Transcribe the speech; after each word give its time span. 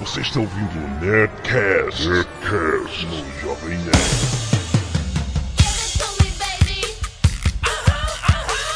Você 0.00 0.20
está 0.20 0.40
ouvindo 0.40 0.78
o 0.78 0.88
Nerdcast, 1.00 2.06
Nerdcast 2.06 3.06
no 3.06 3.40
Jovem 3.40 3.78
Nerd. 3.78 4.46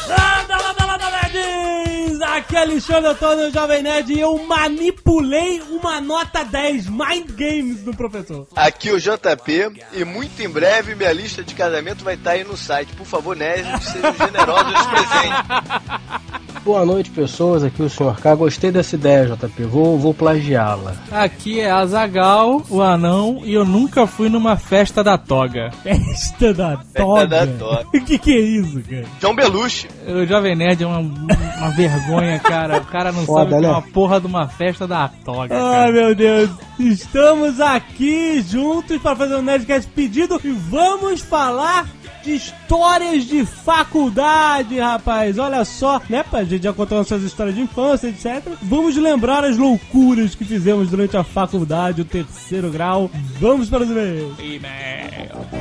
Landa, 0.07 0.57
landa, 0.57 0.85
landa, 0.85 1.29
nerds! 1.29 2.21
Aqui 2.21 2.55
é 2.55 2.61
Alexandre 2.61 3.11
Antônio 3.11 3.51
Jovem 3.51 3.83
Nerd 3.83 4.11
e 4.11 4.19
eu 4.19 4.35
manipulei 4.45 5.61
uma 5.69 6.01
nota 6.01 6.43
10 6.43 6.87
Mind 6.87 7.29
Games 7.31 7.81
do 7.83 7.95
professor. 7.95 8.47
Aqui 8.55 8.89
é 8.89 8.93
o 8.93 8.99
JP 8.99 9.73
e 9.93 10.03
muito 10.03 10.41
em 10.41 10.49
breve 10.49 10.95
minha 10.95 11.13
lista 11.13 11.43
de 11.43 11.53
casamento 11.53 12.03
vai 12.03 12.15
estar 12.15 12.31
aí 12.31 12.43
no 12.43 12.57
site. 12.57 12.93
Por 12.93 13.05
favor, 13.05 13.35
nerds, 13.35 13.83
sejam 13.85 14.15
generosos 14.17 14.73
nos 14.73 14.87
presentes. 14.87 16.40
Boa 16.63 16.85
noite, 16.85 17.09
pessoas. 17.09 17.63
Aqui 17.63 17.81
é 17.81 17.85
o 17.85 17.89
Sr. 17.89 18.21
K. 18.21 18.35
Gostei 18.35 18.71
dessa 18.71 18.95
ideia, 18.95 19.25
JP. 19.35 19.63
Vou, 19.63 19.97
vou 19.97 20.13
plagiá-la. 20.13 20.93
Aqui 21.11 21.59
é 21.59 21.71
Azagal, 21.71 22.61
o 22.69 22.81
anão, 22.83 23.41
e 23.43 23.53
eu 23.53 23.65
nunca 23.65 24.05
fui 24.05 24.29
numa 24.29 24.55
festa 24.55 25.03
da 25.03 25.17
toga. 25.17 25.71
Festa 25.81 26.53
da 26.53 26.77
toga. 26.95 27.25
da 27.45 27.47
toga. 27.47 27.87
O 27.87 27.91
que, 28.05 28.19
que 28.19 28.31
é 28.31 28.39
isso, 28.39 28.79
cara? 28.87 29.05
John 29.19 29.33
Belushi. 29.33 29.87
O 30.07 30.23
Jovem 30.27 30.55
Nerd 30.55 30.83
é 30.83 30.87
uma, 30.87 30.99
uma 30.99 31.69
vergonha, 31.71 32.39
cara. 32.39 32.77
O 32.77 32.85
cara 32.85 33.11
não 33.11 33.25
Foda, 33.25 33.39
sabe 33.49 33.55
o 33.55 33.59
que 33.59 33.65
é 33.65 33.67
né? 33.67 33.73
uma 33.73 33.81
porra 33.81 34.21
de 34.21 34.27
uma 34.27 34.47
festa 34.47 34.87
da 34.87 35.07
toga, 35.07 35.55
Ai, 35.55 35.59
cara. 35.59 35.91
meu 35.91 36.13
Deus. 36.13 36.49
Estamos 36.79 37.59
aqui 37.59 38.39
juntos 38.47 39.01
para 39.01 39.15
fazer 39.15 39.35
um 39.35 39.41
Nerdcast 39.41 39.89
pedido 39.91 40.39
e 40.43 40.51
vamos 40.51 41.21
falar 41.21 41.87
de 42.23 42.35
histórias 42.35 43.25
de 43.25 43.43
faculdade, 43.45 44.79
rapaz. 44.79 45.39
Olha 45.39 45.65
só, 45.65 45.99
né? 46.07 46.23
A 46.31 46.43
gente 46.51 46.63
já 46.63 46.73
contou 46.73 46.97
nossas 46.97 47.23
histórias 47.23 47.55
de 47.55 47.61
infância, 47.61 48.07
etc. 48.07 48.43
Vamos 48.61 48.95
lembrar 48.97 49.43
as 49.43 49.57
loucuras 49.57 50.35
que 50.35 50.43
fizemos 50.43 50.89
durante 50.89 51.15
a 51.15 51.23
faculdade, 51.23 52.01
o 52.01 52.05
terceiro 52.05 52.69
grau. 52.69 53.09
Vamos 53.39 53.69
para 53.69 53.83
os 53.83 53.89
e-mails. 53.89 54.37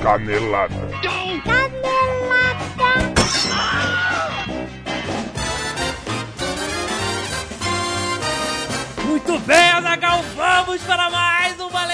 Canelada. 0.02 0.74
Muito 9.06 9.38
bem, 9.40 9.70
Azagal, 9.70 10.24
vamos 10.36 10.82
para 10.82 11.10
mais 11.10 11.60
uma 11.60 11.86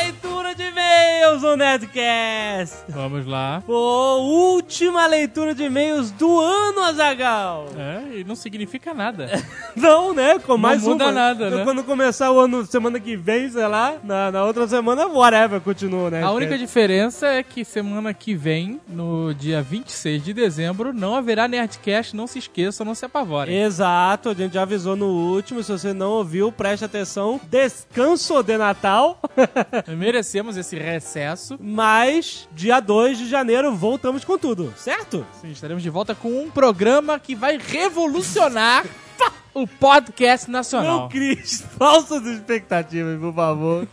leitura 0.47 0.55
de 0.55 0.63
e-mails 0.63 1.43
no 1.43 1.57
Nerdcast. 1.57 2.77
Vamos 2.89 3.27
lá. 3.27 3.63
Pô, 3.67 4.19
última 4.19 5.07
leitura 5.07 5.55
de 5.55 5.65
e-mails 5.65 6.11
do 6.13 6.41
ano, 6.41 6.83
Azagal. 6.83 7.67
É, 7.77 8.19
e 8.19 8.25
não 8.25 8.37
significa 8.37 8.95
nada. 8.95 9.27
Não, 9.75 10.15
né? 10.15 10.39
Com 10.39 10.57
mais 10.57 10.83
muda 10.83 11.05
uma. 11.07 11.13
nada, 11.13 11.51
né? 11.51 11.65
Quando 11.65 11.85
começar 11.85 12.31
o 12.31 12.39
ano, 12.39 12.65
semana 12.65 12.99
que 12.99 13.15
vem, 13.15 13.51
sei 13.51 13.67
lá, 13.67 13.97
na, 14.03 14.33
na 14.33 14.45
outra 14.45 14.67
semana, 14.67 15.07
whatever, 15.07 15.61
continua, 15.61 16.11
né? 16.11 16.23
A 16.23 16.31
única 16.31 16.57
diferença 16.57 17.27
é 17.27 17.43
que 17.43 17.63
semana 17.65 18.15
que 18.15 18.35
vem, 18.35 18.81
no 18.89 19.35
dia 19.35 19.61
26 19.61 20.25
de 20.25 20.33
dezembro, 20.33 20.95
não 20.95 21.15
haverá 21.15 21.47
Nerdcast, 21.47 22.17
não 22.17 22.27
se 22.27 22.39
esqueçam, 22.39 22.87
não 22.87 22.95
se 22.95 23.05
apavorem. 23.05 23.55
Exato, 23.63 24.31
a 24.31 24.35
gente 24.35 24.55
já 24.55 24.63
avisou 24.63 24.97
no 24.97 25.09
último. 25.09 25.63
Se 25.63 25.73
você 25.73 25.93
não 25.93 26.13
ouviu, 26.13 26.51
preste 26.51 26.85
atenção. 26.85 27.39
Descanso 27.51 28.43
de 28.43 28.57
Natal. 28.57 29.21
Merecemos 30.37 30.57
esse 30.59 30.77
recesso. 30.77 31.59
Mas, 31.59 32.47
dia 32.53 32.79
2 32.79 33.17
de 33.17 33.27
janeiro, 33.27 33.75
voltamos 33.75 34.23
com 34.23 34.37
tudo, 34.37 34.71
certo? 34.77 35.27
Sim, 35.41 35.51
estaremos 35.51 35.83
de 35.83 35.89
volta 35.89 36.15
com 36.15 36.29
um 36.43 36.51
programa 36.51 37.19
que 37.19 37.35
vai 37.35 37.57
revolucionar 37.57 38.85
o 39.63 39.67
podcast 39.67 40.51
Não 40.51 40.59
nacional. 40.59 41.09
crie 41.09 41.37
falsas 41.79 42.27
expectativas, 42.27 43.19
por 43.19 43.35
favor. 43.35 43.89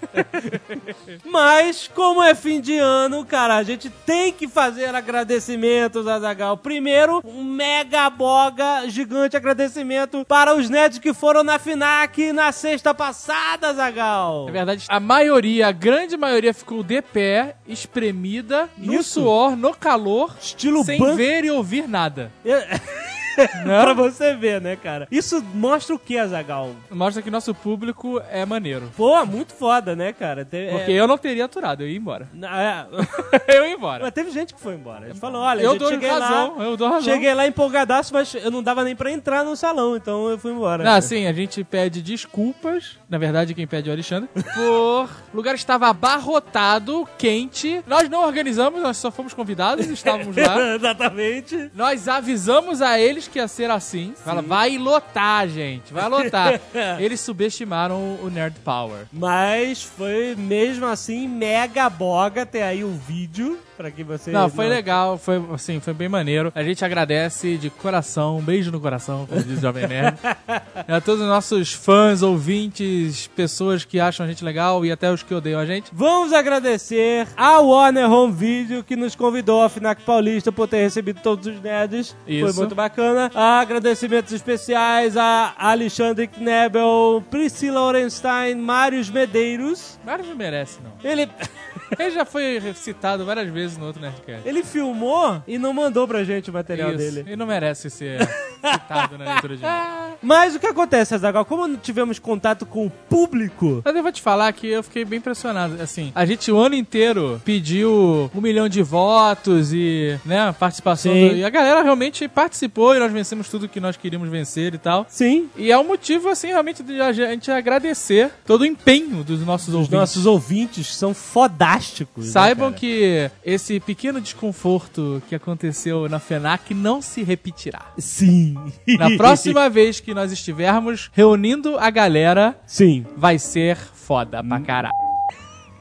Mas, 1.26 1.88
como 1.94 2.22
é 2.22 2.36
fim 2.36 2.60
de 2.60 2.78
ano, 2.78 3.26
cara, 3.26 3.56
a 3.56 3.64
gente 3.64 3.90
tem 3.90 4.32
que 4.34 4.48
fazer 4.48 4.94
agradecimentos, 4.94 6.08
Azagal. 6.08 6.58
Primeiro, 6.58 7.22
um 7.26 7.44
mega 7.44 8.10
boga 8.10 8.84
gigante 8.88 9.38
agradecimento 9.38 10.26
para 10.28 10.54
os 10.56 10.70
nerds 10.70 11.00
que 11.00 11.14
foram 11.14 11.44
na 11.44 11.58
FINAC 11.58 12.34
na 12.34 12.52
sexta 12.52 12.94
passada, 12.94 13.70
Azagal. 13.70 14.48
É 14.50 14.52
verdade, 14.52 14.86
a 14.90 15.00
maioria, 15.00 15.68
a 15.68 15.72
grande 15.72 16.18
maioria 16.18 16.54
ficou 16.54 16.84
de 16.84 17.02
pé, 17.02 17.56
espremida, 17.68 18.70
no 18.78 18.96
Isso. 18.96 19.22
suor, 19.22 19.56
no 19.56 19.74
calor, 19.74 20.36
Estilo 20.42 20.84
sem 20.84 21.00
ban- 21.00 21.16
ver 21.16 21.46
e 21.46 21.52
ouvir 21.52 21.88
nada. 21.88 22.32
pra 23.64 23.94
você 23.94 24.34
ver, 24.36 24.62
né, 24.62 24.76
cara? 24.76 25.08
Isso 25.12 25.44
mostra 25.54 25.96
o 25.96 26.00
que, 26.00 26.18
Azagal? 26.18 26.72
Mostra 26.90 27.22
que 27.22 27.30
nosso 27.32 27.54
público 27.54 28.22
é 28.32 28.46
maneiro. 28.46 28.92
Pô, 28.96 29.26
muito 29.26 29.54
foda, 29.54 29.96
né, 29.96 30.14
cara? 30.14 30.44
Te- 30.46 30.70
Porque 30.72 30.92
é- 30.92 30.96
eu 31.00 31.08
não 31.08 31.18
teria 31.18 31.46
aturado, 31.46 31.82
eu 31.84 31.88
ia 31.90 31.98
embora. 31.98 32.28
é- 32.42 32.86
eu 33.58 33.66
ia 33.66 33.74
embora. 33.74 34.04
Mas 34.04 34.14
teve 34.14 34.32
gente 34.32 34.54
que 34.54 34.62
foi 34.62 34.76
embora. 34.76 35.06
Ele 35.06 35.16
falou, 35.20 35.42
olha, 35.42 35.62
Eu 35.62 35.72
gente, 35.72 35.80
dou 35.80 35.90
cheguei 35.90 36.10
razão, 36.10 36.58
lá, 36.58 36.64
eu 36.66 36.78
dou 36.78 36.88
razão. 36.90 37.14
cheguei 37.14 37.34
lá 37.34 37.48
empolgadaço, 37.48 38.14
mas 38.14 38.34
eu 38.36 38.52
não 38.52 38.62
dava 38.64 38.84
nem 38.84 38.96
pra 38.96 39.12
entrar 39.12 39.44
no 39.44 39.56
salão, 39.56 39.96
então 39.96 40.30
eu 40.30 40.38
fui 40.38 40.52
embora. 40.52 40.84
Não, 40.84 41.02
sim, 41.02 41.26
a 41.28 41.34
gente 41.34 41.64
pede 41.64 42.02
desculpas. 42.02 42.98
Na 43.10 43.18
verdade, 43.18 43.54
quem 43.54 43.68
pede 43.68 43.90
é 43.90 43.92
o 43.92 43.96
Alexandre. 43.96 44.30
Por 44.34 45.04
o 45.04 45.08
lugar 45.34 45.56
estava 45.56 45.88
abarrotado, 45.88 47.08
quente. 47.18 47.84
Nós 47.88 48.10
não 48.10 48.24
organizamos, 48.26 48.82
nós 48.82 48.98
só 48.98 49.12
fomos 49.12 49.34
convidados, 49.34 49.86
estávamos 49.88 50.36
lá. 50.36 50.76
Exatamente. 50.76 51.72
Nós 51.76 52.08
avisamos 52.08 52.82
a 52.82 53.00
eles 53.00 53.23
que 53.30 53.40
ia 53.40 53.48
ser 53.48 53.70
assim. 53.70 54.14
Fala, 54.24 54.42
vai 54.42 54.78
lotar, 54.78 55.48
gente, 55.48 55.94
vai 55.94 56.08
lotar. 56.08 56.60
eles 57.00 57.20
subestimaram 57.20 58.20
o 58.22 58.30
Nerd 58.30 58.60
Power. 58.64 59.06
Mas 59.12 59.84
foi 59.84 60.36
mesmo 60.36 60.86
assim 60.86 61.28
mega 61.28 61.90
boga 61.90 62.46
ter 62.46 62.62
aí 62.62 62.84
o 62.84 62.92
vídeo 62.92 63.60
pra 63.76 63.92
que 63.92 64.04
você 64.04 64.32
Não, 64.32 64.50
foi 64.50 64.68
legal, 64.68 65.18
foi 65.18 65.42
assim, 65.54 65.80
foi 65.80 65.94
bem 65.94 66.10
maneiro. 66.10 66.52
A 66.56 66.64
gente 66.64 66.84
agradece 66.84 67.58
de 67.58 67.70
coração, 67.70 68.38
um 68.38 68.42
beijo 68.42 68.72
no 68.72 68.80
coração, 68.80 69.26
como 69.26 69.42
diz 69.44 69.58
o 69.58 69.62
Jovem 69.62 69.88
Nerd. 69.88 70.18
a 70.88 71.02
todos 71.02 71.22
os 71.22 71.28
nossos 71.28 71.74
fãs, 71.74 72.22
ouvintes, 72.22 73.28
pessoas 73.28 73.84
que 73.84 74.00
acham 74.00 74.26
a 74.26 74.30
gente 74.30 74.44
legal 74.44 74.86
e 74.86 74.92
até 74.92 75.12
os 75.12 75.24
que 75.24 75.34
odeiam 75.34 75.60
a 75.60 75.66
gente. 75.66 75.92
Vamos 75.94 76.34
agradecer 76.34 77.28
a 77.36 77.60
Warner 77.60 78.12
Home 78.12 78.34
Video 78.34 78.84
que 78.84 78.96
nos 78.96 79.16
convidou 79.16 79.62
a 79.62 79.70
FNAC 79.70 80.04
Paulista 80.04 80.52
por 80.52 80.68
ter 80.68 80.78
recebido 80.78 81.20
todos 81.22 81.48
os 81.48 81.62
nerds. 81.62 82.16
Foi 82.26 82.36
Isso. 82.36 82.60
muito 82.60 82.76
bacana. 82.76 83.32
Agradecimentos 83.34 84.32
especiais 84.32 85.18
a 85.18 85.54
Alexandre 85.58 86.28
Knebel, 86.28 87.24
Priscila 87.30 87.82
Orenstein, 87.82 88.56
Marius 88.56 89.10
Medeiros. 89.10 90.00
Vários 90.04 90.28
não 90.28 90.36
merece, 90.36 90.80
não. 90.84 90.92
Ele, 91.10 91.30
Ele 92.00 92.12
já 92.12 92.26
foi 92.26 92.62
citado 92.76 93.26
várias 93.26 93.50
vezes 93.50 93.78
no 93.78 93.86
outro 93.88 94.02
Nerdcast. 94.02 94.48
ele 94.48 94.64
filmou 94.64 95.42
e 95.48 95.58
não 95.58 95.74
mandou 95.74 96.08
pra 96.08 96.24
gente 96.24 96.50
o 96.50 96.54
material 96.54 96.90
Isso. 96.90 96.98
dele. 96.98 97.20
Ele 97.28 97.36
não 97.36 97.46
merece 97.48 97.90
ser 97.90 98.20
citado 98.62 99.18
na 99.18 99.34
leitura 99.34 99.58
de. 99.58 99.64
Mas 100.22 100.56
o 100.56 100.60
que 100.60 100.68
acontece, 100.68 101.14
Azaghal? 101.14 101.44
Como 101.44 101.68
não 101.68 101.76
tivemos 101.76 102.18
contato 102.18 102.66
com 102.66 102.86
o 102.86 102.90
público, 102.90 103.82
Mas 103.84 103.94
eu 103.96 104.02
vou 104.04 104.12
te 104.12 104.22
falar 104.22 104.52
que 104.54 104.68
eu 104.68 104.82
fiquei 104.82 105.04
bem 105.04 105.20
impressionado. 105.20 105.82
Assim, 105.82 106.12
a 106.16 106.26
gente 106.26 106.50
o 106.50 106.58
ano 106.58 106.76
inteiro 106.76 107.42
pediu 107.44 108.32
um 108.34 108.40
milhão 108.40 108.70
de 108.70 108.82
votos 108.82 109.74
e, 109.74 110.18
né, 110.26 110.54
participação. 110.58 111.12
Do- 111.12 111.36
E 111.36 111.44
a 111.44 111.50
galera 111.50 111.82
realmente 111.82 112.28
participou 112.30 112.96
e 112.96 113.00
nós 113.00 113.12
vencemos 113.12 113.50
tudo 113.50 113.68
que 113.68 113.80
nós 113.82 113.98
queríamos 113.98 114.30
vencer 114.30 114.74
e 114.74 114.78
tal. 114.78 115.06
sim, 115.10 115.50
E 115.58 115.72
é 115.72 115.78
um 115.78 115.84
motivo, 115.84 116.30
assim, 116.30 116.48
realmente 116.48 116.82
de 116.84 117.02
a 117.02 117.12
gente 117.12 117.52
agradecer 117.52 118.32
todo 118.46 118.62
o 118.62 118.66
empenho 118.66 119.24
dos 119.26 119.42
nossos 119.46 119.70
os 119.70 119.74
ouvintes. 119.76 119.92
nossos 120.00 120.26
ouvintes 120.26 120.96
são 120.96 121.14
fodásticos. 121.14 121.83
Né, 122.18 122.26
Saibam 122.26 122.70
cara? 122.70 122.80
que 122.80 123.32
esse 123.44 123.80
pequeno 123.80 124.22
desconforto 124.22 125.22
que 125.28 125.36
aconteceu 125.36 126.08
na 126.10 126.20
FENAC 126.20 126.74
não 126.74 127.02
se 127.02 127.24
repetirá. 127.24 127.82
Sim. 127.98 128.56
Na 128.98 129.16
próxima 129.18 129.70
vez 129.70 130.00
que 130.00 130.14
nós 130.14 130.32
estivermos 130.32 131.10
reunindo 131.14 131.78
a 131.78 131.90
galera, 131.90 132.58
Sim. 132.66 133.06
vai 133.18 133.38
ser 133.40 133.78
foda 133.78 134.44
pra 134.44 134.60
caralho. 134.60 134.94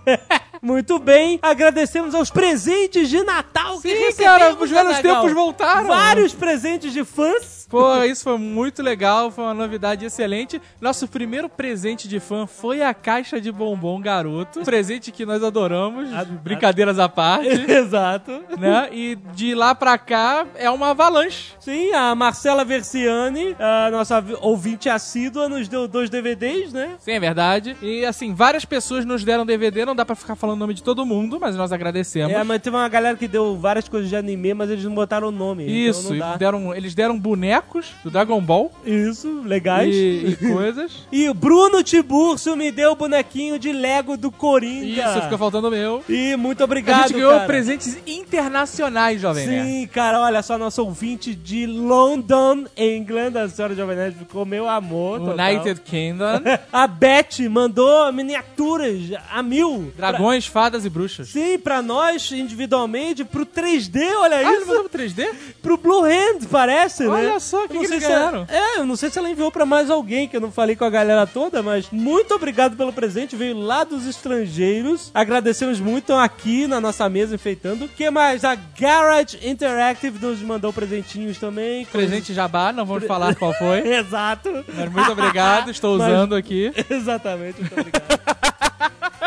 Muito 0.63 0.99
bem, 1.01 1.41
agradecemos 1.43 2.15
aos 2.15 2.31
presentes 2.31 3.09
de 3.09 3.23
Natal 3.25 3.81
que 3.81 3.89
Sim, 3.89 3.99
recebemos, 4.05 4.39
cara, 4.39 4.55
os 4.55 4.71
velhos 4.71 4.99
tempos 5.01 5.33
voltaram. 5.33 5.89
Vários 5.89 6.33
presentes 6.33 6.93
de 6.93 7.05
fãs. 7.05 7.62
Pô, 7.73 8.05
isso 8.05 8.23
foi 8.25 8.37
muito 8.39 8.83
legal, 8.83 9.31
foi 9.31 9.45
uma 9.45 9.55
novidade 9.55 10.05
excelente. 10.05 10.61
Nosso 10.81 11.09
primeiro 11.09 11.49
presente 11.49 12.07
de 12.07 12.21
fã 12.21 12.47
foi 12.47 12.83
a 12.83 12.93
caixa 12.93 13.41
de 13.41 13.51
bombom 13.51 13.99
garoto. 14.01 14.61
Presente 14.61 15.11
que 15.11 15.25
nós 15.25 15.43
adoramos, 15.43 16.13
A- 16.13 16.25
brincadeiras 16.25 16.99
à 16.99 17.09
parte, 17.09 17.49
Exato. 17.71 18.43
né? 18.59 18.89
E 18.93 19.17
de 19.35 19.55
lá 19.55 19.75
pra 19.75 19.97
cá 19.97 20.47
é 20.55 20.69
uma 20.71 20.91
avalanche. 20.91 21.53
Sim, 21.59 21.93
a 21.93 22.15
Marcela 22.15 22.63
Versiani, 22.65 23.57
a 23.59 23.91
nossa 23.91 24.21
vi- 24.21 24.37
ouvinte 24.43 24.91
assídua, 24.91 25.49
nos 25.49 25.67
deu 25.67 25.89
dois 25.89 26.11
DVDs, 26.11 26.73
né? 26.75 26.97
Sim, 26.99 27.13
é 27.13 27.21
verdade. 27.21 27.75
E 27.81 28.05
assim, 28.05 28.35
várias 28.35 28.67
pessoas 28.67 29.05
nos 29.07 29.25
deram 29.25 29.47
DVD, 29.47 29.87
não 29.87 29.97
dá 29.97 30.05
pra 30.05 30.15
ficar 30.15 30.37
falando 30.37 30.57
o 30.57 30.61
nome 30.61 30.75
de 30.75 30.83
todo 30.83 31.07
mundo, 31.07 31.39
mas 31.41 31.57
nós 31.57 31.73
agradecemos. 31.73 32.33
É, 32.37 32.45
mas 32.45 32.61
teve 32.61 32.77
uma 32.77 32.89
galera 32.89 33.17
que 33.17 33.27
deu 33.27 33.57
várias 33.57 33.89
coisas 33.89 34.11
de 34.11 34.17
anime, 34.17 34.53
mas 34.53 34.69
eles 34.69 34.85
não 34.85 34.95
botaram 34.95 35.29
o 35.29 35.33
nome. 35.33 35.65
Isso, 35.67 36.01
então 36.03 36.17
e 36.17 36.19
não 36.19 36.31
dá. 36.33 36.37
deram, 36.37 36.75
eles 36.75 36.95
deram 36.95 37.19
bonecos 37.19 37.62
bonecos 37.63 37.93
do 38.03 38.11
Dragon 38.11 38.41
Ball 38.41 38.71
Isso, 38.85 39.43
legais. 39.45 39.95
e, 39.95 40.37
e 40.41 40.53
coisas. 40.53 40.93
E 41.13 41.29
o 41.29 41.35
Bruno 41.35 41.83
Tiburcio 41.83 42.57
me 42.57 42.71
deu 42.71 42.93
o 42.93 42.97
bonequinho 42.97 43.59
de 43.59 43.71
Lego 43.73 44.17
do 44.17 44.31
Coringa. 44.31 45.03
Isso, 45.11 45.23
fica 45.23 45.37
faltando 45.39 45.69
o 45.69 45.71
meu. 45.71 46.03
E 46.09 46.35
muito 46.37 46.61
A 46.63 46.65
obrigado, 46.65 47.03
gente 47.09 47.15
ganhou 47.15 47.33
cara. 47.33 47.47
presentes 47.47 47.99
internacionais, 48.07 49.21
Jovem 49.21 49.47
Nerd. 49.47 49.69
Sim, 49.69 49.87
cara, 49.89 50.21
olha 50.21 50.43
só, 50.43 50.57
nosso 50.59 50.83
ouvinte 50.83 51.35
de 51.35 51.67
London, 51.67 52.65
England, 52.77 53.37
a 53.39 53.49
senhora 53.49 53.75
Jovem 53.75 53.97
Nerd 53.97 54.17
ficou 54.17 54.45
meu 54.47 54.69
amor. 54.69 55.21
total. 55.21 55.51
United 55.53 55.81
Kingdom. 55.83 56.41
A 56.73 56.87
Beth 56.87 57.39
mandou 57.51 58.11
miniaturas 58.13 58.99
a 59.31 59.43
mil. 59.43 59.93
Dragões, 59.97 60.47
fadas 60.47 60.85
e 60.85 60.89
bruxas. 60.91 61.29
Sim, 61.29 61.59
pra 61.59 61.83
nós 61.83 62.31
individualmente, 62.33 63.25
pro 63.25 63.45
3D, 63.45 64.01
olha 64.19 64.37
Ah, 64.39 64.43
ele 64.43 64.51
isso. 64.59 64.67
mandou 64.67 64.89
pro 64.89 64.99
3D? 64.99 65.29
Pro 65.61 65.77
Blue 65.77 66.05
Hand, 66.05 66.47
parece, 66.51 67.03
né? 67.05 67.09
Olha 67.11 67.41
só, 67.53 67.69
que 67.69 67.77
Eu 67.77 67.83
não 67.83 67.89
sei 67.89 68.01
se 68.01 68.07
ela-? 68.11 68.47
É, 68.49 68.79
eu 68.79 68.87
não 68.87 68.97
sei 68.97 69.11
se 69.11 69.19
ela 69.19 69.29
enviou 69.31 69.53
pra 69.53 69.67
mais 69.67 69.91
alguém, 69.91 70.27
que 70.27 70.35
eu 70.37 70.41
não 70.41 70.51
falei 70.51 70.75
com 70.75 70.85
a 70.85 70.91
galera 70.91 71.27
toda, 71.27 71.63
mas 71.63 71.87
muito 71.93 72.35
obrigado 72.35 72.77
pelo 72.77 72.93
presente, 72.93 73.37
veio 73.37 73.59
lá 73.59 73.85
dos 73.85 74.07
estrangeiros. 74.07 75.11
Agradecemos 75.13 75.79
muito, 75.79 76.05
estão 76.05 76.19
aqui 76.19 76.67
na 76.67 76.81
nossa 76.81 77.07
mesa 77.09 77.35
enfeitando. 77.35 77.85
O 77.85 77.89
que 77.89 78.09
mais? 78.11 78.45
A 78.45 78.55
Garage 78.55 79.39
Interactive 79.43 80.19
nos 80.19 80.41
mandou 80.41 80.73
presentinhos 80.73 81.39
também. 81.39 81.85
Presente 81.85 82.33
jabá, 82.33 82.73
não 82.73 82.87
vamos 82.87 83.05
falar 83.07 83.35
qual 83.35 83.53
foi. 83.55 83.81
Exato. 83.87 84.65
Mas 84.75 84.91
muito 84.91 85.13
obrigado, 85.13 85.71
estou 85.71 85.97
Mas- 85.99 86.09
usando 86.13 86.35
aqui. 86.35 86.73
Exatamente, 86.89 87.61
muito 87.61 87.79
obrigado. 87.81 88.42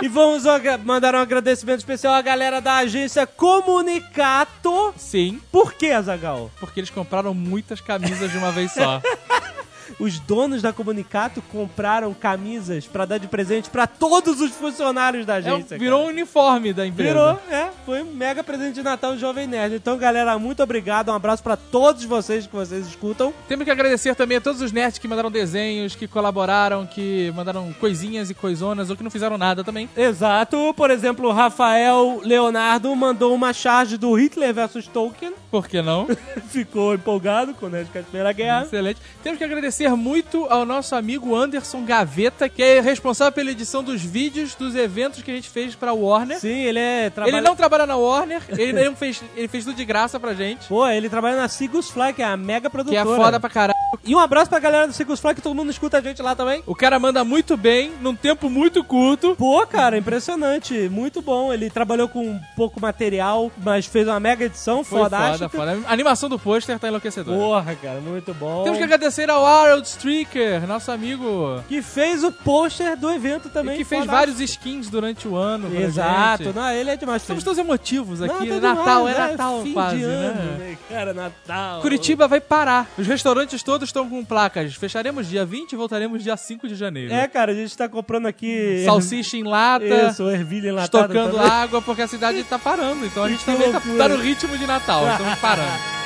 E 0.01 0.07
vamos 0.07 0.44
mandar 0.83 1.15
um 1.15 1.19
agradecimento 1.19 1.80
especial 1.80 2.13
à 2.13 2.21
galera 2.21 2.59
da 2.59 2.77
agência 2.77 3.25
Comunicato. 3.25 4.94
Sim, 4.97 5.42
Por 5.51 5.74
que, 5.74 5.92
Azagal? 5.92 6.51
porque 6.59 6.80
eles 6.80 6.89
compraram 6.89 7.33
muitas 7.33 7.80
camisas 7.81 8.31
de 8.31 8.38
uma 8.38 8.51
vez 8.51 8.71
só. 8.74 9.01
Os 9.99 10.19
donos 10.19 10.61
da 10.61 10.71
Comunicato 10.73 11.41
compraram 11.51 12.13
camisas 12.13 12.85
pra 12.87 13.05
dar 13.05 13.17
de 13.17 13.27
presente 13.27 13.69
pra 13.69 13.85
todos 13.87 14.41
os 14.41 14.51
funcionários 14.51 15.25
da 15.25 15.35
É, 15.35 15.37
agência. 15.37 15.77
virou 15.77 15.99
cara. 15.99 16.09
um 16.09 16.13
uniforme 16.13 16.73
da 16.73 16.85
empresa. 16.85 17.09
Virou, 17.13 17.39
é, 17.49 17.69
foi 17.85 18.01
um 18.01 18.13
mega 18.13 18.43
presente 18.43 18.75
de 18.75 18.83
Natal 18.83 19.17
Jovem 19.17 19.47
Nerd. 19.47 19.75
Então, 19.75 19.97
galera, 19.97 20.37
muito 20.39 20.61
obrigado. 20.63 21.09
Um 21.09 21.13
abraço 21.15 21.43
pra 21.43 21.55
todos 21.57 22.03
vocês 22.03 22.45
que 22.47 22.55
vocês 22.55 22.87
escutam. 22.87 23.33
Temos 23.47 23.65
que 23.65 23.71
agradecer 23.71 24.15
também 24.15 24.37
a 24.37 24.41
todos 24.41 24.61
os 24.61 24.71
nerds 24.71 24.97
que 24.99 25.07
mandaram 25.07 25.29
desenhos, 25.31 25.95
que 25.95 26.07
colaboraram, 26.07 26.85
que 26.85 27.31
mandaram 27.35 27.71
coisinhas 27.79 28.29
e 28.29 28.33
coisonas, 28.33 28.89
ou 28.89 28.95
que 28.95 29.03
não 29.03 29.11
fizeram 29.11 29.37
nada 29.37 29.63
também. 29.63 29.89
Exato. 29.95 30.73
Por 30.75 30.89
exemplo, 30.89 31.27
o 31.29 31.31
Rafael 31.31 32.21
Leonardo 32.23 32.95
mandou 32.95 33.33
uma 33.35 33.53
charge 33.53 33.97
do 33.97 34.13
Hitler 34.13 34.53
versus 34.53 34.87
Tolkien. 34.87 35.33
Por 35.51 35.67
que 35.67 35.81
não? 35.81 36.07
Ficou 36.49 36.93
empolgado 36.95 37.53
com 37.53 37.65
o 37.65 37.69
Nerdcast 37.69 38.09
Primeira 38.09 38.31
Guerra. 38.31 38.63
Excelente. 38.63 38.99
Temos 39.21 39.37
que 39.37 39.43
agradecer 39.43 39.75
muito 39.98 40.45
ao 40.50 40.66
nosso 40.66 40.95
amigo 40.95 41.36
Anderson 41.36 41.83
Gaveta, 41.83 42.48
que 42.48 42.63
é 42.63 42.80
responsável 42.80 43.31
pela 43.33 43.51
edição 43.51 43.83
dos 43.83 44.01
vídeos 44.01 44.56
dos 44.56 44.75
eventos 44.75 45.22
que 45.22 45.31
a 45.31 45.36
gente 45.36 45.50
fez 45.50 45.75
pra 45.75 45.94
Warner. 45.94 46.39
Sim, 46.39 46.63
ele 46.63 46.80
é... 46.80 47.10
Trabalha... 47.10 47.36
Ele 47.36 47.42
não 47.45 47.56
trabalha 47.56 47.86
na 47.86 47.95
Warner, 47.95 48.42
ele 48.50 48.74
não 48.74 48.95
fez, 48.95 49.22
ele 49.36 49.48
fez 49.48 49.66
tudo 49.66 49.75
de 49.75 49.86
graça 49.86 50.19
pra 50.19 50.33
gente. 50.33 50.68
Pô, 50.68 50.88
ele 50.88 51.10
trabalha 51.10 51.36
na 51.36 51.48
Sigus 51.48 51.89
Fly, 51.89 52.13
que 52.13 52.22
é 52.22 52.25
a 52.25 52.38
mega 52.38 52.62
Que 52.62 52.68
é 52.68 52.69
produtora. 52.69 53.06
foda 53.06 53.39
pra 53.39 53.50
caralho. 53.50 53.75
E 54.03 54.15
um 54.15 54.19
abraço 54.19 54.50
pra 54.50 54.59
galera 54.59 54.88
do 54.88 54.94
Sigus 54.94 55.19
Fly, 55.19 55.36
que 55.36 55.42
todo 55.42 55.56
mundo 55.56 55.69
escuta 55.71 55.97
a 55.97 56.01
gente 56.01 56.21
lá 56.21 56.36
também. 56.36 56.63
O 56.65 56.75
cara 56.75 57.00
manda 57.00 57.24
muito 57.24 57.56
bem, 57.56 57.92
num 58.01 58.15
tempo 58.15 58.50
muito 58.50 58.83
curto. 58.83 59.36
Pô, 59.36 59.65
cara, 59.68 59.97
impressionante. 59.97 60.89
Muito 60.89 61.21
bom. 61.21 61.53
Ele 61.53 61.69
trabalhou 61.69 62.07
com 62.07 62.39
pouco 62.56 62.80
material, 62.81 63.51
mas 63.63 63.86
fez 63.86 64.07
uma 64.07 64.19
mega 64.19 64.45
edição 64.45 64.83
Foi 64.83 65.00
fodástica. 65.01 65.50
foda, 65.50 65.74
foda. 65.75 65.88
A 65.88 65.94
animação 65.94 66.30
do 66.30 66.38
pôster 66.39 66.77
tá 66.80 66.88
enlouquecedora. 66.88 67.38
Porra, 67.38 67.75
cara, 67.75 68.00
muito 68.01 68.33
bom. 68.33 68.63
Temos 68.63 68.77
que 68.77 68.83
agradecer 68.83 69.30
ao 69.30 69.45
Harold 69.45 69.88
Streaker, 69.88 70.68
nosso 70.68 70.92
amigo, 70.92 71.62
Que 71.68 71.81
fez 71.81 72.24
o 72.24 72.31
pôster 72.31 72.97
do 72.97 73.09
evento 73.12 73.50
também. 73.50 73.77
que 73.77 73.83
fez 73.83 74.01
fodástico. 74.01 74.15
vários 74.36 74.39
skins 74.51 74.89
durante 74.89 75.27
o 75.27 75.36
ano. 75.36 75.74
Exato. 75.75 76.53
Não, 76.53 76.69
ele 76.71 76.89
é 76.89 76.95
demais. 76.97 77.21
Estamos 77.21 77.44
todos 77.44 77.57
emotivos 77.59 78.21
aqui. 78.21 78.50
Não, 78.50 78.59
tá 78.59 78.74
Natal, 78.75 79.06
demais, 79.07 79.18
é 79.18 79.19
né? 79.21 79.31
Natal 79.31 79.62
Fim 79.63 79.74
quase, 79.74 79.97
de 79.97 80.03
ano, 80.03 80.33
né? 80.44 80.56
né? 80.57 80.77
Cara, 80.89 81.13
Natal. 81.13 81.81
Curitiba 81.81 82.27
vai 82.27 82.42
parar. 82.42 82.88
Os 82.97 83.07
restaurantes 83.07 83.62
todos 83.63 83.84
estão 83.89 84.09
com 84.09 84.23
placas. 84.23 84.75
Fecharemos 84.75 85.27
dia 85.27 85.45
20 85.45 85.71
e 85.71 85.75
voltaremos 85.75 86.23
dia 86.23 86.35
5 86.37 86.67
de 86.67 86.75
janeiro. 86.75 87.13
É, 87.13 87.27
cara, 87.27 87.51
a 87.51 87.55
gente 87.55 87.75
tá 87.75 87.87
comprando 87.87 88.25
aqui... 88.27 88.83
Salsicha 88.85 89.37
em 89.37 89.43
lata, 89.43 90.09
Isso, 90.09 90.29
ervilha 90.29 90.69
enlatada. 90.69 91.05
estocando 91.13 91.37
também. 91.37 91.51
água, 91.51 91.81
porque 91.81 92.01
a 92.01 92.07
cidade 92.07 92.43
tá 92.43 92.59
parando. 92.59 93.05
Então 93.05 93.23
a 93.23 93.29
gente 93.29 93.39
Que 93.39 93.51
também 93.51 93.71
tá, 93.71 93.79
tá 93.79 94.09
no 94.09 94.17
ritmo 94.17 94.57
de 94.57 94.65
Natal. 94.67 95.07
Estamos 95.09 95.39
parando. 95.39 95.95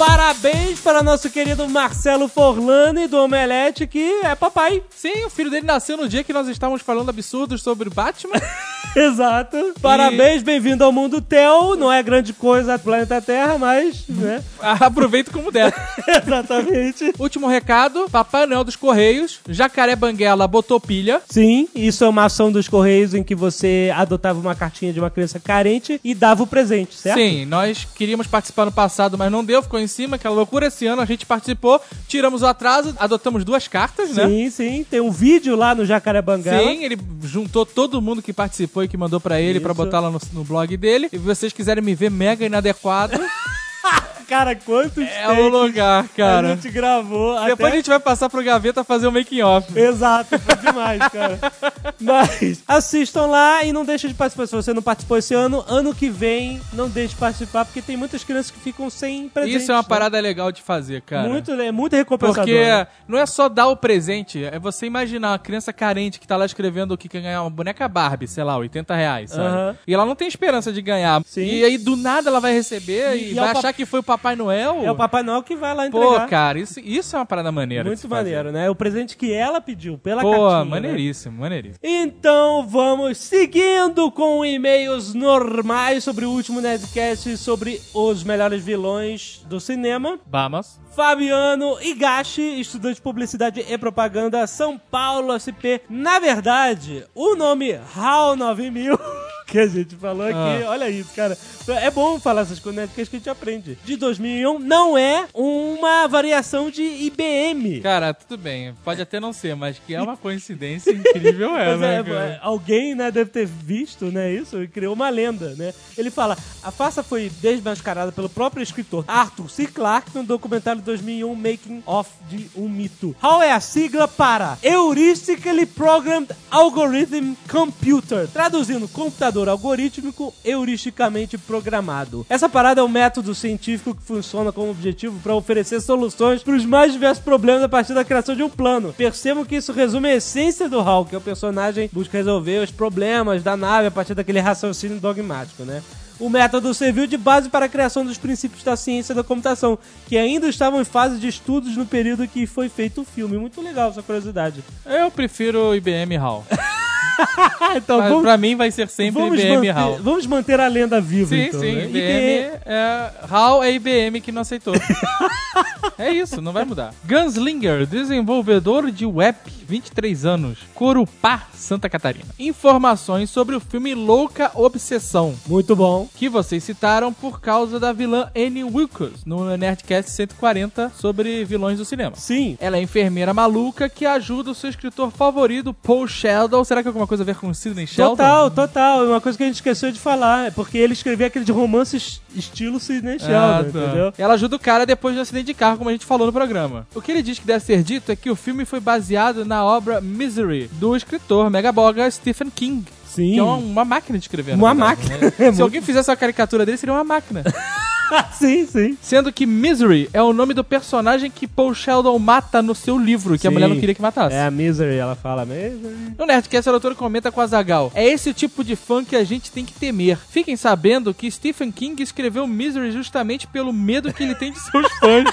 Parabéns 0.00 0.80
para 0.80 1.02
nosso 1.02 1.28
querido 1.28 1.68
Marcelo 1.68 2.26
Forlani 2.26 3.06
do 3.06 3.18
Omelete, 3.18 3.86
que 3.86 4.22
é 4.22 4.34
papai. 4.34 4.82
Sim, 4.88 5.26
o 5.26 5.30
filho 5.30 5.50
dele 5.50 5.66
nasceu 5.66 5.94
no 5.94 6.08
dia 6.08 6.24
que 6.24 6.32
nós 6.32 6.48
estávamos 6.48 6.80
falando 6.80 7.10
absurdos 7.10 7.62
sobre 7.62 7.90
Batman. 7.90 8.40
Exato. 8.96 9.74
Parabéns, 9.80 10.42
bem-vindo 10.42 10.82
ao 10.82 10.90
mundo 10.90 11.20
Tel. 11.20 11.76
Não 11.76 11.92
é 11.92 12.02
grande 12.02 12.32
coisa 12.32 12.78
planeta 12.78 13.20
Terra, 13.20 13.58
mas, 13.58 14.04
né? 14.08 14.42
Aproveita 14.58 15.30
como 15.30 15.52
der. 15.52 15.72
Exatamente. 16.08 17.12
Último 17.18 17.46
recado: 17.46 18.08
Papai 18.10 18.46
Noel 18.46 18.64
dos 18.64 18.76
Correios, 18.76 19.40
Jacaré 19.48 19.94
Banguela 19.94 20.48
botou 20.48 20.80
pilha. 20.80 21.20
Sim, 21.28 21.68
isso 21.74 22.02
é 22.04 22.08
uma 22.08 22.24
ação 22.24 22.50
dos 22.50 22.68
Correios 22.68 23.12
em 23.12 23.22
que 23.22 23.34
você 23.34 23.92
adotava 23.94 24.40
uma 24.40 24.54
cartinha 24.54 24.92
de 24.94 24.98
uma 24.98 25.10
criança 25.10 25.38
carente 25.38 26.00
e 26.02 26.14
dava 26.14 26.42
o 26.42 26.46
presente, 26.46 26.94
certo? 26.96 27.18
Sim, 27.18 27.44
nós 27.44 27.86
queríamos 27.94 28.26
participar 28.26 28.64
no 28.64 28.72
passado, 28.72 29.18
mas 29.18 29.30
não 29.30 29.44
deu, 29.44 29.62
ficou 29.62 29.78
em 29.78 29.89
cima, 29.90 30.16
aquela 30.16 30.34
loucura. 30.34 30.66
Esse 30.66 30.86
ano 30.86 31.02
a 31.02 31.04
gente 31.04 31.26
participou, 31.26 31.80
tiramos 32.08 32.42
o 32.42 32.46
atraso, 32.46 32.94
adotamos 32.98 33.44
duas 33.44 33.68
cartas, 33.68 34.14
né? 34.14 34.26
Sim, 34.26 34.50
sim. 34.50 34.86
Tem 34.88 35.00
um 35.00 35.10
vídeo 35.10 35.54
lá 35.56 35.74
no 35.74 35.84
Jacaré 35.84 36.22
Banguela. 36.22 36.62
Sim, 36.62 36.84
ele 36.84 36.98
juntou 37.22 37.66
todo 37.66 38.00
mundo 38.00 38.22
que 38.22 38.32
participou 38.32 38.82
e 38.84 38.88
que 38.88 38.96
mandou 38.96 39.20
pra 39.20 39.40
ele 39.40 39.60
pra 39.60 39.72
Isso. 39.72 39.82
botar 39.84 40.00
lá 40.00 40.10
no, 40.10 40.20
no 40.32 40.44
blog 40.44 40.74
dele. 40.76 41.08
E 41.12 41.18
se 41.18 41.18
vocês 41.18 41.52
quiserem 41.52 41.82
me 41.84 41.94
ver 41.94 42.10
mega 42.10 42.46
inadequado, 42.46 43.20
Cara, 44.30 44.54
quantos 44.54 45.08
é 45.08 45.28
o 45.28 45.48
lugar, 45.48 46.04
a 46.04 46.08
cara. 46.16 46.48
gente 46.54 46.70
gravou. 46.70 47.34
Depois 47.34 47.52
até... 47.52 47.66
a 47.66 47.76
gente 47.76 47.90
vai 47.90 47.98
passar 47.98 48.30
pro 48.30 48.44
Gaveta 48.44 48.84
fazer 48.84 49.08
o 49.08 49.12
making 49.12 49.42
off. 49.42 49.76
Exato, 49.76 50.38
foi 50.38 50.54
demais, 50.54 51.00
cara. 51.08 51.40
Mas 52.00 52.62
assistam 52.68 53.26
lá 53.26 53.64
e 53.64 53.72
não 53.72 53.84
deixem 53.84 54.08
de 54.08 54.14
participar. 54.14 54.46
Se 54.46 54.54
você 54.54 54.72
não 54.72 54.82
participou 54.82 55.18
esse 55.18 55.34
ano, 55.34 55.64
ano 55.66 55.92
que 55.92 56.08
vem, 56.08 56.60
não 56.72 56.88
deixe 56.88 57.08
de 57.14 57.16
participar, 57.16 57.64
porque 57.64 57.82
tem 57.82 57.96
muitas 57.96 58.22
crianças 58.22 58.52
que 58.52 58.60
ficam 58.60 58.88
sem 58.88 59.28
presente. 59.28 59.56
Isso 59.56 59.72
é 59.72 59.74
uma 59.74 59.82
né? 59.82 59.88
parada 59.88 60.20
legal 60.20 60.52
de 60.52 60.62
fazer, 60.62 61.02
cara. 61.02 61.28
Muito, 61.28 61.50
é 61.50 61.72
muito 61.72 61.96
recompensador. 61.96 62.44
Porque 62.44 62.54
né? 62.64 62.86
não 63.08 63.18
é 63.18 63.26
só 63.26 63.48
dar 63.48 63.66
o 63.66 63.76
presente, 63.76 64.44
é 64.44 64.60
você 64.60 64.86
imaginar 64.86 65.32
uma 65.32 65.38
criança 65.40 65.72
carente 65.72 66.20
que 66.20 66.26
tá 66.28 66.36
lá 66.36 66.46
escrevendo 66.46 66.96
que 66.96 67.08
quer 67.08 67.20
ganhar 67.20 67.42
uma 67.42 67.50
boneca 67.50 67.88
Barbie, 67.88 68.28
sei 68.28 68.44
lá, 68.44 68.56
80 68.56 68.94
reais, 68.94 69.30
sabe? 69.30 69.48
Aham. 69.48 69.76
E 69.88 69.92
ela 69.92 70.06
não 70.06 70.14
tem 70.14 70.28
esperança 70.28 70.72
de 70.72 70.80
ganhar. 70.80 71.20
Sim. 71.26 71.46
E 71.46 71.64
aí 71.64 71.76
do 71.76 71.96
nada 71.96 72.30
ela 72.30 72.38
vai 72.38 72.52
receber 72.52 73.16
e, 73.16 73.32
E- 73.32 73.32
é 73.32 73.34
vai 73.40 73.48
o 73.48 73.58
achar 73.58 73.62
pap- 73.62 73.74
que 73.74 73.84
foi 73.84 73.98
o 73.98 74.02
Papai 74.02 74.19
Noel. 74.36 74.82
É 74.84 74.90
o 74.90 74.96
Papai 74.96 75.22
Noel 75.22 75.42
que 75.42 75.56
vai 75.56 75.74
lá 75.74 75.90
Pô, 75.90 76.04
entregar. 76.04 76.28
cara, 76.28 76.58
isso, 76.58 76.78
isso 76.80 77.16
é 77.16 77.18
uma 77.18 77.26
parada 77.26 77.50
maneira. 77.50 77.84
muito 77.84 77.98
se 78.00 78.08
fazer. 78.08 78.30
maneiro, 78.36 78.52
né? 78.52 78.68
O 78.70 78.74
presente 78.74 79.16
que 79.16 79.32
ela 79.32 79.60
pediu 79.60 79.98
pela 79.98 80.22
Pô, 80.22 80.30
cartinha. 80.30 80.64
né? 80.64 80.70
maneiríssimo, 80.70 81.38
maneiríssimo. 81.40 81.78
Então 81.82 82.66
vamos 82.66 83.18
seguindo 83.18 84.10
com 84.10 84.44
e-mails 84.44 85.14
normais 85.14 86.04
sobre 86.04 86.24
o 86.24 86.30
último 86.30 86.60
Nerdcast 86.60 87.36
sobre 87.36 87.80
os 87.94 88.22
melhores 88.24 88.62
vilões 88.62 89.42
do 89.48 89.58
cinema. 89.60 90.18
Vamos. 90.26 90.78
Fabiano 90.94 91.76
Higashi, 91.80 92.60
estudante 92.60 92.96
de 92.96 93.02
publicidade 93.02 93.64
e 93.68 93.78
propaganda, 93.78 94.46
São 94.46 94.76
Paulo, 94.78 95.32
SP. 95.38 95.80
Na 95.88 96.18
verdade, 96.18 97.04
o 97.14 97.34
nome 97.36 97.78
HAL 97.96 98.36
9000 98.36 98.98
que 99.50 99.58
a 99.58 99.66
gente 99.66 99.96
falou 99.96 100.26
aqui, 100.26 100.64
olha 100.64 100.88
isso, 100.88 101.10
cara. 101.14 101.36
É 101.82 101.90
bom 101.90 102.18
falar 102.20 102.42
essas 102.42 102.58
coisas 102.60 102.82
né, 102.84 102.88
que 102.92 103.00
a 103.00 103.04
gente 103.04 103.28
aprende. 103.28 103.76
De 103.84 103.96
2001 103.96 104.58
não 104.60 104.96
é 104.96 105.26
uma 105.34 106.06
variação 106.06 106.70
de 106.70 106.82
IBM. 106.82 107.80
Cara, 107.80 108.14
tudo 108.14 108.38
bem. 108.38 108.74
Pode 108.84 109.02
até 109.02 109.18
não 109.18 109.32
ser, 109.32 109.56
mas 109.56 109.78
que 109.78 109.94
é 109.94 110.00
uma 110.00 110.16
coincidência 110.16 110.92
incrível 110.92 111.56
é, 111.56 111.66
Mas 111.76 111.80
né, 111.80 111.98
é, 111.98 112.04
cara? 112.04 112.18
é, 112.20 112.38
alguém, 112.42 112.94
né, 112.94 113.10
deve 113.10 113.30
ter 113.30 113.46
visto, 113.46 114.06
né, 114.06 114.32
isso 114.32 114.62
e 114.62 114.68
criou 114.68 114.94
uma 114.94 115.08
lenda, 115.08 115.54
né? 115.56 115.74
Ele 115.98 116.10
fala, 116.10 116.36
a 116.62 116.70
farsa 116.70 117.02
foi 117.02 117.30
desmascarada 117.40 118.12
pelo 118.12 118.28
próprio 118.28 118.62
escritor 118.62 119.04
Arthur 119.06 119.50
C. 119.50 119.66
Clarke 119.66 120.14
no 120.14 120.22
documentário 120.22 120.80
2001 120.82 121.34
Making 121.34 121.82
of 121.86 122.08
de 122.28 122.48
um 122.54 122.68
mito. 122.68 123.14
HAL 123.20 123.42
é 123.42 123.52
a 123.52 123.60
sigla 123.60 124.06
para 124.06 124.58
Heuristically 124.62 125.66
Programmed 125.66 126.30
Algorithm 126.50 127.34
Computer, 127.48 128.28
traduzindo 128.28 128.88
computador 128.88 129.39
algorítmico 129.48 130.34
heuristicamente 130.44 131.38
programado. 131.38 132.26
Essa 132.28 132.48
parada 132.48 132.80
é 132.80 132.84
um 132.84 132.88
método 132.88 133.34
científico 133.34 133.94
que 133.94 134.02
funciona 134.02 134.52
como 134.52 134.70
objetivo 134.70 135.18
para 135.20 135.34
oferecer 135.34 135.80
soluções 135.80 136.42
para 136.42 136.54
os 136.54 136.64
mais 136.64 136.92
diversos 136.92 137.24
problemas 137.24 137.62
a 137.62 137.68
partir 137.68 137.94
da 137.94 138.04
criação 138.04 138.34
de 138.34 138.42
um 138.42 138.50
plano. 138.50 138.92
Percebam 138.92 139.44
que 139.44 139.56
isso 139.56 139.72
resume 139.72 140.08
a 140.08 140.16
essência 140.16 140.68
do 140.68 140.80
HAL, 140.80 141.04
que 141.04 141.14
é 141.14 141.18
o 141.18 141.22
personagem 141.22 141.88
que 141.88 141.94
busca 141.94 142.18
resolver 142.18 142.62
os 142.62 142.70
problemas 142.70 143.42
da 143.42 143.56
nave 143.56 143.88
a 143.88 143.90
partir 143.90 144.14
daquele 144.14 144.40
raciocínio 144.40 145.00
dogmático, 145.00 145.64
né? 145.64 145.82
O 146.20 146.28
método 146.28 146.74
serviu 146.74 147.06
de 147.06 147.16
base 147.16 147.48
para 147.48 147.64
a 147.64 147.68
criação 147.68 148.04
dos 148.04 148.18
princípios 148.18 148.62
da 148.62 148.76
ciência 148.76 149.14
da 149.14 149.24
computação, 149.24 149.78
que 150.06 150.18
ainda 150.18 150.48
estavam 150.48 150.78
em 150.82 150.84
fase 150.84 151.18
de 151.18 151.26
estudos 151.26 151.74
no 151.78 151.86
período 151.86 152.28
que 152.28 152.46
foi 152.46 152.68
feito 152.68 153.00
o 153.00 153.04
filme. 153.04 153.38
Muito 153.38 153.62
legal 153.62 153.88
essa 153.88 154.02
curiosidade. 154.02 154.62
Eu 154.84 155.10
prefiro 155.10 155.74
IBM 155.74 156.18
HAL. 156.18 156.44
então 157.76 157.98
Mas 157.98 158.08
vamos, 158.08 158.22
pra 158.22 158.36
mim 158.36 158.54
vai 158.56 158.70
ser 158.70 158.88
sempre 158.88 159.20
vamos, 159.20 159.38
IBM 159.38 159.56
manter, 159.56 159.70
HAL. 159.70 159.98
vamos 160.02 160.26
manter 160.26 160.60
a 160.60 160.68
lenda 160.68 161.00
viva, 161.00 161.34
Sim, 161.34 161.42
então. 161.42 161.60
sim, 161.60 161.72
né? 161.74 161.84
IBM 161.84 162.58
é... 162.66 163.10
HAL 163.28 163.62
é 163.62 163.72
IBM 163.72 164.20
que 164.20 164.32
não 164.32 164.42
aceitou. 164.42 164.74
é 165.98 166.10
isso, 166.12 166.40
não 166.40 166.52
vai 166.52 166.64
mudar. 166.64 166.94
Gunslinger, 167.04 167.86
desenvolvedor 167.86 168.90
de 168.90 169.06
web, 169.06 169.36
23 169.68 170.24
anos, 170.26 170.58
Corupá, 170.74 171.46
Santa 171.54 171.88
Catarina. 171.88 172.26
Informações 172.38 173.30
sobre 173.30 173.54
o 173.54 173.60
filme 173.60 173.94
Louca 173.94 174.50
Obsessão, 174.54 175.34
Muito 175.46 175.76
bom. 175.76 176.08
que 176.16 176.28
vocês 176.28 176.62
citaram 176.64 177.12
por 177.12 177.40
causa 177.40 177.78
da 177.78 177.92
vilã 177.92 178.30
Annie 178.36 178.64
Wilkes, 178.64 179.24
no 179.24 179.56
Nerdcast 179.56 180.10
140 180.10 180.90
sobre 180.98 181.44
vilões 181.44 181.78
do 181.78 181.84
cinema. 181.84 182.16
Sim. 182.16 182.56
Ela 182.60 182.76
é 182.78 182.82
enfermeira 182.82 183.32
maluca 183.34 183.88
que 183.88 184.04
ajuda 184.06 184.50
o 184.50 184.54
seu 184.54 184.70
escritor 184.70 185.10
favorito, 185.10 185.72
Paul 185.74 186.06
Sheldon. 186.08 186.64
Será 186.64 186.82
que 186.82 186.88
é 186.88 186.90
alguma 186.90 187.06
coisa 187.10 187.22
a 187.24 187.26
ver 187.26 187.34
com 187.34 187.52
Sidney 187.52 187.86
Sheldon? 187.86 188.10
Total, 188.16 188.50
total. 188.50 189.04
Uma 189.06 189.20
coisa 189.20 189.36
que 189.36 189.42
a 189.42 189.46
gente 189.46 189.56
esqueceu 189.56 189.90
de 189.90 189.98
falar 189.98 190.46
é 190.46 190.50
porque 190.50 190.78
ele 190.78 190.92
escrevia 190.92 191.26
aquele 191.26 191.44
de 191.44 191.50
romances 191.52 192.20
estilo 192.34 192.78
Sidney 192.78 193.16
Ah, 193.16 193.18
Sheldon, 193.18 193.72
tá. 193.72 193.84
entendeu? 193.86 194.14
Ela 194.16 194.34
ajuda 194.34 194.54
o 194.56 194.58
cara 194.58 194.86
depois 194.86 195.14
do 195.16 195.20
acidente 195.20 195.46
de 195.46 195.54
carro, 195.54 195.76
como 195.78 195.90
a 195.90 195.92
gente 195.92 196.06
falou 196.06 196.26
no 196.26 196.32
programa. 196.32 196.86
O 196.94 197.02
que 197.02 197.10
ele 197.10 197.20
diz 197.22 197.38
que 197.38 197.46
deve 197.46 197.64
ser 197.64 197.82
dito 197.82 198.12
é 198.12 198.16
que 198.16 198.30
o 198.30 198.36
filme 198.36 198.64
foi 198.64 198.78
baseado 198.80 199.44
na 199.44 199.64
obra 199.64 200.00
Misery, 200.00 200.70
do 200.74 200.96
escritor 200.96 201.50
megaboga 201.50 202.08
Stephen 202.10 202.48
King. 202.48 202.84
Sim. 203.06 203.32
Que 203.32 203.38
é 203.40 203.42
uma, 203.42 203.56
uma 203.56 203.84
máquina 203.84 204.16
de 204.16 204.24
escrever. 204.24 204.54
Uma 204.54 204.72
verdade, 204.72 205.08
máquina. 205.08 205.18
né? 205.18 205.32
É 205.48 205.50
Se 205.52 205.60
alguém 205.60 205.82
fizesse 205.82 206.08
uma 206.08 206.16
caricatura 206.16 206.64
dele, 206.64 206.78
seria 206.78 206.94
uma 206.94 207.02
máquina. 207.02 207.42
sim, 208.32 208.66
sim. 208.66 208.98
Sendo 209.00 209.32
que 209.32 209.46
Misery 209.46 210.08
é 210.12 210.22
o 210.22 210.32
nome 210.32 210.54
do 210.54 210.64
personagem 210.64 211.30
que 211.30 211.46
Paul 211.46 211.74
Sheldon 211.74 212.18
mata 212.18 212.62
no 212.62 212.74
seu 212.74 212.98
livro, 212.98 213.38
que 213.38 213.46
a 213.46 213.50
Sim. 213.50 213.54
mulher 213.54 213.68
não 213.68 213.78
queria 213.78 213.94
que 213.94 214.02
matasse. 214.02 214.34
É 214.34 214.44
a 214.46 214.50
Misery, 214.50 214.96
ela 214.96 215.14
fala 215.14 215.44
Misery. 215.44 216.14
No 216.18 216.26
Nerdcast, 216.26 216.68
a 216.68 216.72
doutora 216.72 216.94
comenta 216.94 217.30
com 217.32 217.40
a 217.40 217.46
Zagal. 217.46 217.90
É 217.94 218.06
esse 218.06 218.30
o 218.30 218.34
tipo 218.34 218.62
de 218.64 218.76
fã 218.76 219.04
que 219.04 219.16
a 219.16 219.24
gente 219.24 219.50
tem 219.50 219.64
que 219.64 219.72
temer. 219.72 220.16
Fiquem 220.16 220.56
sabendo 220.56 221.12
que 221.14 221.30
Stephen 221.30 221.70
King 221.70 222.02
escreveu 222.02 222.46
Misery 222.46 222.90
justamente 222.92 223.46
pelo 223.46 223.72
medo 223.72 224.12
que 224.12 224.22
ele 224.22 224.34
tem 224.34 224.52
de 224.52 224.60
seus 224.60 224.86
fãs. 224.98 225.24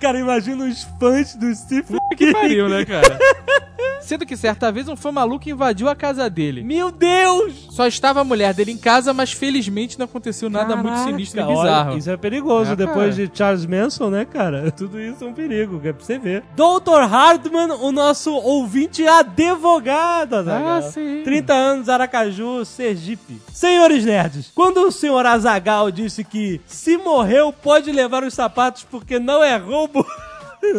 Cara, 0.00 0.18
imagina 0.18 0.64
os 0.64 0.82
fãs 0.98 1.34
do 1.34 1.54
Stephen 1.54 1.98
que 2.16 2.32
pariu, 2.32 2.68
né, 2.68 2.84
cara? 2.84 3.18
Sendo 4.00 4.24
que 4.24 4.36
certa 4.36 4.72
vez 4.72 4.88
um 4.88 4.96
fã 4.96 5.12
maluco 5.12 5.48
invadiu 5.50 5.86
a 5.88 5.94
casa 5.94 6.30
dele. 6.30 6.62
Meu 6.62 6.90
Deus! 6.90 7.68
Só 7.70 7.86
estava 7.86 8.20
a 8.20 8.24
mulher 8.24 8.54
dele 8.54 8.72
em 8.72 8.78
casa, 8.78 9.12
mas 9.12 9.32
felizmente 9.32 9.98
não 9.98 10.06
aconteceu 10.06 10.48
nada 10.48 10.74
muito 10.76 10.94
Caraca, 10.94 11.10
sinistro 11.10 11.40
e 11.40 11.42
olha, 11.44 11.54
bizarro. 11.56 11.98
isso 11.98 12.10
é 12.10 12.16
perigoso. 12.18 12.72
É, 12.72 12.76
Depois 12.76 13.16
de 13.16 13.30
Charles 13.32 13.64
Manson, 13.66 14.10
né, 14.10 14.24
cara? 14.24 14.70
Tudo 14.76 15.00
isso 15.00 15.24
é 15.24 15.26
um 15.26 15.32
perigo, 15.32 15.80
que 15.80 15.88
é 15.88 15.92
pra 15.92 16.04
você 16.04 16.18
ver. 16.18 16.42
Dr. 16.54 17.06
Hardman, 17.08 17.72
o 17.80 17.90
nosso 17.92 18.32
ouvinte 18.34 19.06
advogado, 19.06 20.36
Azaghal. 20.36 20.78
Ah, 20.78 20.82
sim. 20.82 21.22
30 21.24 21.52
anos, 21.54 21.88
Aracaju, 21.88 22.64
Sergipe. 22.64 23.40
Senhores 23.52 24.04
nerds, 24.04 24.50
quando 24.54 24.78
o 24.82 24.92
senhor 24.92 25.24
Azagal 25.24 25.90
disse 25.90 26.22
que 26.24 26.60
se 26.66 26.96
morreu 26.96 27.52
pode 27.52 27.90
levar 27.90 28.22
os 28.22 28.34
sapatos 28.34 28.84
porque 28.84 29.18
não 29.18 29.42
é 29.42 29.56
roubo... 29.56 30.04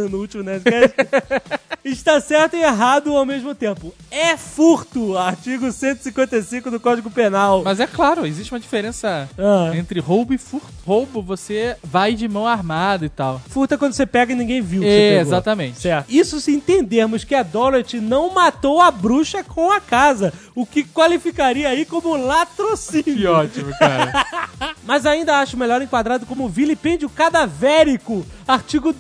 no 0.10 0.18
último 0.20 0.44
Nerdcast, 0.44 0.94
está 1.84 2.20
certo 2.22 2.56
e 2.56 2.62
errado 2.62 3.16
ao 3.16 3.26
mesmo 3.26 3.54
tempo. 3.56 3.94
É 4.12 4.36
furto, 4.38 5.18
artigo 5.18 5.72
155 5.72 6.70
do 6.70 6.80
Código 6.80 7.10
Penal. 7.10 7.62
Mas 7.64 7.80
é 7.80 7.88
claro, 7.88 8.26
existe 8.26 8.52
uma 8.54 8.60
diferença 8.60 9.30
Ah. 9.38 9.72
entre 9.76 10.00
roubo 10.00 10.34
e 10.34 10.38
furto. 10.38 10.68
Roubo, 10.86 11.22
você 11.22 11.76
vai 11.84 12.14
de 12.16 12.28
mão 12.28 12.48
armada 12.48 13.06
e 13.06 13.10
tal. 13.10 13.40
Furta 13.50 13.78
quando 13.78 13.94
você 13.94 14.06
pega 14.06 14.34
e 14.34 14.36
ninguém 14.36 14.62
viu 14.62 14.82
É, 14.84 15.20
exatamente. 15.20 15.80
Certo. 15.80 16.10
Isso 16.10 16.40
se 16.42 16.52
entendermos 16.52 17.24
que 17.24 17.36
a 17.36 17.44
Dorothy 17.44 18.00
não 18.00 18.34
matou 18.34 18.82
a 18.82 18.90
bruxa 18.92 19.44
com 19.44 19.72
a 19.72 19.80
casa, 19.80 20.34
o 20.56 20.66
que 20.66 20.84
qualificaria 20.84 21.70
aí 21.70 21.86
como 21.86 22.16
latrocínio. 22.18 23.04
Que 23.04 23.28
ótimo, 23.28 23.72
cara. 23.78 24.26
Mas 24.84 25.06
ainda 25.06 25.40
acho 25.40 25.56
melhor 25.58 25.82
enquadrado 25.82 26.26
como 26.26 26.50
vilipêndio 26.50 27.08
cadavérico, 27.10 28.26
artigo 28.48 28.92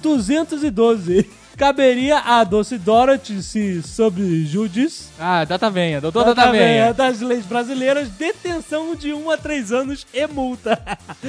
212. 0.71 1.38
Caberia 1.59 2.19
a 2.19 2.45
doce 2.45 2.77
Dorothy 2.77 3.43
se 3.43 3.83
subjudice 3.83 5.09
ah, 5.19 5.43
data 5.43 5.69
venha, 5.69 5.99
doutor 5.99 6.23
Data 6.23 6.35
data 6.35 6.51
venha 6.53 6.63
venha. 6.63 6.93
das 6.93 7.19
leis 7.19 7.45
brasileiras, 7.45 8.07
detenção 8.07 8.95
de 8.95 9.11
1 9.11 9.29
a 9.29 9.37
3 9.37 9.73
anos 9.73 10.07
e 10.13 10.25
multa. 10.27 10.81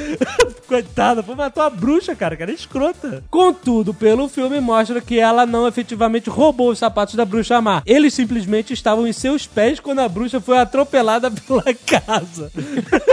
Coitada, 0.69 1.25
foi 1.25 1.35
matou 1.35 1.65
a 1.65 1.69
bruxa, 1.69 2.15
cara, 2.15 2.37
que 2.37 2.43
era 2.45 2.53
escrota. 2.53 3.25
Contudo, 3.29 3.93
pelo 3.93 4.29
filme 4.29 4.61
mostra 4.61 5.01
que 5.01 5.19
ela 5.19 5.45
não 5.45 5.67
efetivamente 5.67 6.31
roubou 6.31 6.71
os 6.71 6.79
sapatos 6.79 7.17
da 7.17 7.25
bruxa 7.25 7.61
má. 7.61 7.83
Eles 7.85 8.15
simplesmente 8.15 8.73
estavam 8.73 9.09
em 9.09 9.13
seus 9.13 9.45
pés 9.45 9.81
quando 9.81 9.99
a 9.99 10.09
bruxa 10.09 10.41
foi 10.41 10.59
atropelada 10.59 11.29
pela 11.43 11.75
casa. 11.85 12.53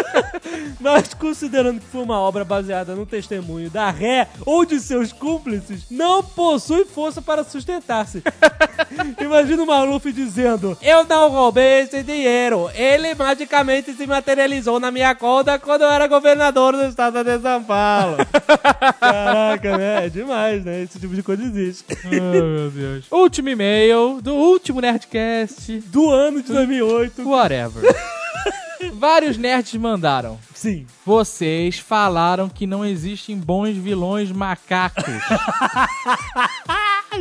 Mas 0.79 1.15
considerando 1.15 1.79
que 1.79 1.87
foi 1.87 2.03
uma 2.03 2.19
obra 2.19 2.45
baseada 2.45 2.93
no 2.93 3.05
testemunho 3.05 3.71
da 3.71 3.89
ré 3.89 4.27
ou 4.45 4.63
de 4.63 4.79
seus 4.79 5.11
cúmplices, 5.11 5.85
não 5.89 6.23
possui 6.23 6.85
força 6.85 7.06
para 7.21 7.43
sustentar-se. 7.43 8.23
Imagina 9.19 9.63
o 9.63 9.67
Maluf 9.67 10.11
dizendo: 10.11 10.77
Eu 10.81 11.03
não 11.05 11.29
roubei 11.29 11.81
esse 11.81 12.03
dinheiro. 12.03 12.69
Ele 12.73 13.13
magicamente 13.15 13.93
se 13.93 14.05
materializou 14.05 14.79
na 14.79 14.91
minha 14.91 15.13
conta 15.15 15.57
quando 15.59 15.81
eu 15.81 15.89
era 15.89 16.07
governador 16.07 16.73
do 16.75 16.85
estado 16.85 17.23
de 17.23 17.39
São 17.39 17.63
Paulo. 17.63 18.17
Caraca, 18.99 19.77
né? 19.77 20.05
É 20.05 20.09
demais, 20.09 20.63
né? 20.63 20.83
Esse 20.83 20.99
tipo 20.99 21.15
de 21.15 21.23
coisa 21.23 21.43
existe. 21.43 21.85
Oh, 22.17 22.43
meu 22.43 22.71
Deus. 22.71 23.05
Último 23.11 23.49
e-mail 23.49 24.19
do 24.21 24.33
último 24.33 24.81
Nerdcast. 24.81 25.79
Do 25.87 26.09
ano 26.09 26.41
de 26.41 26.51
2008. 26.51 27.27
Whatever. 27.27 27.83
Vários 28.93 29.37
nerds 29.37 29.73
mandaram. 29.75 30.39
Sim. 30.53 30.85
Vocês 31.05 31.79
falaram 31.79 32.49
que 32.49 32.67
não 32.67 32.85
existem 32.85 33.37
bons 33.37 33.75
vilões 33.75 34.31
macacos. 34.31 35.03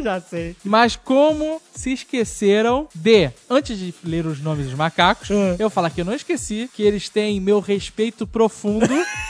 Já 0.06 0.20
sei. 0.20 0.54
Mas 0.62 0.94
como 0.94 1.60
se 1.74 1.92
esqueceram 1.92 2.88
de, 2.94 3.28
antes 3.50 3.76
de 3.76 3.92
ler 4.04 4.24
os 4.24 4.40
nomes 4.40 4.66
dos 4.66 4.74
macacos, 4.74 5.28
Ah. 5.32 5.56
eu 5.58 5.68
falar 5.68 5.90
que 5.90 6.00
eu 6.00 6.04
não 6.04 6.14
esqueci 6.14 6.70
que 6.72 6.82
eles 6.84 7.08
têm 7.08 7.40
meu 7.40 7.58
respeito 7.58 8.24
profundo 8.24 8.86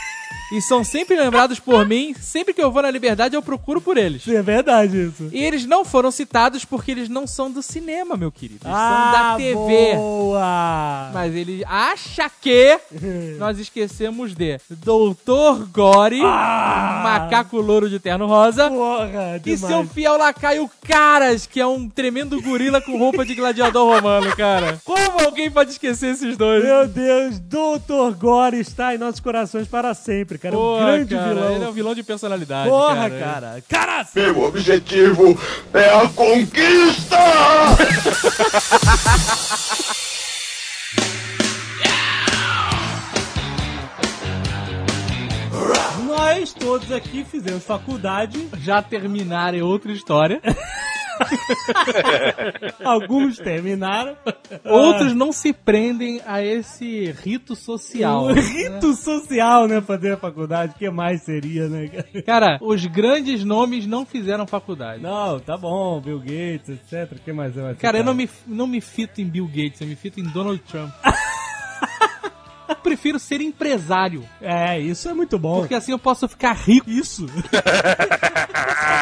e 0.51 0.61
são 0.61 0.83
sempre 0.83 1.15
lembrados 1.15 1.59
por 1.59 1.85
mim. 1.85 2.13
Sempre 2.19 2.53
que 2.53 2.61
eu 2.61 2.71
vou 2.71 2.81
na 2.81 2.91
liberdade, 2.91 3.35
eu 3.35 3.41
procuro 3.41 3.81
por 3.81 3.97
eles. 3.97 4.27
É 4.27 4.41
verdade 4.41 5.07
isso. 5.07 5.29
E 5.31 5.43
eles 5.43 5.65
não 5.65 5.83
foram 5.83 6.11
citados 6.11 6.63
porque 6.65 6.91
eles 6.91 7.09
não 7.09 7.25
são 7.27 7.51
do 7.51 7.61
cinema, 7.61 8.15
meu 8.15 8.31
querido. 8.31 8.61
Eles 8.65 8.75
Ah, 8.77 9.11
são 9.13 9.21
da 9.29 9.35
TV. 9.37 9.95
Boa! 9.95 11.11
Mas 11.13 11.35
ele 11.35 11.63
acha 11.65 12.29
que 12.41 12.79
nós 13.37 13.59
esquecemos 13.59 14.33
de 14.35 14.57
Doutor 14.69 15.67
Gore, 15.67 16.21
Ah! 16.23 17.01
macaco 17.03 17.57
louro 17.57 17.89
de 17.89 17.99
terno 17.99 18.25
rosa, 18.27 18.69
Porra, 18.69 19.41
e 19.45 19.57
seu 19.57 19.85
fiel 19.85 20.17
lacaio 20.17 20.69
Caras, 20.81 21.45
que 21.45 21.59
é 21.59 21.67
um 21.67 21.89
tremendo 21.89 22.41
gorila 22.41 22.79
com 22.81 22.97
roupa 22.97 23.25
de 23.25 23.35
gladiador 23.35 23.93
romano, 23.93 24.35
cara. 24.35 24.79
Como 24.85 25.19
alguém 25.25 25.51
pode 25.51 25.71
esquecer 25.71 26.11
esses 26.13 26.37
dois? 26.37 26.63
Meu 26.63 26.87
Deus, 26.87 27.39
Dr. 27.39 28.15
Gore 28.17 28.59
está 28.59 28.95
em 28.95 28.97
nossos 28.97 29.19
corações 29.19 29.67
para 29.67 29.93
sempre, 29.93 30.36
cara. 30.37 30.55
É 30.55 30.57
um 30.57 30.61
Porra, 30.61 30.85
grande 30.85 31.15
cara, 31.15 31.33
vilão. 31.33 31.55
Ele 31.55 31.63
é 31.63 31.67
um 31.67 31.71
vilão 31.71 31.95
de 31.95 32.03
personalidade, 32.03 32.69
Porra, 32.69 33.09
cara. 33.09 33.19
cara. 33.19 33.63
Cara, 33.67 34.07
Meu 34.15 34.43
objetivo 34.43 35.39
é 35.73 35.89
a 35.89 36.07
conquista! 36.09 37.17
nós 46.05 46.53
todos 46.53 46.91
aqui 46.91 47.23
fizemos 47.23 47.63
faculdade, 47.63 48.47
Já 48.59 48.81
terminaram 48.81 49.57
é 49.57 49.63
outra 49.63 49.91
história. 49.91 50.41
alguns 52.83 53.37
terminaram. 53.37 54.15
Outros 54.65 55.13
não 55.13 55.31
se 55.31 55.53
prendem 55.53 56.21
a 56.25 56.43
esse 56.43 57.11
rito 57.11 57.55
social. 57.55 58.25
O 58.25 58.33
rito 58.39 58.93
social, 58.93 59.67
né, 59.67 59.81
fazer 59.81 60.13
a 60.13 60.17
faculdade, 60.17 60.73
o 60.75 60.77
que 60.77 60.89
mais 60.89 61.23
seria, 61.23 61.67
né, 61.67 61.87
cara? 62.25 62.57
Os 62.61 62.85
grandes 62.85 63.43
nomes 63.43 63.85
não 63.85 64.05
fizeram 64.05 64.47
faculdade. 64.47 65.01
Não, 65.01 65.39
tá 65.39 65.57
bom, 65.57 65.99
Bill 66.01 66.19
Gates, 66.19 66.69
etc. 66.69 67.11
O 67.13 67.21
que 67.21 67.31
mais 67.31 67.53
vai 67.53 67.73
ser? 67.73 67.79
Cara, 67.79 67.99
eu 67.99 68.03
não 68.03 68.13
me, 68.13 68.29
não 68.45 68.67
me 68.67 68.81
fito 68.81 69.21
em 69.21 69.25
Bill 69.25 69.47
Gates, 69.47 69.81
eu 69.81 69.87
me 69.87 69.95
fito 69.95 70.19
em 70.19 70.23
Donald 70.23 70.61
Trump. 70.67 70.91
Eu 72.67 72.75
prefiro 72.75 73.19
ser 73.19 73.41
empresário, 73.41 74.23
É, 74.41 74.79
isso 74.79 75.07
é 75.09 75.13
muito 75.13 75.37
bom. 75.39 75.59
porque 75.59 75.75
assim 75.75 75.91
eu 75.91 75.99
posso 75.99 76.27
ficar 76.27 76.53
rico. 76.53 76.89
Isso. 76.89 77.25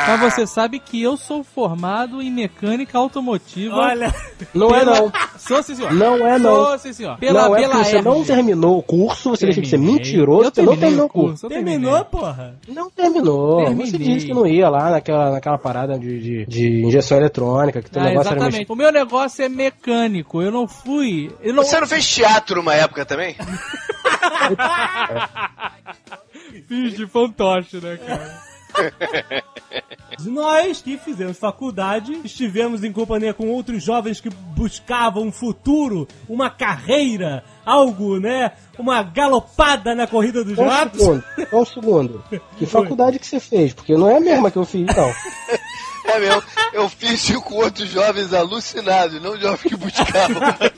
Mas 0.08 0.20
você 0.20 0.46
sabe 0.48 0.80
que 0.80 1.02
eu 1.02 1.18
sou 1.18 1.44
formado 1.44 2.22
em 2.22 2.32
mecânica 2.32 2.98
automotiva. 2.98 3.76
Olha, 3.76 4.14
Não 4.54 4.70
é 4.76 4.86
não. 4.86 5.12
Sou 5.38 5.62
sim, 5.64 5.76
senhor. 5.76 5.94
Não 5.94 6.26
é 6.28 6.38
não. 6.38 6.66
Sou 6.66 6.80
sim, 6.80 6.94
senhor. 6.94 7.18
Pela, 7.18 7.48
não 7.50 7.56
é 7.56 7.62
pela 7.62 7.84
você 7.84 8.02
não 8.02 8.24
terminou 8.24 8.78
o 8.78 8.84
curso, 8.84 9.32
você 9.32 9.46
deixa 9.46 9.62
de 9.62 9.68
ser 9.68 9.78
Terminei. 9.78 9.96
mentiroso, 9.98 10.44
Eu 10.48 10.52
você 10.54 10.62
não 10.62 10.68
terminei 10.78 10.80
terminou 10.90 11.06
o 11.06 11.10
curso. 11.10 11.48
terminou, 11.48 11.92
terminei. 11.94 12.04
porra. 12.12 12.56
Não 12.68 12.90
terminou. 12.90 13.60
Você 13.60 13.66
Terminei. 13.92 14.14
disse 14.16 14.26
que 14.28 14.34
não 14.34 14.46
ia 14.48 14.70
lá 14.70 14.92
naquela, 14.92 15.32
naquela 15.32 15.58
parada 15.58 15.98
de, 15.98 16.20
de, 16.20 16.46
de 16.46 16.86
injeção 16.86 17.18
eletrônica, 17.18 17.82
que 17.82 17.90
teu 17.90 18.02
Ah, 18.02 18.06
negócio 18.06 18.28
era 18.32 18.38
exatamente. 18.40 18.72
O 18.72 18.76
meu 18.76 18.92
negócio 18.92 19.44
é 19.44 19.50
mecânico. 19.50 20.42
Eu 20.42 20.52
não 20.52 20.68
fui. 20.68 21.32
Eu 21.42 21.54
não 21.54 21.64
Você 21.64 21.80
não 21.80 21.88
fez 21.88 22.08
teatro 22.08 22.62
uma 22.62 22.74
época 22.76 23.06
também? 23.06 23.36
fiz 26.68 26.96
de 26.96 27.08
fantoche, 27.08 27.78
né, 27.78 27.98
cara? 27.98 28.46
Nós 30.26 30.82
que 30.82 30.98
fizemos 30.98 31.38
faculdade, 31.38 32.20
estivemos 32.24 32.84
em 32.84 32.92
companhia 32.92 33.34
com 33.34 33.48
outros 33.50 33.84
jovens 33.84 34.20
que 34.20 34.30
buscavam 34.30 35.24
um 35.24 35.32
futuro, 35.32 36.08
uma 36.28 36.50
carreira, 36.50 37.44
algo, 37.66 38.20
né? 38.20 38.52
Uma 38.78 39.04
galopada 39.04 39.96
na 39.96 40.08
corrida 40.08 40.44
dos 40.44 40.56
Só 40.56 40.64
um 40.64 40.68
ratos. 40.68 41.00
segundo, 41.00 41.24
só 41.50 41.62
um 41.62 41.66
segundo. 41.66 42.24
Que 42.58 42.66
faculdade 42.66 43.20
que 43.20 43.28
você 43.28 43.40
fez? 43.40 43.74
Porque 43.74 43.96
não 43.96 44.10
é 44.10 44.18
a 44.18 44.22
mesma 44.22 44.52
que 44.52 44.58
eu 44.58 44.66
fiz, 44.66 44.86
não. 44.96 45.14
É 46.08 46.20
mesmo. 46.20 46.44
Eu 46.72 46.88
fiz 46.88 47.36
com 47.38 47.56
outros 47.56 47.90
jovens 47.90 48.32
alucinados, 48.32 49.20
não 49.24 49.36
jovens 49.40 49.64
que 49.64 49.76
buscavam 49.76 50.40
nada. 50.40 50.72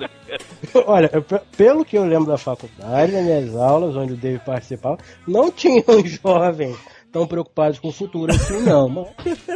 né? 0.00 0.08
Olha, 0.86 1.10
pelo 1.56 1.84
que 1.84 1.96
eu 1.96 2.04
lembro 2.04 2.26
da 2.26 2.38
faculdade, 2.38 3.12
nas 3.12 3.24
minhas 3.24 3.56
aulas, 3.56 3.96
onde 3.96 4.14
o 4.14 4.16
David 4.16 4.44
participava, 4.44 4.98
não 5.26 5.50
tinham 5.50 5.84
jovens 6.04 6.76
tão 7.12 7.26
preocupados 7.26 7.78
com 7.78 7.88
o 7.88 7.92
futuro 7.92 8.32
assim, 8.34 8.60
não. 8.62 9.08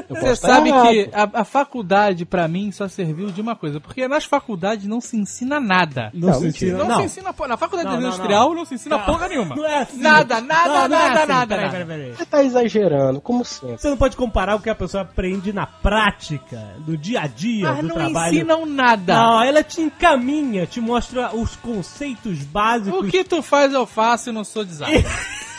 Você 0.08 0.28
estar 0.30 0.49
sabe 0.49 0.68
errado. 0.70 0.88
que 0.88 1.11
a, 1.12 1.40
a 1.40 1.44
faculdade, 1.44 2.25
pra 2.25 2.46
mim, 2.49 2.70
só 2.73 2.88
serviu 2.88 3.30
de 3.30 3.40
uma 3.40 3.54
coisa. 3.56 3.80
Porque 3.80 4.06
nas 4.08 4.25
faculdades 4.25 4.87
não 4.87 5.00
se 5.00 5.16
ensina 5.16 5.61
nada. 5.61 6.11
Não, 6.12 6.28
Não, 6.28 6.34
se 6.40 6.46
ensina, 6.49 6.78
Não, 6.78 6.88
não. 6.88 6.96
se 6.99 7.04
ensina. 7.04 7.34
Na 7.49 7.56
faculdade 7.56 7.88
Não, 7.90 8.00
não, 8.00 8.08
industrial 8.08 8.49
não, 8.50 8.56
não. 8.56 8.64
se 8.64 8.75
ensina 8.75 8.96
Não, 8.99 9.04
porra 9.04 9.28
nenhuma. 9.28 9.54
Não 9.56 9.64
é 9.64 9.82
assim. 9.82 9.99
Nada, 10.00 10.40
nada, 10.40 10.68
Não, 10.68 10.75
não 10.88 10.96
é 10.96 11.08
nada, 11.08 11.20
assim. 11.20 11.32
nada, 11.32 11.54
Peraí, 11.56 11.70
peraí, 11.70 11.87
peraí. 11.87 12.11
Você 12.16 12.26
tá 12.26 12.42
exagerando, 12.44 13.20
como 13.20 13.44
sempre. 13.44 13.78
Você 13.78 13.88
não 13.90 13.96
pode 13.96 14.16
comparar 14.16 14.56
o 14.56 14.61
que 14.61 14.70
a 14.70 14.75
pessoa 14.75 15.02
aprende 15.02 15.52
na 15.52 15.66
prática, 15.66 16.61
do 16.78 16.96
dia 16.96 17.20
a 17.23 17.26
dia, 17.26 17.68
Mas 17.68 17.80
do 17.80 17.88
não 17.88 17.94
trabalho. 17.96 18.34
ensinam 18.34 18.66
nada. 18.66 19.14
Não, 19.14 19.42
ela 19.42 19.62
te 19.62 19.80
encaminha, 19.80 20.66
te 20.66 20.80
mostra 20.80 21.34
os 21.34 21.54
conceitos 21.56 22.38
básicos. 22.44 23.00
O 23.00 23.11
que 23.11 23.23
tu 23.25 23.42
faz 23.42 23.73
eu 23.73 23.87
faço 23.87 24.30
e 24.30 24.32
não 24.32 24.44
sou 24.44 24.64
designer. 24.64 25.04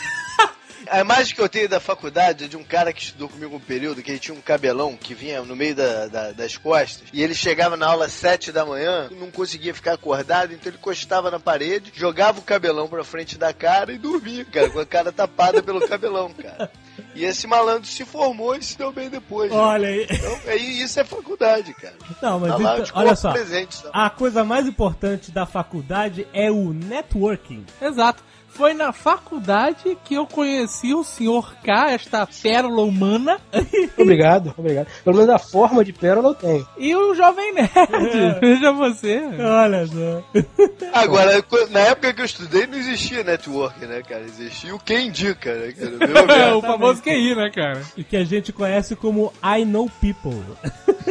A 0.90 1.00
imagem 1.00 1.34
que 1.34 1.40
eu 1.40 1.48
tenho 1.48 1.68
da 1.68 1.80
faculdade 1.80 2.44
é 2.44 2.48
de 2.48 2.56
um 2.56 2.64
cara 2.64 2.92
que 2.92 3.02
estudou 3.02 3.28
comigo 3.28 3.56
um 3.56 3.60
período, 3.60 4.02
que 4.02 4.10
ele 4.10 4.18
tinha 4.18 4.36
um 4.36 4.40
cabelão 4.40 4.96
que 4.96 5.14
vinha 5.14 5.42
no 5.42 5.56
meio 5.56 5.74
da- 5.74 6.06
da- 6.06 6.32
das 6.32 6.56
costas, 6.56 7.08
e 7.12 7.22
ele 7.22 7.34
chegava 7.34 7.76
na 7.76 7.86
aula 7.88 8.06
às 8.06 8.12
7 8.12 8.52
da 8.52 8.64
manhã, 8.64 9.08
não 9.10 9.30
conseguia 9.30 9.74
ficar 9.74 9.94
acordado, 9.94 10.52
então 10.52 10.70
ele 10.70 10.76
encostava 10.78 11.30
na 11.30 11.40
parede, 11.40 11.92
jogava 11.94 12.38
o 12.38 12.42
cabelão 12.42 12.88
pra 12.88 13.02
frente 13.04 13.36
da 13.38 13.52
cara 13.52 13.92
e 13.92 13.98
dormia, 13.98 14.44
cara, 14.44 14.70
com 14.70 14.78
a 14.80 14.86
cara 14.86 15.10
tapada 15.12 15.62
pelo 15.62 15.86
cabelão, 15.88 16.30
cara. 16.32 16.70
E 17.14 17.24
esse 17.24 17.46
malandro 17.46 17.86
se 17.88 18.04
formou 18.04 18.54
e 18.54 18.62
se 18.62 18.76
deu 18.78 18.92
bem 18.92 19.08
depois. 19.10 19.50
Olha 19.52 19.88
aí. 19.88 20.06
Então, 20.10 20.40
aí 20.46 20.80
isso 20.82 20.98
é 21.00 21.04
faculdade, 21.04 21.74
cara. 21.74 21.94
Não, 22.22 22.40
mas 22.40 22.50
Tá 22.52 22.56
lá, 22.58 22.78
então, 22.78 22.86
olha 22.94 23.16
só. 23.16 23.32
presente, 23.32 23.74
só. 23.74 23.90
A 23.92 24.08
coisa 24.10 24.44
mais 24.44 24.66
importante 24.66 25.30
da 25.30 25.44
faculdade 25.46 26.26
é 26.32 26.50
o 26.50 26.72
networking. 26.72 27.64
Exato. 27.80 28.22
Foi 28.56 28.72
na 28.72 28.92
faculdade 28.92 29.96
que 30.04 30.14
eu 30.14 30.26
conheci 30.26 30.94
o 30.94 31.04
Sr. 31.04 31.56
K, 31.62 31.90
esta 31.92 32.26
pérola 32.26 32.82
humana, 32.82 33.38
Obrigado, 33.98 34.54
obrigado. 34.56 34.86
Pelo 35.04 35.16
menos 35.16 35.30
a 35.30 35.38
forma 35.38 35.84
de 35.84 35.92
pérola 35.92 36.30
eu 36.30 36.34
tenho. 36.34 36.68
e 36.78 36.94
o 36.94 37.14
Jovem 37.14 37.52
Nerd. 37.54 37.70
Veja 38.40 38.72
você. 38.72 39.20
Olha 39.38 39.86
só. 39.86 40.22
Agora, 40.92 41.44
na 41.70 41.80
época 41.80 42.14
que 42.14 42.20
eu 42.20 42.24
estudei, 42.24 42.66
não 42.66 42.78
existia 42.78 43.22
network, 43.22 43.84
né, 43.84 44.02
cara? 44.02 44.22
Existia 44.22 44.74
o 44.74 44.78
quem 44.78 45.08
indica, 45.08 45.54
né, 45.54 45.72
cara? 45.72 45.90
Meu 45.90 46.36
É, 46.36 46.54
o 46.54 46.62
famoso 46.62 47.02
QI, 47.02 47.34
né, 47.34 47.50
cara? 47.54 47.82
E 47.96 48.04
que 48.04 48.16
a 48.16 48.24
gente 48.24 48.52
conhece 48.52 48.96
como 48.96 49.32
I 49.42 49.64
Know 49.64 49.90
People. 50.00 50.42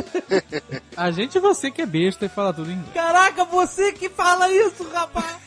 A 0.96 1.12
gente, 1.12 1.40
você 1.40 1.72
que 1.72 1.82
é 1.82 1.86
besta 1.86 2.25
e 2.25 2.30
fala 2.30 2.54
tudo 2.54 2.70
em 2.70 2.74
inglês. 2.74 2.94
Caraca, 2.94 3.44
você 3.46 3.92
que 3.92 4.10
fala 4.10 4.50
isso, 4.50 4.88
rapaz! 4.94 5.38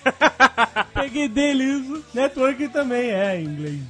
Peguei 0.94 1.28
dele 1.28 1.64
isso. 1.64 2.04
Networking 2.14 2.68
também 2.68 3.10
é 3.10 3.40
em 3.40 3.44
inglês. 3.44 3.80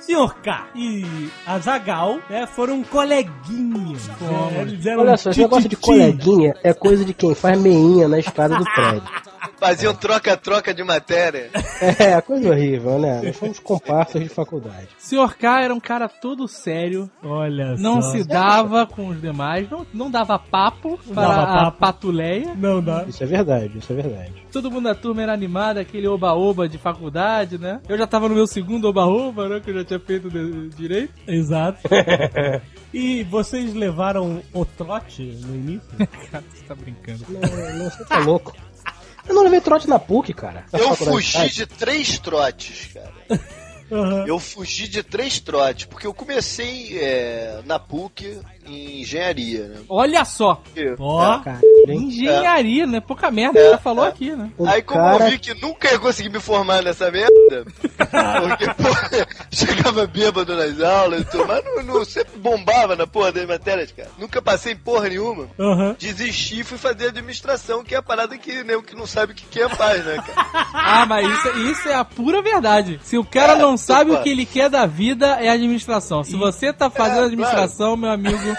Senhor 0.00 0.34
K 0.36 0.68
e 0.74 1.30
a 1.46 1.58
Zagal 1.58 2.18
né, 2.28 2.46
foram 2.46 2.82
coleguinhas. 2.82 4.08
né, 4.08 4.62
eles 4.62 4.86
eram 4.86 5.02
Olha 5.02 5.16
só, 5.16 5.30
esse 5.30 5.40
negócio 5.40 5.68
de 5.68 5.76
coleguinha 5.76 6.54
é 6.62 6.72
coisa 6.72 7.04
de 7.04 7.14
quem 7.14 7.34
faz 7.34 7.60
meinha 7.60 8.08
na 8.08 8.18
escada 8.18 8.56
do 8.56 8.64
prédio. 8.64 9.02
Faziam 9.60 9.94
troca-troca 9.94 10.72
de 10.74 10.82
matéria. 10.82 11.50
É, 11.98 12.20
coisa 12.22 12.48
horrível, 12.50 12.98
né? 12.98 13.20
Nós 13.22 13.36
fomos 13.36 13.58
comparsas 13.58 14.22
de 14.22 14.28
faculdade. 14.28 14.88
Sr. 14.98 15.36
K 15.38 15.62
era 15.62 15.74
um 15.74 15.80
cara 15.80 16.08
todo 16.08 16.48
sério, 16.48 17.10
Olha 17.22 17.74
não 17.76 18.00
só. 18.02 18.10
se 18.12 18.24
dava 18.24 18.86
com 18.86 19.08
os 19.08 19.20
demais, 19.20 19.68
não, 19.70 19.86
não 19.92 20.10
dava 20.10 20.38
papo 20.38 20.98
para 21.12 21.14
dava 21.22 21.42
a 21.42 21.64
papo. 21.64 21.78
patuleia. 21.78 22.54
Não 22.56 22.82
dá. 22.82 23.04
Isso 23.06 23.22
é 23.22 23.26
verdade, 23.26 23.78
isso 23.78 23.92
é 23.92 23.96
verdade. 23.96 24.32
Todo 24.50 24.70
mundo 24.70 24.84
da 24.84 24.94
turma 24.94 25.22
era 25.22 25.32
animado, 25.32 25.78
aquele 25.78 26.08
oba-oba 26.08 26.68
de 26.68 26.78
faculdade, 26.78 27.56
né? 27.58 27.80
Eu 27.88 27.96
já 27.98 28.06
tava 28.06 28.28
no 28.28 28.34
meu 28.34 28.46
segundo 28.46 28.86
oba-oba, 28.88 29.48
né? 29.48 29.60
Que 29.60 29.70
eu 29.70 29.74
já 29.74 29.84
tinha 29.84 30.00
feito 30.00 30.28
de- 30.30 30.70
direito. 30.70 31.12
Exato. 31.26 31.80
e 32.92 33.22
vocês 33.24 33.74
levaram 33.74 34.42
o 34.52 34.64
trote 34.64 35.22
no 35.46 35.54
início? 35.54 35.88
Cara, 36.32 36.44
você 36.52 36.64
tá 36.66 36.74
brincando. 36.74 37.24
Não, 37.28 37.78
não, 37.78 37.90
você 37.90 38.04
tá 38.04 38.18
louco. 38.18 38.52
Eu 39.30 39.34
não 39.34 39.44
levei 39.44 39.60
trote 39.60 39.88
na 39.88 39.96
PUC, 39.96 40.34
cara. 40.34 40.66
Eu 40.72 40.92
fugi 40.96 41.50
de 41.50 41.64
três 41.64 42.18
trotes, 42.18 42.88
cara. 42.92 43.12
Aham. 43.92 44.26
Eu 44.26 44.40
fugi 44.40 44.88
de 44.88 45.04
três 45.04 45.38
trotes, 45.38 45.84
porque 45.84 46.04
eu 46.04 46.12
comecei 46.12 46.98
é, 46.98 47.60
na 47.64 47.78
PUC 47.78 48.40
em 48.66 49.00
engenharia, 49.00 49.64
né? 49.68 49.76
Olha 49.88 50.24
só, 50.24 50.62
Ó, 50.98 51.38
Cara, 51.40 51.60
hein? 51.88 52.02
engenharia, 52.04 52.86
né? 52.86 53.00
Pouca 53.00 53.30
merda, 53.30 53.58
É, 53.58 53.70
já 53.70 53.78
falou 53.78 54.04
é. 54.04 54.08
aqui, 54.08 54.30
né? 54.30 54.50
O 54.58 54.66
Aí 54.66 54.82
como 54.82 55.00
cara- 55.00 55.24
eu 55.24 55.30
vi 55.30 55.38
que 55.38 55.54
nunca 55.54 55.90
ia 55.90 55.98
conseguir 55.98 56.28
me 56.28 56.38
formar 56.40 56.82
nessa 56.82 57.10
merda, 57.10 57.64
porque, 58.48 58.66
pô, 58.74 58.88
chegava 59.50 60.06
bêbado 60.06 60.54
nas 60.56 60.80
aulas 60.80 61.22
e 61.22 61.24
tudo, 61.24 61.46
mas 61.46 61.64
não, 61.64 61.82
não- 61.82 62.04
sempre 62.04 62.38
bombava 62.38 62.94
na 62.96 63.06
porra 63.06 63.32
das 63.32 63.46
matérias, 63.46 63.92
cara. 63.92 64.08
Nunca 64.18 64.40
passei 64.42 64.72
em 64.72 64.76
porra 64.76 65.08
nenhuma. 65.08 65.48
aham. 65.58 65.96
Desisti 65.98 66.60
e 66.60 66.64
fui 66.64 66.78
fazer 66.78 67.08
administração, 67.08 67.82
que 67.84 67.94
é 67.94 67.98
a 67.98 68.02
parada 68.02 68.36
que 68.38 68.62
nem 68.64 68.76
o 68.76 68.82
que 68.82 68.94
não 68.96 69.06
sabe 69.06 69.32
o 69.32 69.34
que 69.34 69.44
que 69.46 69.60
é 69.60 69.68
faz, 69.68 70.04
né, 70.04 70.16
cara? 70.16 70.50
Ah, 70.72 71.06
mas 71.06 71.26
isso, 71.28 71.48
isso 71.70 71.88
é 71.88 71.94
a 71.94 72.04
pura 72.04 72.42
verdade. 72.42 73.00
Se 73.02 73.16
o 73.18 73.24
cara 73.24 73.52
É, 73.54 73.58
não 73.58 73.76
sabe 73.76 74.10
opa. 74.10 74.20
o 74.20 74.22
que 74.22 74.28
ele 74.28 74.44
quer 74.46 74.68
da 74.68 74.86
vida, 74.86 75.26
é 75.40 75.48
administração. 75.48 76.22
Se 76.24 76.36
você 76.36 76.72
tá 76.72 76.88
fazendo 76.90 77.22
É, 77.22 77.26
administração, 77.26 77.96
meu 77.96 78.10
amigo, 78.10 78.49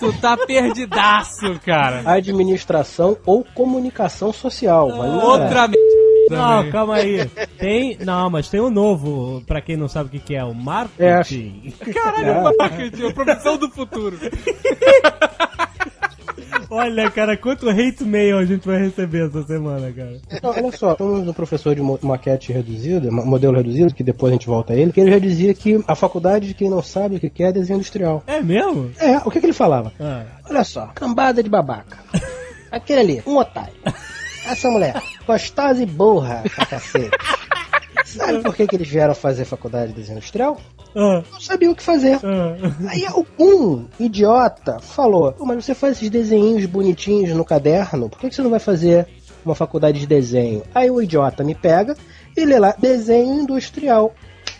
tu 0.00 0.12
tá 0.20 0.36
perdidaço, 0.36 1.58
cara. 1.64 2.02
Administração 2.04 3.16
ou 3.24 3.44
comunicação 3.54 4.32
social. 4.32 4.88
lembrar. 4.88 5.24
Outra 5.24 5.68
merda. 5.68 6.04
Não, 6.30 6.70
calma 6.70 6.96
aí. 6.96 7.26
Tem. 7.58 7.98
Não, 8.00 8.30
mas 8.30 8.48
tem 8.48 8.60
o 8.60 8.70
novo, 8.70 9.42
pra 9.46 9.60
quem 9.60 9.76
não 9.76 9.88
sabe 9.88 10.08
o 10.08 10.12
que, 10.12 10.18
que 10.18 10.34
é, 10.34 10.42
o 10.42 10.54
marketing. 10.54 11.72
Caralho, 11.92 12.56
marketing, 12.56 13.06
a 13.06 13.12
profissão 13.12 13.56
do 13.58 13.70
futuro. 13.70 14.18
Olha, 16.74 17.08
cara, 17.08 17.36
quanto 17.36 17.68
hate 17.68 18.02
mail 18.04 18.36
a 18.36 18.44
gente 18.44 18.66
vai 18.66 18.78
receber 18.78 19.28
essa 19.28 19.44
semana, 19.44 19.92
cara. 19.92 20.20
Não, 20.42 20.50
olha 20.50 20.76
só, 20.76 20.90
estamos 20.90 21.24
no 21.24 21.32
professor 21.32 21.72
de 21.72 21.80
maquete 22.04 22.52
reduzida, 22.52 23.12
modelo 23.12 23.56
reduzido, 23.56 23.94
que 23.94 24.02
depois 24.02 24.32
a 24.32 24.34
gente 24.34 24.48
volta 24.48 24.72
a 24.72 24.76
ele, 24.76 24.92
que 24.92 25.00
ele 25.00 25.12
já 25.12 25.20
dizia 25.20 25.54
que 25.54 25.82
a 25.86 25.94
faculdade 25.94 26.48
de 26.48 26.54
quem 26.54 26.68
não 26.68 26.82
sabe 26.82 27.14
o 27.14 27.20
que 27.20 27.30
quer 27.30 27.50
é 27.50 27.52
desenho 27.52 27.76
industrial. 27.76 28.24
É 28.26 28.40
mesmo? 28.40 28.90
É, 28.98 29.18
o 29.18 29.30
que, 29.30 29.38
que 29.38 29.46
ele 29.46 29.52
falava? 29.52 29.92
Ah. 30.00 30.24
Olha 30.50 30.64
só, 30.64 30.88
cambada 30.96 31.44
de 31.44 31.48
babaca. 31.48 31.96
Aquele 32.72 33.00
ali, 33.00 33.22
um 33.24 33.36
otário. 33.36 33.74
Essa 34.44 34.68
mulher, 34.68 35.00
gostosa 35.24 35.80
e 35.80 35.86
burra, 35.86 36.42
pra 36.56 36.66
cacete. 36.66 37.16
Sabe 38.04 38.42
por 38.42 38.54
que, 38.54 38.66
que 38.66 38.76
eles 38.76 38.88
vieram 38.88 39.14
fazer 39.14 39.44
faculdade 39.44 39.92
de 39.92 40.00
desenho 40.00 40.16
industrial? 40.16 40.60
Ah, 40.96 41.22
Não 41.32 41.40
sabiam 41.40 41.72
o 41.72 41.76
que 41.76 41.82
fazer. 41.82 42.18
ah. 42.24 42.56
Aí 42.88 43.04
algum 43.06 43.84
idiota 43.98 44.78
falou: 44.80 45.32
"Pô, 45.32 45.44
Mas 45.44 45.64
você 45.64 45.74
faz 45.74 45.96
esses 45.96 46.10
desenhinhos 46.10 46.66
bonitinhos 46.66 47.36
no 47.36 47.44
caderno, 47.44 48.08
por 48.08 48.18
que 48.18 48.28
que 48.28 48.34
você 48.34 48.42
não 48.42 48.50
vai 48.50 48.60
fazer 48.60 49.06
uma 49.44 49.54
faculdade 49.54 49.98
de 50.00 50.06
desenho? 50.06 50.62
Aí 50.74 50.90
o 50.90 51.02
idiota 51.02 51.42
me 51.44 51.54
pega 51.54 51.96
e 52.36 52.44
lê 52.44 52.58
lá: 52.58 52.74
desenho 52.78 53.34
industrial. 53.42 54.14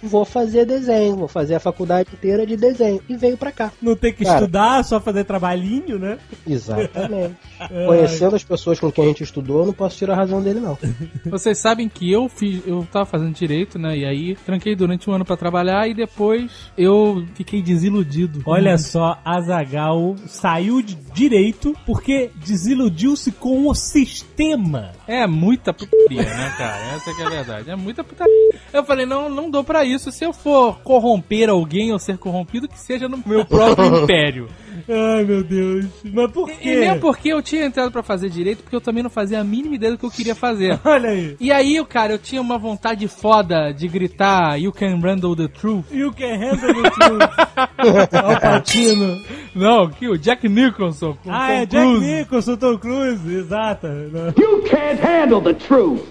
Vou 0.06 0.24
fazer 0.24 0.64
desenho, 0.64 1.16
vou 1.16 1.28
fazer 1.28 1.54
a 1.54 1.60
faculdade 1.60 2.10
inteira 2.12 2.46
de 2.46 2.56
desenho. 2.56 3.00
E 3.08 3.16
veio 3.16 3.36
pra 3.36 3.52
cá. 3.52 3.72
Não 3.80 3.96
tem 3.96 4.12
que 4.12 4.24
Cara. 4.24 4.40
estudar, 4.40 4.84
só 4.84 5.00
fazer 5.00 5.24
trabalhinho, 5.24 5.98
né? 5.98 6.18
Exatamente. 6.46 7.36
Ai. 7.58 7.68
Conhecendo 7.86 8.36
as 8.36 8.44
pessoas 8.44 8.78
com 8.80 8.90
quem 8.90 9.04
a 9.04 9.08
gente 9.08 9.22
estudou, 9.22 9.60
eu 9.60 9.66
não 9.66 9.72
posso 9.72 9.96
tirar 9.96 10.14
a 10.14 10.16
razão 10.16 10.42
dele, 10.42 10.60
não. 10.60 10.76
Vocês 11.26 11.58
sabem 11.58 11.88
que 11.88 12.10
eu 12.10 12.28
fiz, 12.28 12.62
eu 12.66 12.86
tava 12.90 13.06
fazendo 13.06 13.32
direito, 13.32 13.78
né? 13.78 13.96
E 13.96 14.04
aí 14.04 14.36
tranquei 14.36 14.74
durante 14.74 15.08
um 15.08 15.12
ano 15.14 15.24
pra 15.24 15.36
trabalhar 15.36 15.88
e 15.88 15.94
depois 15.94 16.70
eu 16.76 17.24
fiquei 17.34 17.62
desiludido. 17.62 18.42
Olha 18.46 18.76
só, 18.78 19.18
Azagal 19.24 20.16
saiu 20.26 20.82
de 20.82 20.94
direito 20.94 21.74
porque 21.86 22.30
desiludiu-se 22.36 23.32
com 23.32 23.68
o 23.68 23.74
sistema. 23.74 24.92
É 25.06 25.26
muita 25.26 25.72
putaria, 25.72 26.22
né, 26.22 26.54
cara? 26.56 26.94
Essa 26.94 27.14
que 27.14 27.22
é 27.22 27.26
a 27.26 27.30
verdade. 27.30 27.70
É 27.70 27.76
muita 27.76 28.02
putaria. 28.02 28.34
Eu 28.72 28.84
falei, 28.84 29.06
não, 29.06 29.28
não 29.28 29.50
dou 29.50 29.62
pra 29.62 29.84
isso. 29.84 29.93
Se 29.98 30.24
eu 30.24 30.32
for 30.32 30.78
corromper 30.80 31.48
alguém 31.48 31.92
ou 31.92 31.98
ser 31.98 32.18
corrompido, 32.18 32.68
que 32.68 32.78
seja 32.78 33.08
no 33.08 33.22
meu 33.24 33.44
próprio 33.44 34.02
império. 34.02 34.48
Ai, 34.88 35.24
meu 35.24 35.42
Deus. 35.44 35.86
Mas 36.04 36.30
por 36.30 36.50
E, 36.50 36.56
quê? 36.56 36.72
e 36.74 36.80
mesmo 36.80 37.00
porque 37.00 37.28
eu 37.28 37.42
tinha 37.42 37.64
entrado 37.64 37.90
pra 37.90 38.02
fazer 38.02 38.28
direito, 38.28 38.62
porque 38.62 38.74
eu 38.76 38.80
também 38.80 39.02
não 39.02 39.10
fazia 39.10 39.40
a 39.40 39.44
mínima 39.44 39.74
ideia 39.74 39.92
do 39.92 39.98
que 39.98 40.04
eu 40.06 40.10
queria 40.10 40.34
fazer. 40.34 40.78
Olha 40.84 41.10
aí. 41.10 41.36
E 41.40 41.50
aí, 41.52 41.84
cara, 41.86 42.12
eu 42.12 42.18
tinha 42.18 42.40
uma 42.40 42.58
vontade 42.58 43.06
foda 43.08 43.72
de 43.72 43.86
gritar 43.88 44.56
You 44.60 44.72
can 44.72 44.98
handle 45.00 45.34
the 45.36 45.48
truth. 45.48 45.84
You 45.92 46.12
can 46.12 46.36
handle 46.36 46.82
the 46.82 46.90
truth. 46.90 48.14
Al 48.24 48.40
Pacino. 48.40 49.20
Não, 49.54 49.88
que 49.88 50.08
o 50.08 50.18
Jack 50.18 50.48
Nicholson 50.48 51.16
Ah, 51.28 51.46
Tom 51.46 51.52
é 51.52 51.66
Jack 51.66 51.86
Cruise. 51.86 52.06
Nicholson, 52.06 52.56
Tom 52.56 52.78
Cruise, 52.78 53.34
exato. 53.34 53.86
Não. 53.86 54.32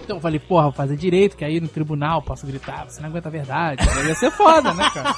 Então 0.04 0.16
eu 0.16 0.20
falei, 0.20 0.38
porra, 0.38 0.64
vou 0.64 0.72
fazer 0.72 0.96
direito, 0.96 1.36
que 1.36 1.44
aí 1.44 1.60
no 1.60 1.68
tribunal 1.68 2.22
posso 2.22 2.46
gritar, 2.46 2.84
você 2.88 3.00
não 3.00 3.08
aguenta 3.08 3.28
a 3.28 3.32
verdade. 3.32 3.82
Aí 3.98 4.06
ia 4.08 4.14
ser 4.14 4.30
foda, 4.30 4.72
né, 4.74 4.84
cara? 4.92 5.14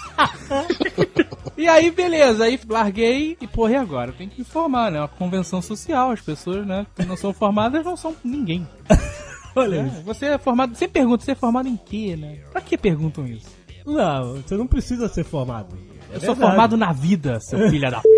e 1.57 1.69
aí, 1.69 1.91
beleza, 1.91 2.45
aí 2.45 2.59
larguei 2.69 3.36
e, 3.41 3.47
porra, 3.47 3.73
e 3.73 3.77
agora? 3.77 4.13
Tem 4.13 4.29
que 4.29 4.41
informar, 4.41 4.91
né? 4.91 4.99
Uma 5.01 5.09
convenção 5.09 5.61
social, 5.63 6.11
as 6.11 6.21
pessoas, 6.21 6.67
né, 6.67 6.87
que 6.95 7.05
não 7.05 7.17
são 7.17 7.33
formadas 7.33 7.85
não 7.85 7.97
são 7.97 8.15
ninguém. 8.25 8.67
Olha 9.57 9.77
É, 9.77 9.81
aí. 9.83 9.91
você 10.05 10.27
é 10.27 10.39
formado, 10.39 10.75
você 10.75 10.87
pergunta, 10.87 11.25
você 11.25 11.33
é 11.33 11.35
formado 11.35 11.69
em 11.69 11.77
quê, 11.77 12.15
né? 12.17 12.39
Pra 12.53 12.61
que 12.61 12.77
perguntam 12.77 13.27
isso? 13.27 13.47
Não, 13.87 14.35
você 14.35 14.55
não 14.57 14.67
precisa 14.67 15.09
ser 15.09 15.25
formado. 15.25 15.77
É 16.13 16.17
Eu 16.17 16.21
sou 16.21 16.37
formado 16.37 16.77
na 16.77 16.93
vida, 16.93 17.41
seu 17.41 17.59
filho 17.71 17.91
da 17.91 18.01
p. 18.01 18.09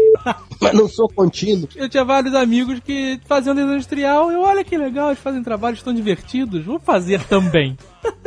Mas 0.61 0.73
não 0.73 0.89
sou 0.89 1.09
contínuo. 1.09 1.69
Eu 1.77 1.89
tinha 1.89 2.05
vários 2.05 2.35
amigos 2.35 2.81
que 2.81 3.21
faziam 3.27 3.55
desenho 3.55 3.75
industrial. 3.75 4.33
Eu, 4.33 4.41
olha 4.41 4.65
que 4.65 4.77
legal, 4.77 5.09
eles 5.11 5.21
fazem 5.21 5.43
trabalhos 5.43 5.83
tão 5.83 5.95
divertidos. 5.95 6.65
Vou 6.65 6.81
fazer 6.81 7.23
também. 7.25 7.77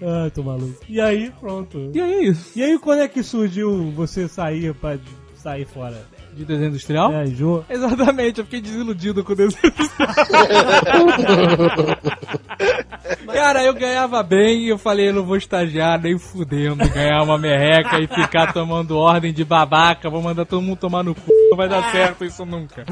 Ai, 0.00 0.30
tô 0.30 0.42
maluco. 0.42 0.78
E 0.88 1.00
aí, 1.00 1.32
pronto. 1.40 1.90
E 1.94 2.00
aí 2.00 2.12
é 2.14 2.22
isso. 2.24 2.56
E 2.56 2.62
aí, 2.62 2.78
quando 2.78 3.00
é 3.00 3.08
que 3.08 3.22
surgiu 3.22 3.90
você 3.92 4.28
sair 4.28 4.72
pra 4.74 4.96
sair 5.48 5.64
fora? 5.64 6.17
De 6.38 6.44
desenho 6.44 6.68
industrial? 6.68 7.12
É, 7.12 7.26
Jô? 7.26 7.64
Exatamente, 7.68 8.38
eu 8.38 8.44
fiquei 8.44 8.60
desiludido 8.60 9.24
com 9.24 9.32
o 9.32 9.36
desenho 9.36 9.58
Cara, 13.32 13.64
eu 13.64 13.74
ganhava 13.74 14.22
bem 14.22 14.60
e 14.60 14.68
eu 14.68 14.78
falei, 14.78 15.08
eu 15.08 15.14
não 15.14 15.24
vou 15.24 15.36
estagiar 15.36 16.00
nem 16.00 16.16
fudendo, 16.16 16.88
ganhar 16.90 17.24
uma 17.24 17.36
merreca 17.36 17.98
e 17.98 18.06
ficar 18.06 18.52
tomando 18.52 18.96
ordem 18.96 19.32
de 19.32 19.44
babaca, 19.44 20.08
vou 20.08 20.22
mandar 20.22 20.44
todo 20.44 20.62
mundo 20.62 20.78
tomar 20.78 21.02
no 21.02 21.12
cu, 21.12 21.32
não 21.50 21.56
vai 21.56 21.68
dar 21.68 21.90
certo 21.90 22.24
isso 22.24 22.46
nunca. 22.46 22.84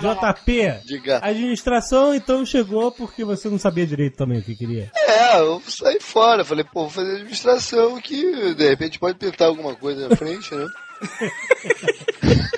JP, 0.00 0.86
Diga. 0.86 1.18
a 1.18 1.28
administração 1.28 2.14
então 2.14 2.46
chegou 2.46 2.90
porque 2.92 3.26
você 3.26 3.50
não 3.50 3.58
sabia 3.58 3.86
direito 3.86 4.16
também 4.16 4.38
o 4.38 4.42
que 4.42 4.56
queria. 4.56 4.90
É, 4.96 5.38
eu 5.38 5.60
saí 5.66 6.00
fora. 6.00 6.44
Falei, 6.44 6.64
pô, 6.64 6.82
vou 6.82 6.90
fazer 6.90 7.12
administração 7.12 8.00
que 8.00 8.54
de 8.54 8.68
repente 8.68 8.98
pode 8.98 9.18
pintar 9.18 9.48
alguma 9.48 9.74
coisa 9.82 10.08
na 10.08 10.16
frente, 10.16 10.54
né? 10.54 10.66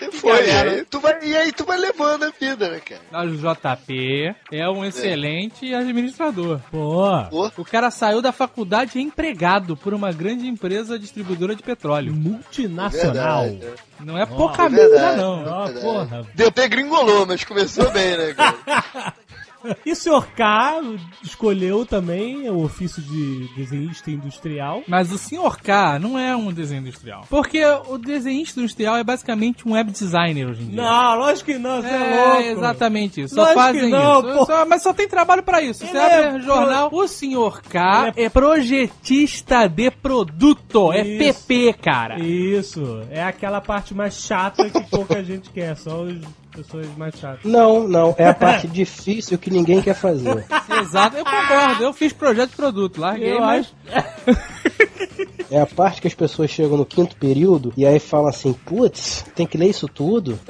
E 0.00 0.10
Foi, 0.16 0.50
aí 0.50 0.84
tu 0.84 0.98
vai, 1.00 1.18
e 1.24 1.36
aí 1.36 1.52
tu 1.52 1.64
vai 1.64 1.76
levando 1.78 2.24
a 2.24 2.30
vida, 2.30 2.68
né, 2.70 2.80
cara? 2.80 3.00
Mas 3.10 3.30
o 3.30 3.36
JP 3.36 4.34
é 4.50 4.68
um 4.68 4.84
excelente 4.84 5.72
administrador. 5.74 6.60
Pô, 6.70 7.08
Pô, 7.30 7.50
O 7.58 7.64
cara 7.64 7.90
saiu 7.90 8.22
da 8.22 8.32
faculdade 8.32 9.00
empregado 9.00 9.76
por 9.76 9.92
uma 9.94 10.10
grande 10.12 10.46
empresa 10.46 10.98
distribuidora 10.98 11.54
de 11.54 11.62
petróleo. 11.62 12.12
multinacional. 12.14 13.42
verdade, 13.42 13.64
né? 13.64 13.74
Não 14.00 14.18
é 14.18 14.26
pouca 14.26 14.64
é 14.64 14.68
merda, 14.68 14.88
verdade. 14.88 15.16
não. 15.18 15.44
Ó, 15.44 15.64
Verdade. 15.66 15.86
porra. 15.86 16.26
Deu 16.34 16.48
até 16.48 16.68
gringolou, 16.68 17.26
mas 17.26 17.44
começou 17.44 17.90
bem, 17.92 18.16
né, 18.16 18.34
cara? 18.34 19.14
E 19.86 19.92
o 19.92 19.96
senhor 19.96 20.26
K 20.28 20.80
escolheu 21.22 21.84
também 21.86 22.48
o 22.50 22.62
ofício 22.64 23.02
de 23.02 23.48
desenhista 23.56 24.10
industrial. 24.10 24.82
Mas 24.86 25.12
o 25.12 25.18
Sr. 25.18 25.56
K 25.62 25.98
não 25.98 26.18
é 26.18 26.34
um 26.36 26.52
desenho 26.52 26.80
industrial. 26.80 27.24
Porque 27.28 27.62
o 27.88 27.98
desenhista 27.98 28.60
industrial 28.60 28.96
é 28.96 29.04
basicamente 29.04 29.66
um 29.66 29.72
web 29.72 29.90
designer 29.90 30.46
hoje 30.48 30.62
em 30.62 30.66
dia. 30.68 30.82
Não, 30.82 31.18
lógico 31.18 31.50
que 31.52 31.58
não, 31.58 31.80
você 31.82 31.88
é, 31.88 31.92
É, 31.92 32.24
louco. 32.26 32.42
exatamente 32.58 33.20
isso. 33.22 33.34
Só 33.34 33.42
Lógico 33.42 33.60
fazem 33.60 33.90
não, 33.90 34.20
isso. 34.28 34.38
pô. 34.38 34.46
Só- 34.46 34.64
mas 34.66 34.82
só 34.82 34.92
tem 34.92 35.08
trabalho 35.08 35.42
pra 35.42 35.60
isso. 35.62 35.84
Você 35.86 35.90
Ele 35.90 35.98
abre 35.98 36.38
é 36.38 36.40
jornal. 36.40 36.88
O 36.92 37.06
Sr. 37.08 37.62
K 37.68 38.12
Ele 38.16 38.26
é... 38.26 38.30
projetista 38.30 39.66
de 39.68 39.90
produto. 39.90 40.92
É 40.92 41.02
Isso. 41.02 41.46
PP, 41.46 41.72
cara. 41.74 42.18
Isso, 42.18 43.02
é 43.10 43.22
aquela 43.22 43.60
parte 43.60 43.94
mais 43.94 44.14
chata 44.14 44.68
que 44.70 44.82
pouca 44.90 45.22
gente 45.24 45.50
quer, 45.50 45.76
só 45.76 46.04
as 46.04 46.16
pessoas 46.52 46.86
mais 46.96 47.14
chatas. 47.16 47.44
Não, 47.44 47.88
não. 47.88 48.14
É 48.18 48.26
a 48.28 48.34
parte 48.34 48.68
difícil 48.68 49.38
que 49.38 49.50
ninguém 49.50 49.82
quer 49.82 49.94
fazer. 49.94 50.44
Exato, 50.80 51.16
eu 51.16 51.24
concordo. 51.24 51.82
Eu 51.82 51.92
fiz 51.92 52.12
projeto 52.12 52.50
de 52.50 52.56
produto, 52.56 53.00
larguei, 53.00 53.32
Eu 53.32 53.40
mas. 53.40 53.72
É 55.50 55.60
a 55.60 55.66
parte 55.66 56.00
que 56.00 56.06
as 56.06 56.14
pessoas 56.14 56.50
chegam 56.50 56.78
no 56.78 56.86
quinto 56.86 57.14
período 57.16 57.74
e 57.76 57.84
aí 57.84 57.98
falam 57.98 58.28
assim: 58.28 58.54
putz, 58.54 59.22
tem 59.34 59.46
que 59.46 59.58
ler 59.58 59.68
isso 59.68 59.86
tudo, 59.86 60.40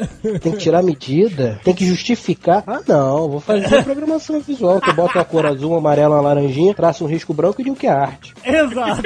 tem 0.40 0.52
que 0.52 0.58
tirar 0.58 0.80
medida, 0.80 1.60
tem 1.64 1.74
que 1.74 1.84
justificar. 1.84 2.62
Ah, 2.66 2.80
não, 2.86 3.28
vou 3.28 3.40
fazer 3.40 3.82
programação 3.82 4.40
visual, 4.40 4.80
que 4.80 4.90
eu 4.90 4.94
boto 4.94 5.18
uma 5.18 5.24
cor 5.24 5.44
azul, 5.44 5.70
uma 5.70 5.78
amarela, 5.78 6.14
uma 6.14 6.20
laranjinha, 6.20 6.72
traço 6.72 7.04
um 7.04 7.08
risco 7.08 7.34
branco 7.34 7.60
e 7.60 7.64
digo 7.64 7.74
que 7.74 7.88
é 7.88 7.90
arte. 7.90 8.32
Exato. 8.44 9.02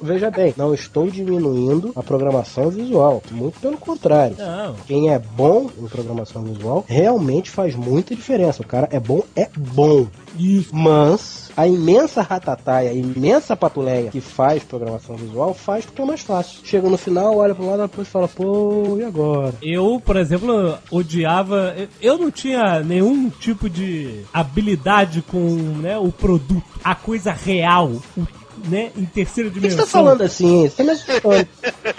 Veja 0.00 0.30
bem, 0.30 0.54
não 0.56 0.72
estou 0.74 1.08
diminuindo 1.10 1.92
a 1.96 2.02
programação 2.02 2.70
visual, 2.70 3.22
muito 3.30 3.58
pelo 3.60 3.76
contrário. 3.76 4.36
Não. 4.38 4.74
Quem 4.86 5.10
é 5.12 5.18
bom 5.18 5.70
em 5.78 5.86
programação 5.86 6.42
visual 6.42 6.84
realmente 6.88 7.50
faz 7.50 7.74
muita 7.74 8.14
diferença. 8.14 8.62
O 8.62 8.66
cara 8.66 8.88
é 8.92 9.00
bom, 9.00 9.22
é 9.36 9.48
bom. 9.56 10.06
Isso. 10.38 10.68
Mas 10.74 11.50
a 11.56 11.66
imensa 11.66 12.22
ratataia, 12.22 12.90
a 12.90 12.94
imensa 12.94 13.56
patuleia 13.56 14.10
que 14.10 14.20
faz 14.20 14.62
programação 14.62 15.16
visual, 15.16 15.52
faz 15.54 15.84
porque 15.84 16.02
é 16.02 16.04
mais 16.04 16.20
fácil. 16.20 16.60
Chega 16.64 16.88
no 16.88 16.96
final, 16.96 17.36
olha 17.36 17.54
pro 17.54 17.66
lado 17.68 17.82
depois 17.82 18.06
fala, 18.06 18.28
pô, 18.28 18.96
e 18.98 19.04
agora? 19.04 19.54
Eu, 19.62 20.00
por 20.04 20.16
exemplo, 20.16 20.76
odiava. 20.90 21.74
eu- 22.00 22.18
não 22.18 22.30
tinha 22.30 22.80
nenhum 22.80 23.30
tipo 23.30 23.68
de 23.70 24.22
habilidade 24.32 25.22
com 25.22 25.38
né, 25.80 25.96
o 25.98 26.10
produto, 26.12 26.62
a 26.84 26.94
coisa 26.94 27.32
real, 27.32 27.90
o, 28.16 28.22
né, 28.66 28.90
em 28.96 29.04
terceira 29.04 29.50
Por 29.50 29.54
que 29.54 29.60
você 29.60 29.68
dimensão. 29.68 29.84
tá 29.86 29.90
falando 29.90 30.22
assim? 30.22 30.68
Você 30.68 30.76
tá 30.76 30.84
me 30.84 30.90
assustando. 30.90 31.48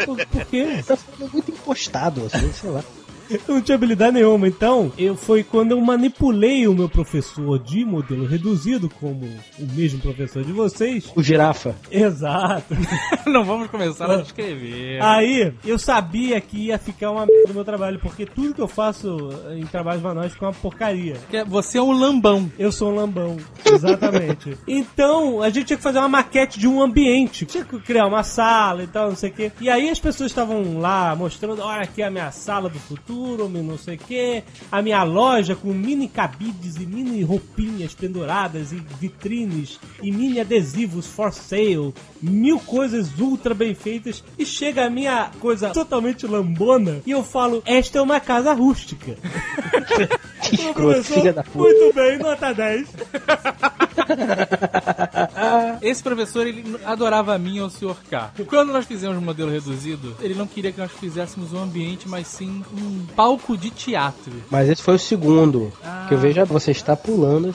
Por, 0.05 0.25
por 0.27 0.45
quê? 0.45 0.65
Você 0.77 0.83
tá 0.83 0.95
falando 0.97 1.31
muito 1.33 1.51
impostado, 1.51 2.25
assim, 2.31 2.51
sei 2.53 2.69
lá. 2.69 2.83
Eu 3.29 3.39
não 3.47 3.61
tinha 3.61 3.75
habilidade 3.75 4.13
nenhuma. 4.13 4.47
Então, 4.47 4.91
eu 4.97 5.15
foi 5.15 5.43
quando 5.43 5.71
eu 5.71 5.81
manipulei 5.81 6.67
o 6.67 6.73
meu 6.73 6.89
professor 6.89 7.59
de 7.59 7.85
modelo 7.85 8.25
reduzido, 8.25 8.89
como 8.89 9.25
o 9.59 9.65
mesmo 9.75 9.99
professor 9.99 10.43
de 10.43 10.51
vocês. 10.51 11.11
O 11.15 11.21
girafa. 11.21 11.75
Exato. 11.91 12.75
não 13.27 13.43
vamos 13.43 13.69
começar 13.69 14.09
a 14.09 14.17
descrever. 14.17 15.01
Aí, 15.03 15.53
eu 15.63 15.77
sabia 15.77 16.41
que 16.41 16.57
ia 16.65 16.79
ficar 16.79 17.11
uma 17.11 17.25
merda 17.25 17.49
no 17.49 17.53
meu 17.53 17.65
trabalho, 17.65 17.99
porque 17.99 18.25
tudo 18.25 18.53
que 18.53 18.61
eu 18.61 18.67
faço 18.67 19.29
em 19.51 19.65
trabalhos 19.65 20.01
manuais 20.01 20.33
fica 20.33 20.45
uma 20.47 20.53
porcaria. 20.53 21.15
Porque 21.15 21.43
Você 21.43 21.77
é 21.77 21.81
um 21.81 21.91
lambão. 21.91 22.51
Eu 22.57 22.71
sou 22.71 22.91
um 22.91 22.95
lambão, 22.95 23.37
exatamente. 23.65 24.57
então, 24.67 25.41
a 25.41 25.49
gente 25.49 25.67
tinha 25.67 25.77
que 25.77 25.83
fazer 25.83 25.99
uma 25.99 26.09
maquete 26.09 26.59
de 26.59 26.67
um 26.67 26.81
ambiente. 26.81 27.45
Tinha 27.45 27.63
que 27.63 27.79
criar 27.79 28.07
uma 28.07 28.23
sala 28.23 28.83
e 28.83 28.87
tal, 28.87 29.09
não 29.09 29.15
sei 29.15 29.29
o 29.29 29.33
quê. 29.33 29.51
E 29.61 29.69
aí 29.69 29.89
as 29.89 29.99
pessoas 29.99 30.31
estavam 30.31 30.79
lá 30.79 31.15
mostrando, 31.15 31.61
olha 31.61 31.83
aqui 31.83 32.01
a 32.01 32.09
minha 32.09 32.31
sala 32.31 32.69
do 32.69 32.79
futuro, 32.79 33.18
não 33.19 33.77
sei 33.77 33.95
o 33.95 33.99
quê. 33.99 34.43
A 34.71 34.82
minha 34.82 35.03
loja 35.03 35.55
com 35.55 35.73
mini 35.73 36.08
cabides 36.08 36.75
e 36.77 36.86
mini 36.86 37.23
roupinhas 37.23 37.93
penduradas 37.93 38.71
e 38.71 38.82
vitrines 38.99 39.79
e 40.01 40.12
mini 40.12 40.39
adesivos 40.39 41.05
for 41.05 41.34
sale. 41.34 41.93
Mil 42.21 42.60
coisas 42.60 43.17
ultra 43.19 43.53
bem 43.53 43.73
feitas. 43.73 44.23
E 44.38 44.45
chega 44.45 44.86
a 44.86 44.89
minha 44.89 45.32
coisa 45.39 45.69
totalmente 45.69 46.25
lambona 46.25 47.01
e 47.05 47.12
eu 47.12 47.23
falo, 47.23 47.62
esta 47.65 47.99
é 47.99 48.01
uma 48.01 48.19
casa 48.19 48.53
rústica. 48.53 49.17
Que 50.39 50.55
Ô, 50.55 50.69
escroto, 50.69 51.03
filha 51.03 51.34
da 51.34 51.43
puta. 51.43 51.58
Muito 51.60 51.93
bem, 51.93 52.17
nota 52.17 52.53
10. 52.53 52.88
Esse 55.81 56.03
professor, 56.03 56.45
ele 56.45 56.77
adorava 56.85 57.33
a 57.33 57.37
mim 57.37 57.57
e 57.57 57.61
o 57.61 57.69
Sr. 57.69 57.95
K. 58.09 58.31
Quando 58.47 58.73
nós 58.73 58.85
fizemos 58.85 59.17
o 59.17 59.21
modelo 59.21 59.51
reduzido, 59.51 60.15
ele 60.21 60.33
não 60.33 60.47
queria 60.47 60.71
que 60.71 60.79
nós 60.79 60.91
fizéssemos 60.91 61.53
um 61.53 61.59
ambiente, 61.59 62.07
mas 62.07 62.27
sim 62.27 62.63
um 62.73 63.05
palco 63.15 63.57
de 63.57 63.69
teatro. 63.69 64.33
Mas 64.49 64.69
esse 64.69 64.81
foi 64.81 64.95
o 64.95 64.99
segundo. 64.99 65.71
Ah. 65.83 66.05
Que 66.07 66.13
eu 66.13 66.17
vejo, 66.17 66.45
você 66.45 66.71
está 66.71 66.95
pulando. 66.95 67.53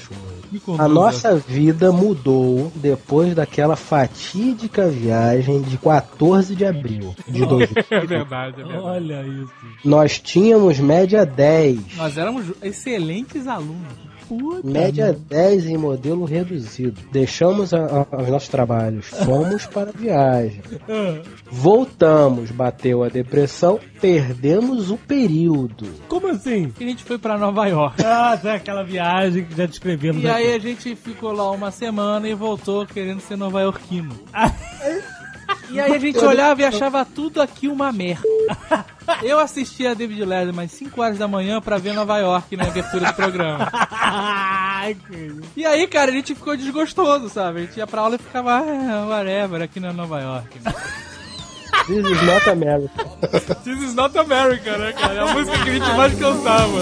A 0.79 0.87
nossa 0.87 1.35
vida 1.35 1.91
mudou 1.91 2.71
depois 2.77 3.35
daquela 3.35 3.77
fatídica 3.77 4.89
viagem 4.89 5.63
de 5.63 5.77
14 5.79 6.55
de 6.55 6.65
abril 6.65 7.15
de 7.29 7.45
2000. 7.47 7.85
É 7.91 8.07
verdade, 8.07 8.61
é 8.61 8.65
verdade. 8.65 8.85
Olha 8.85 9.27
isso. 9.27 9.53
Nós 9.85 10.19
tínhamos 10.21 10.79
média 10.79 11.27
10. 11.27 11.97
Nós 11.97 12.17
éramos 12.17 12.53
excelentes 12.63 13.47
alunos. 13.47 14.14
Puta. 14.29 14.67
Média 14.67 15.17
10 15.29 15.67
em 15.67 15.77
modelo 15.77 16.25
reduzido. 16.25 17.01
Deixamos 17.13 17.73
a- 17.75 18.07
a- 18.11 18.23
os 18.23 18.29
nossos 18.29 18.49
trabalhos. 18.49 19.07
Fomos 19.07 19.67
para 19.67 19.91
a 19.91 19.93
viagem. 19.93 20.61
Voltamos. 21.51 22.51
Bateu 22.51 23.03
a 23.05 23.09
depressão. 23.09 23.79
Perdemos 24.01 24.91
o 24.91 24.97
período. 24.97 25.87
Como 26.09 26.29
assim? 26.29 26.73
E 26.81 26.85
a 26.85 26.89
gente 26.89 27.05
foi 27.05 27.19
pra 27.19 27.39
Nova 27.39 27.67
York. 27.67 28.03
Ah, 28.05 28.39
é 28.43 28.51
aquela 28.51 28.83
viagem 28.85 29.45
que 29.45 29.57
já 29.57 29.67
descrevemos 29.67 30.23
E 30.23 30.29
aqui. 30.29 30.37
aí 30.37 30.55
a 30.55 30.59
gente 30.59 30.95
ficou 30.97 31.33
lá 31.33 31.51
uma 31.51 31.71
semana 31.71 32.29
e 32.29 32.35
voltou 32.35 32.87
querendo 32.87 33.21
ser 33.21 33.37
nova-iorquino. 33.37 34.15
E 35.71 35.81
aí 35.81 35.93
a 35.93 35.99
gente 35.99 36.19
olhava 36.19 36.61
e 36.61 36.65
achava 36.65 37.05
tudo 37.05 37.41
aqui 37.41 37.69
uma 37.69 37.93
merda. 37.93 38.23
Eu 39.23 39.39
assistia 39.39 39.91
a 39.91 39.95
David 39.95 40.25
Letterman 40.25 40.65
às 40.65 40.73
5 40.73 41.01
horas 41.01 41.19
da 41.19 41.29
manhã 41.29 41.61
pra 41.61 41.77
ver 41.77 41.93
Nova 41.93 42.19
York 42.19 42.57
na 42.57 42.65
abertura 42.65 43.07
do 43.07 43.15
programa. 43.15 43.71
E 45.57 45.65
aí, 45.65 45.87
cara, 45.87 46.11
a 46.11 46.15
gente 46.15 46.35
ficou 46.35 46.55
desgostoso, 46.55 47.31
sabe? 47.31 47.61
A 47.61 47.63
gente 47.63 47.77
ia 47.79 47.87
pra 47.87 48.03
aula 48.03 48.17
e 48.17 48.19
ficava, 48.19 48.59
ah, 48.59 49.07
whatever, 49.09 49.63
aqui 49.63 49.81
na 49.81 49.95
Nova 49.95 50.21
York. 50.21 50.61
This 51.87 52.07
is 52.07 52.23
not 52.23 52.49
America. 52.49 53.05
This 53.63 53.83
is 53.83 53.95
not 53.95 54.17
America, 54.19 54.79
né, 54.79 54.93
cara? 54.93 55.15
É 55.15 55.19
a 55.19 55.35
música 55.35 55.65
que 55.65 55.71
a 55.71 55.73
gente 55.73 55.93
mais 55.97 56.15
cantava. 56.15 56.73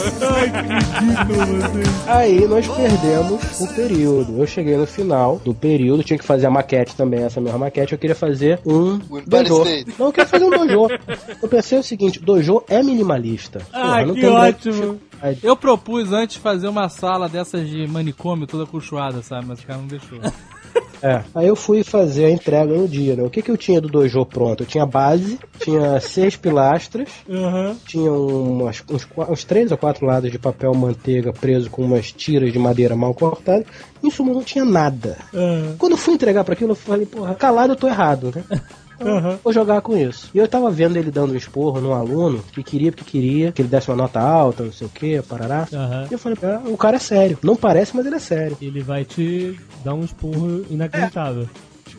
Aí 2.06 2.46
nós 2.46 2.68
perdemos 2.68 3.60
o 3.60 3.74
período. 3.74 4.38
Eu 4.38 4.46
cheguei 4.46 4.76
no 4.76 4.86
final 4.86 5.40
do 5.44 5.52
período, 5.52 6.04
tinha 6.04 6.18
que 6.18 6.24
fazer 6.24 6.46
a 6.46 6.50
maquete 6.50 6.94
também, 6.94 7.24
essa 7.24 7.40
mesma 7.40 7.58
maquete. 7.58 7.92
Eu 7.92 7.98
queria 7.98 8.14
fazer 8.14 8.60
um 8.64 8.94
Empire 8.94 9.24
dojo. 9.26 9.64
Não, 9.98 10.06
eu 10.06 10.12
queria 10.12 10.28
fazer 10.28 10.44
um 10.44 10.50
dojo. 10.50 10.88
Eu 11.42 11.48
pensei 11.48 11.78
o 11.78 11.82
seguinte: 11.82 12.20
dojo 12.20 12.62
é 12.68 12.82
minimalista. 12.82 13.60
Ah, 13.72 14.04
não 14.04 14.14
que 14.14 14.26
ótimo. 14.26 15.00
Eu 15.42 15.56
propus 15.56 16.12
antes 16.12 16.36
fazer 16.36 16.68
uma 16.68 16.88
sala 16.88 17.28
dessas 17.28 17.68
de 17.68 17.86
manicômio 17.86 18.46
toda 18.46 18.66
colchoada, 18.66 19.22
sabe? 19.22 19.46
Mas 19.46 19.60
o 19.60 19.66
cara 19.66 19.78
não 19.80 19.86
deixou. 19.86 20.18
É. 21.02 21.20
Aí 21.34 21.48
eu 21.48 21.56
fui 21.56 21.82
fazer 21.82 22.26
a 22.26 22.30
entrega 22.30 22.72
no 22.72 22.86
dia, 22.86 23.16
né? 23.16 23.22
O 23.22 23.30
que, 23.30 23.42
que 23.42 23.50
eu 23.50 23.56
tinha 23.56 23.80
do 23.80 23.88
dojo 23.88 24.24
pronto? 24.24 24.62
Eu 24.62 24.66
tinha 24.66 24.86
base, 24.86 25.38
tinha 25.58 25.98
seis 26.00 26.36
pilastras, 26.36 27.08
Aham. 27.28 27.74
tinha 27.86 28.12
umas- 28.12 28.82
uns, 28.88 29.06
uns 29.28 29.44
três 29.44 29.72
ou 29.72 29.78
quatro 29.78 30.06
lados 30.06 30.30
de 30.30 30.38
papel 30.38 30.72
manteiga 30.74 31.32
preso 31.32 31.68
com 31.70 31.82
umas 31.82 32.12
tiras 32.12 32.52
de 32.52 32.58
madeira 32.58 32.94
mal 32.94 33.12
cortadas. 33.14 33.66
Em 34.02 34.10
suma, 34.10 34.32
não 34.32 34.42
tinha 34.42 34.64
nada. 34.64 35.16
Ah, 35.34 35.74
Quando 35.78 35.92
eu 35.92 35.98
fui 35.98 36.14
entregar 36.14 36.44
pra 36.44 36.54
aquilo, 36.54 36.72
eu 36.72 36.76
falei, 36.76 37.06
porra, 37.06 37.34
calado 37.34 37.72
eu 37.72 37.76
tô 37.76 37.86
errado, 37.88 38.32
né? 38.34 38.44
Então, 39.02 39.18
Aham. 39.18 39.38
Vou 39.42 39.52
jogar 39.52 39.80
com 39.80 39.96
isso. 39.96 40.30
E 40.34 40.38
eu 40.38 40.48
tava 40.48 40.70
vendo 40.70 40.96
ele 40.96 41.10
dando 41.10 41.32
um 41.32 41.36
esporro 41.36 41.80
num 41.80 41.92
aluno 41.92 42.42
que 42.52 42.62
queria 42.62 42.92
porque 42.92 43.04
queria 43.04 43.52
que 43.52 43.60
ele 43.60 43.68
desse 43.68 43.90
uma 43.90 43.96
nota 43.96 44.20
alta, 44.20 44.64
não 44.64 44.72
sei 44.72 44.86
o 44.86 44.90
que, 44.90 45.20
parará. 45.22 45.68
Aham. 45.72 46.06
E 46.10 46.14
eu 46.14 46.18
falei, 46.18 46.38
ah, 46.42 46.62
o 46.66 46.76
cara 46.76 46.96
é 46.96 47.00
sério. 47.00 47.38
Não 47.42 47.56
parece, 47.56 47.94
mas 47.94 48.06
ele 48.06 48.16
é 48.16 48.20
sério. 48.20 48.56
Ele 48.60 48.80
vai 48.80 49.04
te 49.04 49.58
dar 49.84 49.94
um 49.94 50.04
esporro 50.04 50.64
inacreditável. 50.70 51.48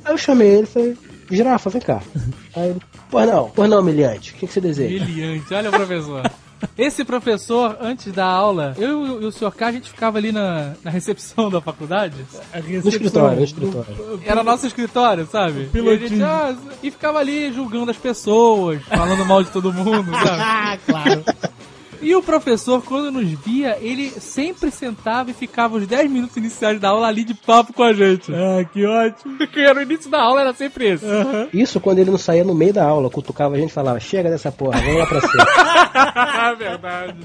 Aí 0.04 0.14
eu 0.14 0.18
chamei 0.18 0.48
ele 0.48 0.64
e 0.64 0.68
falei, 0.68 0.98
girafa, 1.30 1.70
vem 1.70 1.82
cá. 1.82 2.02
Aí 2.56 2.70
ele, 2.70 2.80
pois 3.10 3.28
não, 3.28 3.50
pois 3.50 3.70
não, 3.70 3.80
humilhante, 3.80 4.32
o 4.32 4.36
que, 4.36 4.48
que 4.48 4.54
você 4.54 4.62
deseja? 4.62 5.04
Brilhante, 5.04 5.54
olha 5.54 5.70
o 5.70 5.74
professor. 5.74 6.24
Esse 6.78 7.04
professor, 7.04 7.78
antes 7.82 8.12
da 8.14 8.26
aula, 8.26 8.76
eu 8.78 9.22
e 9.22 9.26
o 9.26 9.32
Sr. 9.32 9.52
K, 9.52 9.68
a 9.68 9.72
gente 9.72 9.90
ficava 9.90 10.18
ali 10.18 10.32
na, 10.32 10.74
na 10.84 10.90
recepção 10.92 11.50
da 11.50 11.60
faculdade. 11.62 12.16
A 12.54 12.60
No 12.60 12.64
recepção 12.66 12.90
escritório, 12.92 13.30
no 13.32 13.36
do- 13.38 13.44
escritório. 13.44 14.22
Era 14.26 14.44
nosso 14.44 14.66
escritório, 14.68 15.28
sabe? 15.32 15.54
E, 15.54 15.62
a 15.62 15.64
gente, 15.64 15.72
Pilotinho. 15.72 16.26
ah, 16.26 16.56
e 16.82 16.90
ficava 16.92 17.20
ali 17.20 17.52
julgando 17.54 17.92
as 17.92 17.98
pessoas, 17.98 18.82
falando 18.84 19.26
mal 19.26 19.44
de 19.44 19.50
todo 19.52 19.72
mundo, 19.74 20.12
sabe? 20.12 20.30
Ah, 20.42 20.78
claro. 20.86 21.24
E 22.04 22.16
o 22.16 22.22
professor, 22.22 22.84
quando 22.84 23.12
nos 23.12 23.30
via, 23.30 23.78
ele 23.82 24.10
sempre 24.10 24.70
sentava 24.72 25.32
e 25.32 25.34
ficava 25.34 25.78
os 25.78 25.88
10 25.88 26.12
minutos 26.12 26.38
iniciais 26.38 26.80
da 26.80 26.90
aula 26.90 27.08
ali 27.08 27.24
de 27.24 27.34
papo 27.34 27.74
com 27.74 27.84
a 27.84 27.94
gente. 27.94 28.32
Ah, 28.34 28.64
que 28.66 28.86
ótimo. 28.86 29.38
Porque 29.38 29.60
era 29.62 29.80
o 29.80 29.82
início 29.82 30.10
da 30.10 30.22
aula, 30.22 30.42
era 30.42 30.54
sempre 30.54 30.90
esse. 30.90 31.06
Aham. 31.06 31.48
Isso 31.54 31.80
quando 31.80 32.00
ele 32.00 32.12
não 32.12 32.18
saía 32.18 32.44
no 32.44 32.54
meio 32.54 32.74
da 32.74 32.86
aula, 32.86 33.10
cutucava 33.10 33.56
a 33.56 33.58
gente 33.58 33.70
e 33.70 33.74
falava, 33.74 34.00
chega 34.00 34.30
dessa 34.30 34.52
porra, 34.52 34.80
vamos 34.80 35.00
lá 35.00 35.06
pra 35.06 35.22
cima. 35.22 36.56
Verdade. 36.58 37.18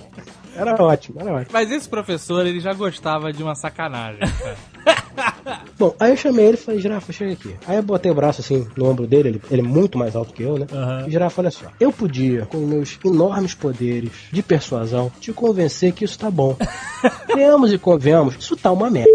Era 0.59 0.83
ótimo, 0.83 1.21
era 1.21 1.33
ótimo. 1.33 1.51
Mas 1.53 1.71
esse 1.71 1.89
professor, 1.89 2.47
ele 2.47 2.61
já 2.61 2.73
gostava 2.73 3.33
de 3.33 3.43
uma 3.43 3.55
sacanagem. 3.55 4.21
Bom, 5.79 5.95
aí 6.01 6.11
eu 6.11 6.17
chamei 6.17 6.47
ele 6.47 6.55
e 6.57 6.61
falei, 6.61 6.81
Girafa, 6.81 7.13
chega 7.13 7.33
aqui. 7.33 7.55
Aí 7.67 7.77
eu 7.77 7.83
botei 7.83 8.11
o 8.11 8.15
braço 8.15 8.41
assim 8.41 8.67
no 8.77 8.89
ombro 8.89 9.07
dele, 9.07 9.29
ele, 9.29 9.43
ele 9.51 9.61
é 9.61 9.65
muito 9.65 9.97
mais 9.97 10.17
alto 10.17 10.33
que 10.33 10.43
eu, 10.43 10.59
né? 10.59 10.67
Aham. 10.73 11.05
E 11.07 11.11
Girafa, 11.11 11.41
olha 11.41 11.51
só, 11.51 11.67
eu 11.79 11.93
podia, 11.93 12.47
com 12.47 12.59
meus 12.59 12.99
enormes 13.05 13.55
poderes 13.55 14.11
de 14.33 14.43
persuasão, 14.43 15.11
te 15.21 15.33
convencer 15.33 15.93
que 15.93 16.05
isso 16.05 16.19
tá 16.19 16.31
bom. 16.31 16.57
Venhamos 17.33 17.73
e 17.73 17.79
convenhamos, 17.79 18.37
isso 18.37 18.57
tá 18.57 18.73
uma 18.73 18.91
merda. 18.91 19.11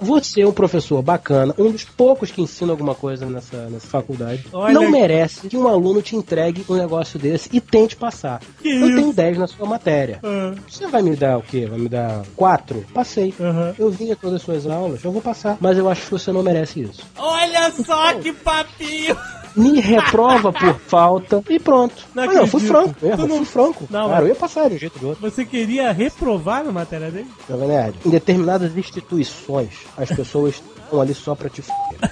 Você 0.00 0.42
é 0.42 0.46
um 0.46 0.52
professor 0.52 1.00
bacana, 1.02 1.54
um 1.58 1.70
dos 1.70 1.84
poucos 1.84 2.30
que 2.30 2.42
ensina 2.42 2.72
alguma 2.72 2.94
coisa 2.94 3.26
nessa, 3.26 3.68
nessa 3.68 3.86
faculdade. 3.86 4.44
Olha- 4.52 4.74
Não 4.74 4.90
merece 4.90 5.48
que 5.48 5.56
um 5.56 5.66
aluno 5.68 6.02
te 6.02 6.14
entregue 6.16 6.64
um 6.68 6.74
negócio 6.74 7.18
desse 7.18 7.48
e 7.52 7.60
tente 7.60 7.96
passar. 7.96 8.40
Que 8.60 8.68
eu 8.70 8.86
isso? 8.88 8.96
tenho 8.96 9.12
10 9.12 9.38
na 9.38 9.46
sua 9.46 9.66
matéria. 9.66 10.20
Ah, 10.22 10.54
Você 10.68 10.86
vai 10.86 11.02
me 11.02 11.16
dar 11.16 11.38
o 11.38 11.42
quê? 11.42 11.66
Vai 11.66 11.78
me 11.78 11.88
dar 11.88 12.22
4? 12.36 12.84
Passei. 12.92 13.34
Aham. 13.40 13.74
Eu 13.78 13.90
vim 13.90 14.10
a 14.12 14.16
todas 14.16 14.36
as 14.36 14.42
suas 14.42 14.66
aulas, 14.66 15.02
eu 15.04 15.10
vou 15.12 15.22
passar. 15.22 15.56
Mas 15.60 15.78
eu 15.78 15.88
acho 15.88 16.02
que 16.02 16.10
você 16.10 16.30
não 16.32 16.42
merece 16.42 16.82
isso. 16.82 17.02
Olha 17.16 17.70
só 17.72 18.12
que 18.14 18.32
papinho! 18.32 19.16
Me 19.56 19.80
reprova 19.80 20.52
por 20.52 20.74
falta 20.80 21.42
e 21.48 21.58
pronto. 21.58 22.04
Não 22.14 22.26
Mas 22.26 22.34
não, 22.34 22.42
eu 22.42 22.46
fui 22.46 22.60
franco. 22.60 22.94
Eu, 23.02 23.16
Tu 23.16 23.22
eu 23.22 23.28
não- 23.28 23.36
fui 23.38 23.46
franco. 23.46 23.80
Não, 23.90 24.06
claro, 24.06 24.10
mas- 24.10 24.20
eu 24.22 24.28
ia 24.28 24.34
passar 24.34 24.68
de 24.68 24.74
um 24.74 24.78
jeito 24.78 24.98
de 24.98 25.06
outro. 25.06 25.20
Você 25.30 25.44
queria 25.46 25.90
reprovar 25.92 26.62
na 26.64 26.72
matéria 26.72 27.10
dele? 27.10 27.28
Jovem 27.48 27.68
Nerd, 27.68 27.96
em 28.04 28.10
determinadas 28.10 28.76
instituições, 28.76 29.70
as 29.96 30.08
pessoas 30.10 30.62
estão 30.84 31.00
ali 31.00 31.14
só 31.14 31.34
pra 31.34 31.48
te 31.48 31.62
fuder. 31.62 32.10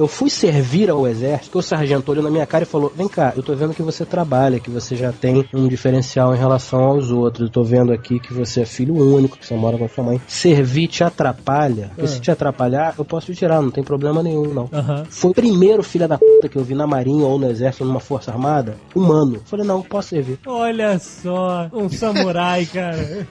Eu 0.00 0.08
fui 0.08 0.30
servir 0.30 0.88
ao 0.88 1.06
exército, 1.06 1.58
o 1.58 1.62
sargento 1.62 2.10
olhou 2.10 2.24
na 2.24 2.30
minha 2.30 2.46
cara 2.46 2.64
e 2.64 2.66
falou: 2.66 2.90
Vem 2.96 3.06
cá, 3.06 3.34
eu 3.36 3.42
tô 3.42 3.54
vendo 3.54 3.74
que 3.74 3.82
você 3.82 4.06
trabalha, 4.06 4.58
que 4.58 4.70
você 4.70 4.96
já 4.96 5.12
tem 5.12 5.46
um 5.52 5.68
diferencial 5.68 6.34
em 6.34 6.38
relação 6.38 6.80
aos 6.80 7.10
outros. 7.10 7.48
Eu 7.48 7.52
tô 7.52 7.62
vendo 7.62 7.92
aqui 7.92 8.18
que 8.18 8.32
você 8.32 8.62
é 8.62 8.64
filho 8.64 8.94
único, 8.94 9.36
que 9.36 9.46
você 9.46 9.54
mora 9.54 9.76
com 9.76 9.84
a 9.84 9.88
sua 9.90 10.02
mãe. 10.02 10.18
Servir 10.26 10.88
te 10.88 11.04
atrapalha. 11.04 11.90
E 11.98 12.08
se 12.08 12.18
te 12.18 12.30
atrapalhar, 12.30 12.94
eu 12.96 13.04
posso 13.04 13.26
te 13.26 13.34
tirar, 13.34 13.60
não 13.60 13.70
tem 13.70 13.84
problema 13.84 14.22
nenhum, 14.22 14.54
não. 14.54 14.70
Foi 15.10 15.32
o 15.32 15.34
primeiro 15.34 15.82
filho 15.82 16.08
da 16.08 16.16
puta 16.16 16.48
que 16.48 16.56
eu 16.56 16.64
vi 16.64 16.74
na 16.74 16.86
marinha 16.86 17.26
ou 17.26 17.38
no 17.38 17.50
exército, 17.50 17.84
numa 17.84 18.00
força 18.00 18.30
armada, 18.30 18.78
humano. 18.94 19.34
Eu 19.34 19.42
Falei, 19.44 19.66
não, 19.66 19.82
posso 19.82 20.08
servir. 20.08 20.38
Olha 20.46 20.98
só, 20.98 21.68
um 21.74 21.90
samurai, 21.90 22.64
cara. 22.72 23.26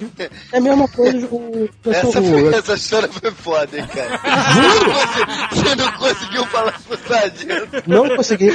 É 0.53 0.57
a 0.57 0.61
mesma 0.61 0.87
coisa 0.87 1.27
o 1.31 1.67
pessoal. 1.81 2.09
Essa, 2.09 2.21
foi, 2.21 2.53
essa 2.53 2.73
história 2.75 3.09
foi 3.09 3.31
foda, 3.31 3.75
hein, 3.75 3.87
cara. 3.87 4.19
Você 5.51 5.69
Você 5.69 5.75
não 5.75 5.91
conseguiu 5.93 6.45
falar 6.45 6.58
sargento. 7.07 7.83
Não 7.87 8.15
consegui. 8.15 8.51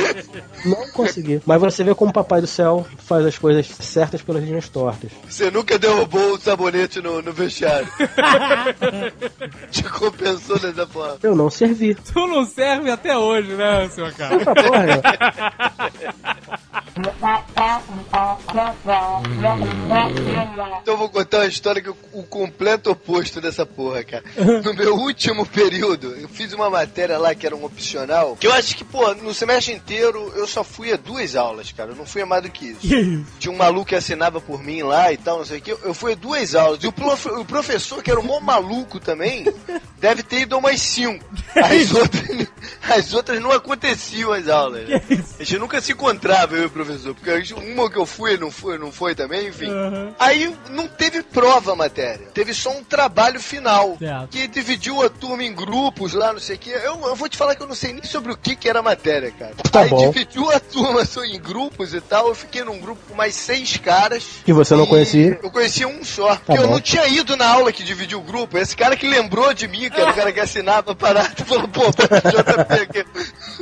Não 0.64 0.90
consegui. 0.92 1.42
Mas 1.44 1.60
você 1.60 1.84
vê 1.84 1.94
como 1.94 2.10
o 2.10 2.14
Papai 2.14 2.40
do 2.40 2.46
Céu 2.46 2.86
faz 2.98 3.24
as 3.26 3.38
coisas 3.38 3.66
certas 3.66 4.22
pelas 4.22 4.42
linhas 4.42 4.68
tortas. 4.68 5.10
Você 5.28 5.50
nunca 5.50 5.78
derrubou 5.78 6.34
o 6.34 6.38
sabonete 6.38 7.00
no, 7.00 7.22
no 7.22 7.32
vestiário. 7.32 7.88
Te 9.70 9.82
compensou 9.84 10.58
dessa 10.58 10.86
forma. 10.86 11.18
Eu 11.22 11.34
não 11.34 11.50
servi. 11.50 11.94
Tu 11.94 12.26
não 12.26 12.44
serve 12.44 12.90
até 12.90 13.16
hoje, 13.16 13.52
né, 13.54 13.88
Sr. 13.88 14.14
K? 14.14 14.34
Essa 14.34 14.54
porra? 14.54 15.02
Então 20.82 20.94
eu 20.94 20.98
vou 20.98 21.08
contar 21.08 21.38
uma 21.38 21.46
história 21.46 21.80
que 21.82 21.88
é 21.88 21.94
o 22.12 22.22
completo 22.24 22.90
oposto 22.90 23.40
dessa 23.40 23.64
porra, 23.66 24.02
cara. 24.04 24.24
No 24.62 24.74
meu 24.74 24.94
último 24.96 25.46
período, 25.46 26.14
eu 26.14 26.28
fiz 26.28 26.52
uma 26.52 26.68
matéria 26.70 27.18
lá 27.18 27.34
que 27.34 27.46
era 27.46 27.54
um 27.56 27.64
opcional, 27.64 28.36
que 28.36 28.46
eu 28.46 28.52
acho 28.52 28.76
que, 28.76 28.84
pô, 28.84 29.14
no 29.14 29.32
semestre 29.34 29.74
inteiro 29.74 30.32
eu 30.36 30.46
só 30.46 30.62
fui 30.64 30.92
a 30.92 30.96
duas 30.96 31.36
aulas, 31.36 31.72
cara. 31.72 31.90
Eu 31.90 31.96
não 31.96 32.06
fui 32.06 32.22
a 32.22 32.26
mais 32.26 32.42
do 32.42 32.50
que 32.50 32.66
isso. 32.70 32.80
Tinha 33.38 33.52
um 33.52 33.56
maluco 33.56 33.86
que 33.86 33.94
assinava 33.94 34.40
por 34.40 34.62
mim 34.62 34.82
lá 34.82 35.12
e 35.12 35.16
tal, 35.16 35.38
não 35.38 35.44
sei 35.44 35.58
o 35.58 35.60
que. 35.60 35.70
Eu 35.70 35.94
fui 35.94 36.12
a 36.12 36.16
duas 36.16 36.54
aulas. 36.54 36.82
E 36.82 36.86
o, 36.86 36.92
prof- 36.92 37.26
o 37.30 37.44
professor, 37.44 38.02
que 38.02 38.10
era 38.10 38.20
um 38.20 38.24
mó 38.24 38.40
maluco 38.40 38.98
também, 39.00 39.46
deve 40.00 40.22
ter 40.22 40.40
ido 40.40 40.54
a 40.54 40.58
umas 40.58 40.80
cinco. 40.80 41.24
As 41.54 41.92
outras, 41.94 42.46
as 42.82 43.14
outras 43.14 43.40
não 43.40 43.50
aconteciam 43.52 44.32
as 44.32 44.48
aulas. 44.48 44.88
né? 44.88 45.00
A 45.38 45.44
gente 45.44 45.58
nunca 45.58 45.80
se 45.80 45.92
encontrava, 45.92 46.56
eu 46.56 46.63
e 46.64 46.66
o 46.66 46.70
professor. 46.70 47.14
Porque 47.14 47.54
uma 47.54 47.90
que 47.90 47.96
eu 47.96 48.06
fui, 48.06 48.36
não 48.36 48.50
foi, 48.50 48.78
não 48.78 48.90
foi 48.90 49.14
também, 49.14 49.48
enfim. 49.48 49.70
Aham. 49.70 50.14
Aí 50.18 50.54
não 50.70 50.88
teve 50.88 51.22
prova 51.22 51.72
a 51.72 51.76
matéria. 51.76 52.26
Teve 52.32 52.52
só 52.52 52.70
um 52.70 52.82
trabalho 52.82 53.40
final. 53.40 53.96
Certo. 53.98 54.28
Que 54.28 54.48
dividiu 54.48 55.02
a 55.02 55.08
turma 55.08 55.42
em 55.44 55.54
grupos 55.54 56.12
lá, 56.14 56.32
não 56.32 56.40
sei 56.40 56.56
o 56.56 56.58
quê. 56.58 56.70
Eu, 56.70 57.00
eu 57.06 57.14
vou 57.14 57.28
te 57.28 57.36
falar 57.36 57.54
que 57.54 57.62
eu 57.62 57.66
não 57.66 57.74
sei 57.74 57.92
nem 57.92 58.04
sobre 58.04 58.32
o 58.32 58.36
que, 58.36 58.56
que 58.56 58.68
era 58.68 58.80
a 58.80 58.82
matéria, 58.82 59.30
cara. 59.30 59.54
Tá 59.70 59.80
Aí 59.80 59.88
bom. 59.88 60.10
dividiu 60.10 60.50
a 60.50 60.58
turma 60.60 61.04
só 61.04 61.24
em 61.24 61.40
grupos 61.40 61.94
e 61.94 62.00
tal. 62.00 62.28
Eu 62.28 62.34
fiquei 62.34 62.62
num 62.64 62.78
grupo 62.80 63.00
com 63.08 63.14
mais 63.14 63.34
seis 63.34 63.76
caras. 63.76 64.24
Que 64.44 64.52
você 64.52 64.74
não 64.74 64.86
conhecia. 64.86 65.38
Eu 65.42 65.50
conhecia 65.50 65.86
um 65.88 66.04
só. 66.04 66.36
porque 66.36 66.60
eu 66.60 66.66
bom. 66.66 66.74
não 66.74 66.80
tinha 66.80 67.06
ido 67.06 67.36
na 67.36 67.48
aula 67.48 67.72
que 67.72 67.82
dividiu 67.82 68.18
o 68.18 68.22
grupo. 68.22 68.58
Esse 68.58 68.76
cara 68.76 68.96
que 68.96 69.06
lembrou 69.06 69.52
de 69.52 69.68
mim, 69.68 69.90
que 69.90 70.00
era 70.00 70.10
o 70.10 70.14
cara 70.14 70.32
que 70.32 70.40
assinava 70.40 70.92
a 70.92 70.94
parada, 70.94 71.30
falou, 71.44 71.68
pô, 71.68 71.84
bota 71.84 72.04
o 72.04 72.30
JP 72.30 72.82
aqui. 72.82 73.04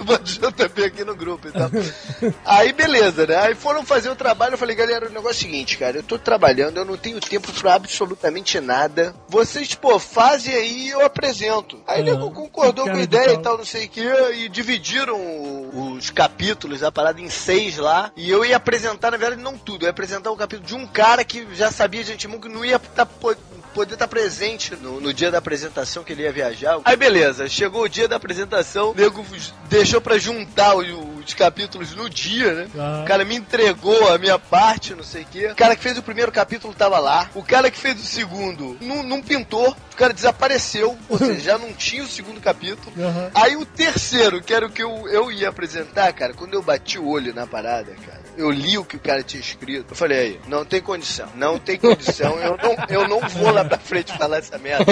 Bota 0.05 0.23
o 0.23 0.53
JP 0.53 0.85
aqui 0.85 1.05
no 1.05 1.15
grupo 1.15 1.49
e 1.49 1.53
tal. 1.53 1.71
Aí 2.45 2.73
beleza, 2.73 2.92
né? 3.01 3.37
Aí 3.37 3.55
foram 3.55 3.85
fazer 3.85 4.11
o 4.11 4.17
trabalho, 4.17 4.55
eu 4.55 4.59
falei, 4.59 4.77
galera, 4.77 5.07
o 5.07 5.13
negócio 5.13 5.29
é 5.45 5.49
o 5.49 5.51
seguinte, 5.53 5.79
cara, 5.79 5.97
eu 5.99 6.03
tô 6.03 6.19
trabalhando, 6.19 6.77
eu 6.79 6.85
não 6.85 6.97
tenho 6.97 7.21
tempo 7.21 7.53
pra 7.53 7.75
absolutamente 7.75 8.61
nada. 8.61 9.15
Vocês, 9.29 9.75
pô, 9.75 9.99
fazem 9.99 10.55
aí 10.55 10.87
e 10.87 10.91
eu 10.91 11.05
apresento. 11.05 11.81
Aí 11.87 12.01
ele 12.01 12.11
concordou 12.31 12.85
com 12.85 12.91
a 12.91 12.95
de 12.95 13.03
ideia 13.03 13.33
e 13.35 13.39
tal, 13.43 13.59
não 13.59 13.65
sei 13.65 13.87
o 13.87 13.89
que, 13.89 14.01
e 14.35 14.49
dividiram 14.49 15.17
o- 15.19 15.93
os 15.97 16.11
capítulos, 16.11 16.83
a 16.83 16.93
parada 16.93 17.21
em 17.21 17.29
seis 17.31 17.77
lá, 17.79 18.11
e 18.17 18.31
eu 18.31 18.45
ia 18.45 18.57
apresentar, 18.57 19.11
na 19.11 19.17
verdade, 19.17 19.43
não 19.43 19.57
tudo, 19.57 19.83
eu 19.83 19.87
ia 19.87 19.91
apresentar 19.91 20.31
um 20.31 20.37
capítulo 20.37 20.67
de 20.67 20.75
um 20.75 20.87
cara 20.87 21.25
que 21.25 21.47
já 21.55 21.71
sabia 21.71 22.05
de 22.05 22.13
antemão 22.13 22.41
que 22.41 22.49
não 22.49 22.65
ia 22.65 22.79
tá, 22.79 23.07
po- 23.07 23.35
poder 23.75 23.95
estar 23.95 24.07
presente 24.09 24.77
no, 24.77 25.01
no 25.01 25.15
dia 25.15 25.31
da 25.31 25.39
apresentação 25.39 26.05
que 26.05 26.13
ele 26.13 26.23
ia 26.25 26.33
viajar. 26.33 26.79
Aí 26.85 26.95
beleza, 26.97 27.49
chegou 27.49 27.83
o 27.85 27.89
dia 27.89 28.07
da 28.07 28.17
apresentação, 28.17 28.91
o 28.91 28.95
nego 28.95 29.25
deixou 29.69 29.99
pra 30.01 30.19
juntar 30.19 30.75
os, 30.75 30.87
os 31.27 31.35
capítulos 31.35 31.95
no 31.95 32.09
dia, 32.09 32.53
né? 32.53 32.69
Ah. 32.77 33.03
O 33.03 33.07
cara 33.07 33.25
me 33.25 33.37
entregou 33.37 34.13
a 34.13 34.19
minha 34.19 34.39
parte, 34.39 34.95
não 34.95 35.05
sei 35.05 35.23
o 35.23 35.27
quê. 35.27 35.47
O 35.53 35.57
cara 35.57 35.77
que 35.77 35.83
fez 35.83 35.99
o 35.99 36.03
primeiro 36.03 36.33
capítulo 36.33 36.75
tava 36.75 36.99
lá. 36.99 37.31
O 37.35 37.43
cara 37.43 37.71
que 37.71 37.79
fez 37.79 38.01
o 38.01 38.07
segundo 38.07 38.77
não, 38.81 39.03
não 39.03 39.23
pintou. 39.23 39.71
O 39.71 39.97
cara 39.97 40.13
desapareceu. 40.13 40.97
Ou 41.09 41.19
seja, 41.19 41.41
já 41.41 41.59
não 41.59 41.73
tinha 41.73 42.03
o 42.03 42.09
segundo 42.09 42.41
capítulo. 42.41 42.93
Aham. 42.99 43.31
Aí 43.35 43.57
o 43.57 43.67
terceiro, 43.67 44.43
que 44.43 44.55
era 44.55 44.67
o 44.67 44.71
que 44.71 44.83
eu, 44.83 45.09
eu 45.09 45.31
ia 45.31 45.49
apresentar, 45.49 46.13
cara, 46.13 46.35
quando 46.35 46.55
eu 46.55 46.63
bati 46.63 46.99
o 46.99 47.09
olho 47.09 47.35
na 47.35 47.47
parada, 47.47 47.93
cara, 48.07 48.22
eu 48.37 48.51
li 48.51 48.79
o 48.79 48.85
que 48.85 48.97
o 48.97 49.01
cara 49.01 49.23
tinha 49.23 49.40
escrito. 49.40 49.87
Eu 49.90 49.97
falei, 49.97 50.18
aí, 50.18 50.40
não 50.49 50.64
tem 50.64 50.81
condição, 50.81 51.29
não 51.35 51.59
tem 51.59 51.79
condição, 51.79 52.38
eu 52.38 52.57
não, 52.57 52.87
eu 52.88 53.09
não 53.09 53.21
vou 53.29 53.51
lá 53.51 53.64
pra 53.64 53.79
frente 53.79 54.16
falar 54.16 54.38
essa 54.38 54.59
merda. 54.59 54.85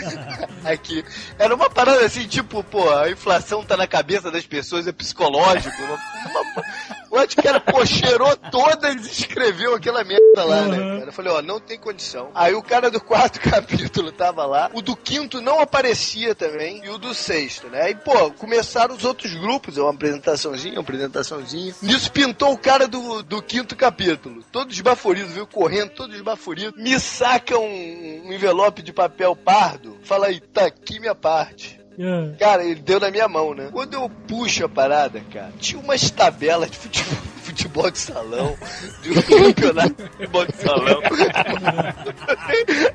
Aqui. 0.64 1.04
Era 1.38 1.54
uma 1.54 1.70
parada 1.70 2.04
assim, 2.04 2.26
tipo, 2.26 2.62
pô, 2.64 2.90
a 2.92 3.10
inflação 3.10 3.64
tá 3.64 3.76
na 3.76 3.86
cabeça 3.86 4.30
das 4.30 4.46
pessoas, 4.46 4.86
é 4.86 4.92
psicológico. 4.92 5.76
Uma, 5.82 5.94
uma, 5.94 6.64
acho 7.18 7.36
que 7.36 7.46
era, 7.46 7.60
pô, 7.60 7.84
cheirou 7.86 8.36
todas 8.36 9.06
e 9.06 9.10
escreveu 9.10 9.74
aquela 9.74 10.02
merda 10.04 10.44
lá, 10.44 10.62
né, 10.66 10.78
Uhum. 10.78 10.98
cara? 10.98 11.08
Eu 11.08 11.12
falei, 11.12 11.32
ó, 11.32 11.42
não 11.42 11.60
tem 11.60 11.78
condição. 11.78 12.30
Aí 12.34 12.54
o 12.54 12.62
cara 12.62 12.90
do 12.90 13.00
quarto 13.00 13.38
capítulo 13.40 14.12
tava 14.12 14.44
lá, 14.46 14.70
o 14.74 14.82
do 14.82 14.96
quinto 14.96 15.40
não 15.40 15.60
aparecia 15.60 16.34
também, 16.34 16.84
e 16.84 16.88
o 16.90 16.98
do 16.98 17.14
sexto, 17.14 17.68
né? 17.68 17.82
Aí, 17.82 17.94
pô, 17.94 18.30
começaram 18.32 18.94
os 18.94 19.04
outros 19.04 19.34
grupos, 19.34 19.76
uma 19.76 19.90
apresentaçãozinha, 19.90 20.74
uma 20.74 20.82
apresentaçãozinha. 20.82 21.74
Nisso 21.82 22.10
pintou 22.12 22.52
o 22.52 22.58
cara 22.58 22.86
do, 22.88 23.22
do 23.22 23.42
quinto 23.42 23.74
capítulo, 23.76 24.42
todo 24.52 24.72
esbaforido, 24.72 25.28
viu? 25.28 25.46
Correndo, 25.46 25.90
todo 25.90 26.14
esbaforido. 26.14 26.74
Me 26.76 26.98
saca 27.00 27.58
um, 27.58 28.22
um 28.26 28.32
envelope 28.32 28.82
de 28.82 28.92
papel 28.92 29.34
pardo, 29.36 29.96
fala 30.02 30.26
aí, 30.26 30.40
tá 30.40 30.66
aqui 30.66 30.98
minha 31.00 31.14
parte. 31.14 31.75
Ah. 31.98 32.36
Cara, 32.38 32.64
ele 32.64 32.80
deu 32.80 33.00
na 33.00 33.10
minha 33.10 33.28
mão, 33.28 33.54
né? 33.54 33.68
Quando 33.72 33.94
eu 33.94 34.10
puxo 34.28 34.64
a 34.64 34.68
parada, 34.68 35.20
cara, 35.32 35.52
tinha 35.58 35.80
umas 35.80 36.10
tabelas 36.10 36.70
de 36.70 36.76
futebol, 36.76 37.18
futebol 37.42 37.90
de 37.90 37.98
salão, 37.98 38.56
de 39.02 39.10
um 39.10 39.22
campeonato 39.22 40.02
de 40.02 40.08
futebol 40.10 40.46
de 40.46 40.56
salão. 40.56 41.00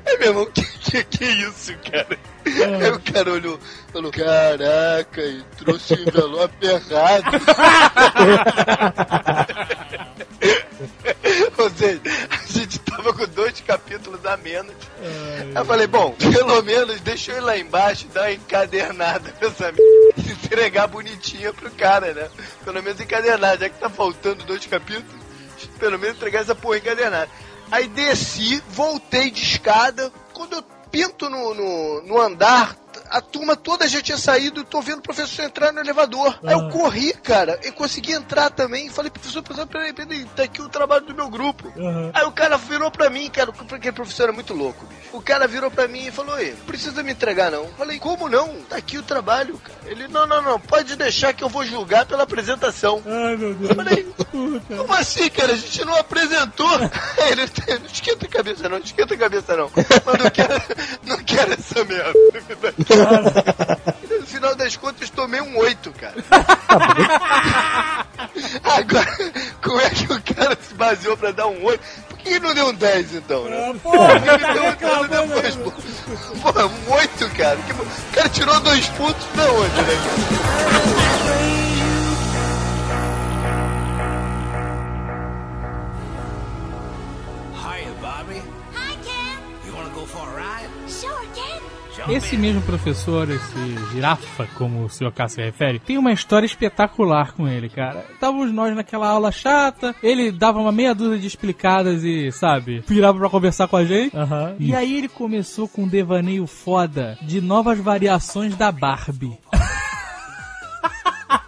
É, 0.04 0.16
meu 0.18 0.28
irmão, 0.28 0.46
que, 0.46 0.62
que, 0.62 1.04
que 1.04 1.24
isso, 1.24 1.74
cara? 1.90 2.18
Aí 2.44 2.90
o 2.90 3.00
cara 3.00 3.32
olhou, 3.32 3.58
falou, 3.92 4.12
caraca, 4.12 5.22
e 5.22 5.42
trouxe 5.56 5.94
o 5.94 6.08
envelope 6.08 6.66
errado. 6.66 7.32
Ou 11.58 11.70
seja, 11.70 12.00
a 12.30 12.46
gente 12.46 12.78
tava 13.02 13.12
com 13.12 13.26
dois 13.26 13.60
capítulos 13.60 14.24
a 14.24 14.36
menos. 14.36 14.74
Eu 15.54 15.64
falei, 15.64 15.86
bom, 15.88 16.12
pelo 16.12 16.62
menos 16.62 17.00
deixa 17.00 17.32
eu 17.32 17.38
ir 17.38 17.40
lá 17.40 17.58
embaixo 17.58 18.06
e 18.06 18.08
dar 18.14 18.22
uma 18.22 18.32
encadernada 18.32 19.34
nessa 19.40 19.72
e 20.16 20.30
entregar 20.30 20.86
bonitinha 20.86 21.52
pro 21.52 21.70
cara, 21.72 22.14
né? 22.14 22.30
Pelo 22.64 22.82
menos 22.82 23.00
encadernada, 23.00 23.58
já 23.58 23.68
que 23.68 23.78
tá 23.78 23.90
faltando 23.90 24.44
dois 24.44 24.64
capítulos, 24.66 25.20
pelo 25.78 25.98
menos 25.98 26.16
entregar 26.16 26.40
essa 26.40 26.54
porra 26.54 26.78
encadernada. 26.78 27.28
Aí 27.70 27.88
desci, 27.88 28.62
voltei 28.70 29.30
de 29.30 29.42
escada, 29.42 30.12
quando 30.32 30.54
eu 30.54 30.62
pinto 30.90 31.28
no, 31.28 31.54
no, 31.54 32.02
no 32.02 32.20
andar, 32.20 32.76
a 33.12 33.20
turma 33.20 33.54
toda 33.54 33.86
já 33.86 34.00
tinha 34.00 34.16
saído 34.16 34.60
e 34.60 34.64
tô 34.64 34.80
vendo 34.80 34.98
o 34.98 35.02
professor 35.02 35.44
entrar 35.44 35.70
no 35.72 35.80
elevador. 35.80 36.38
Aí 36.42 36.54
eu 36.54 36.70
corri, 36.70 37.12
cara, 37.12 37.60
e 37.62 37.70
consegui 37.70 38.12
entrar 38.12 38.50
também. 38.50 38.88
Falei, 38.88 39.10
professor, 39.10 39.42
professor, 39.42 39.66
peraí, 39.66 39.92
peraí, 39.92 40.24
tá 40.34 40.44
aqui 40.44 40.62
o 40.62 40.68
trabalho 40.68 41.04
do 41.04 41.14
meu 41.14 41.28
grupo. 41.28 41.70
Aham. 41.76 42.10
Aí 42.14 42.24
o 42.24 42.32
cara 42.32 42.56
virou 42.56 42.90
pra 42.90 43.10
mim, 43.10 43.28
cara, 43.28 43.52
porque 43.52 43.74
aquele 43.74 43.92
professor 43.92 44.30
é 44.30 44.32
muito 44.32 44.54
louco, 44.54 44.86
bicho. 44.86 45.00
O 45.12 45.20
cara 45.20 45.46
virou 45.46 45.70
pra 45.70 45.86
mim 45.86 46.06
e 46.06 46.10
falou, 46.10 46.38
ei, 46.38 46.52
não 46.52 46.64
precisa 46.64 47.02
me 47.02 47.12
entregar 47.12 47.50
não. 47.50 47.66
Falei, 47.76 47.98
como 47.98 48.28
não? 48.28 48.48
Tá 48.62 48.76
aqui 48.76 48.96
o 48.96 49.02
trabalho, 49.02 49.58
cara. 49.58 49.78
Ele, 49.84 50.08
não, 50.08 50.26
não, 50.26 50.40
não, 50.40 50.58
pode 50.58 50.96
deixar 50.96 51.34
que 51.34 51.44
eu 51.44 51.48
vou 51.50 51.66
julgar 51.66 52.06
pela 52.06 52.22
apresentação. 52.22 53.02
Ai, 53.04 53.36
meu 53.36 53.54
Deus. 53.54 53.70
Eu 53.70 53.76
falei, 53.76 54.04
Puta. 54.32 54.76
como 54.76 54.94
assim, 54.94 55.28
cara? 55.28 55.52
A 55.52 55.56
gente 55.56 55.84
não 55.84 55.96
apresentou. 55.96 56.72
Ele, 57.30 57.42
não 57.78 57.86
esquenta 57.86 58.26
a 58.26 58.28
cabeça 58.28 58.62
não, 58.68 58.78
não 58.78 58.84
esquenta 58.84 59.14
a 59.14 59.18
cabeça 59.18 59.56
não. 59.56 59.70
Mas 59.74 60.18
não 60.22 60.30
quero, 60.30 60.62
não 61.04 61.16
quero 61.18 61.31
essa 61.38 61.84
merda. 61.84 62.12
No 64.20 64.26
final 64.26 64.54
das 64.54 64.76
contas, 64.76 65.10
tomei 65.10 65.40
um 65.40 65.56
8, 65.58 65.92
cara. 65.92 66.14
Agora, 68.64 69.06
como 69.62 69.80
é 69.80 69.90
que 69.90 70.12
o 70.12 70.22
cara 70.34 70.56
se 70.60 70.74
baseou 70.74 71.16
pra 71.16 71.30
dar 71.32 71.46
um 71.46 71.64
8? 71.64 71.80
Por 72.08 72.18
que 72.18 72.38
não 72.40 72.54
deu 72.54 72.68
um 72.68 72.74
10 72.74 73.14
então, 73.16 73.44
né? 73.44 73.70
Ah, 73.70 73.74
porra, 73.82 74.12
Ele 74.14 74.76
tá 74.76 75.00
um 75.00 75.08
depois, 75.08 75.56
pô. 75.56 75.72
Porra, 76.42 76.66
um 76.66 76.92
8, 76.92 77.28
cara. 77.36 77.56
Que- 77.56 77.72
O 77.72 78.14
cara 78.14 78.28
tirou 78.28 78.60
dois 78.60 78.86
pontos 78.88 79.26
da 79.34 79.50
onde, 79.52 79.82
né, 79.82 79.96
cara? 80.04 81.71
Esse 92.08 92.36
mesmo 92.36 92.60
professor, 92.62 93.30
esse 93.30 93.92
girafa, 93.92 94.46
como 94.56 94.84
o 94.84 94.88
senhor 94.88 95.12
Cássio 95.12 95.36
se 95.36 95.42
refere, 95.42 95.78
tem 95.78 95.96
uma 95.96 96.12
história 96.12 96.44
espetacular 96.44 97.32
com 97.32 97.46
ele, 97.48 97.68
cara. 97.68 98.04
Estávamos 98.12 98.52
nós 98.52 98.74
naquela 98.74 99.08
aula 99.08 99.30
chata, 99.30 99.94
ele 100.02 100.30
dava 100.32 100.58
uma 100.58 100.72
meia 100.72 100.94
dúzia 100.94 101.18
de 101.18 101.26
explicadas 101.26 102.02
e, 102.04 102.30
sabe, 102.32 102.82
virava 102.86 103.18
pra 103.18 103.30
conversar 103.30 103.68
com 103.68 103.76
a 103.76 103.84
gente. 103.84 104.14
E 104.58 104.74
aí 104.74 104.96
ele 104.98 105.08
começou 105.08 105.68
com 105.68 105.84
um 105.84 105.88
devaneio 105.88 106.46
foda 106.46 107.16
de 107.22 107.40
novas 107.40 107.78
variações 107.78 108.56
da 108.56 108.70
Barbie. 108.72 109.38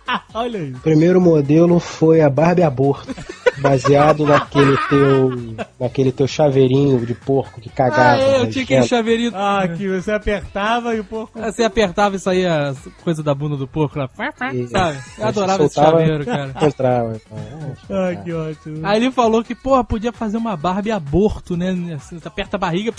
Olha 0.34 0.58
isso. 0.58 0.76
O 0.76 0.80
primeiro 0.80 1.20
modelo 1.20 1.78
foi 1.80 2.20
a 2.20 2.28
Barbie 2.28 2.62
Aborto, 2.62 3.14
baseado 3.58 4.26
naquele 4.26 4.76
teu, 4.88 5.56
naquele 5.78 6.12
teu 6.12 6.26
chaveirinho 6.26 7.04
de 7.06 7.14
porco 7.14 7.60
que 7.60 7.68
cagava. 7.70 8.16
Ah, 8.16 8.20
é, 8.20 8.40
eu 8.40 8.50
tinha 8.50 8.64
aquele 8.64 8.86
chaveirinho. 8.86 9.32
Ah, 9.34 9.68
que 9.68 9.88
você 9.88 10.12
apertava 10.12 10.94
e 10.94 11.00
o 11.00 11.04
porco. 11.04 11.40
Você 11.40 11.62
apertava 11.62 12.16
e 12.16 12.18
saía 12.18 12.74
coisa 13.02 13.22
da 13.22 13.34
bunda 13.34 13.56
do 13.56 13.66
porco 13.68 13.98
lá. 13.98 14.08
E- 14.52 14.66
Sabe? 14.68 14.98
Eu 15.18 15.24
Aí 15.24 15.28
adorava 15.28 15.58
você 15.58 15.64
esse 15.66 15.74
soltava, 15.74 15.98
chaveiro, 16.00 16.24
cara. 16.24 16.54
Entrava. 16.60 17.20
Ah, 17.30 18.10
Ah, 18.10 18.16
que 18.16 18.32
ótimo. 18.32 18.80
Aí 18.86 18.96
ele 19.02 19.10
falou 19.12 19.42
que, 19.44 19.54
porra, 19.54 19.84
podia 19.84 20.12
fazer 20.12 20.36
uma 20.36 20.56
Barbie 20.56 20.90
aborto, 20.90 21.56
né? 21.56 21.70
Assim, 21.94 22.18
Você 22.18 22.28
aperta 22.28 22.56
a 22.56 22.60
barriga, 22.60 22.92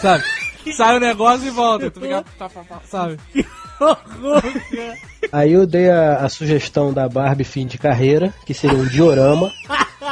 sabe? 0.00 0.22
Sai 0.76 0.96
o 0.96 1.00
negócio 1.00 1.46
e 1.46 1.50
volta. 1.50 1.90
Tu 1.90 2.00
fica, 2.00 2.24
tá, 2.38 2.48
tá, 2.48 2.60
tá, 2.62 2.80
sabe? 2.84 3.18
horror, 3.80 4.42
cara. 4.42 5.11
Aí 5.30 5.52
eu 5.52 5.66
dei 5.66 5.90
a, 5.90 6.16
a 6.16 6.28
sugestão 6.28 6.92
da 6.92 7.08
Barbie 7.08 7.44
fim 7.44 7.66
de 7.66 7.78
carreira, 7.78 8.32
que 8.44 8.54
seria 8.54 8.78
um 8.78 8.86
diorama 8.86 9.50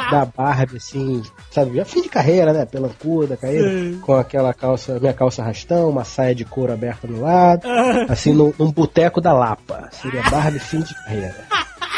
da 0.09 0.25
Barbie, 0.25 0.77
assim, 0.77 1.21
sabe? 1.49 1.75
Já 1.75 1.85
fim 1.85 2.01
de 2.01 2.09
carreira, 2.09 2.53
né? 2.53 2.65
Pelancuda, 2.65 3.37
carreira, 3.37 3.69
Sim. 3.69 3.99
com 4.01 4.13
aquela 4.15 4.53
calça, 4.53 4.99
minha 4.99 5.13
calça 5.13 5.43
rastão, 5.43 5.89
uma 5.89 6.03
saia 6.03 6.35
de 6.35 6.45
couro 6.45 6.73
aberta 6.73 7.07
no 7.07 7.21
lado, 7.21 7.67
assim, 8.09 8.33
num, 8.33 8.53
num 8.57 8.71
boteco 8.71 9.19
da 9.19 9.33
Lapa. 9.33 9.89
Seria 9.91 10.21
Barbie 10.29 10.59
fim 10.59 10.81
de 10.81 10.93
carreira. 11.03 11.35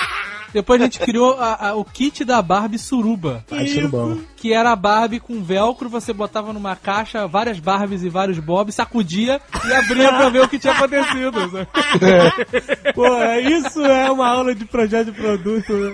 Depois 0.53 0.79
a 0.79 0.85
gente 0.85 0.99
criou 0.99 1.37
a- 1.39 1.69
a- 1.69 1.75
o 1.75 1.83
kit 1.83 2.23
da 2.23 2.41
Barbie 2.41 2.77
Suruba. 2.77 3.43
Ser 3.67 3.87
bom. 3.87 4.17
Que 4.37 4.53
era 4.53 4.71
a 4.71 4.75
Barbie 4.75 5.19
com 5.19 5.41
velcro, 5.43 5.89
você 5.89 6.13
botava 6.13 6.53
numa 6.53 6.75
caixa 6.75 7.25
várias 7.27 7.59
Barbies 7.59 8.03
e 8.03 8.09
vários 8.09 8.37
Bobs, 8.39 8.75
sacudia 8.75 9.39
e 9.67 9.73
abria 9.73 10.09
pra 10.09 10.29
ver 10.29 10.41
o 10.41 10.47
que 10.47 10.59
tinha 10.59 10.73
acontecido. 10.73 11.39
sabe? 11.49 11.67
Pô, 12.93 13.05
isso 13.49 13.83
é 13.85 14.11
uma 14.11 14.27
aula 14.27 14.53
de 14.53 14.65
projeto 14.65 15.11
de 15.11 15.11
produto. 15.13 15.73
né? 15.73 15.93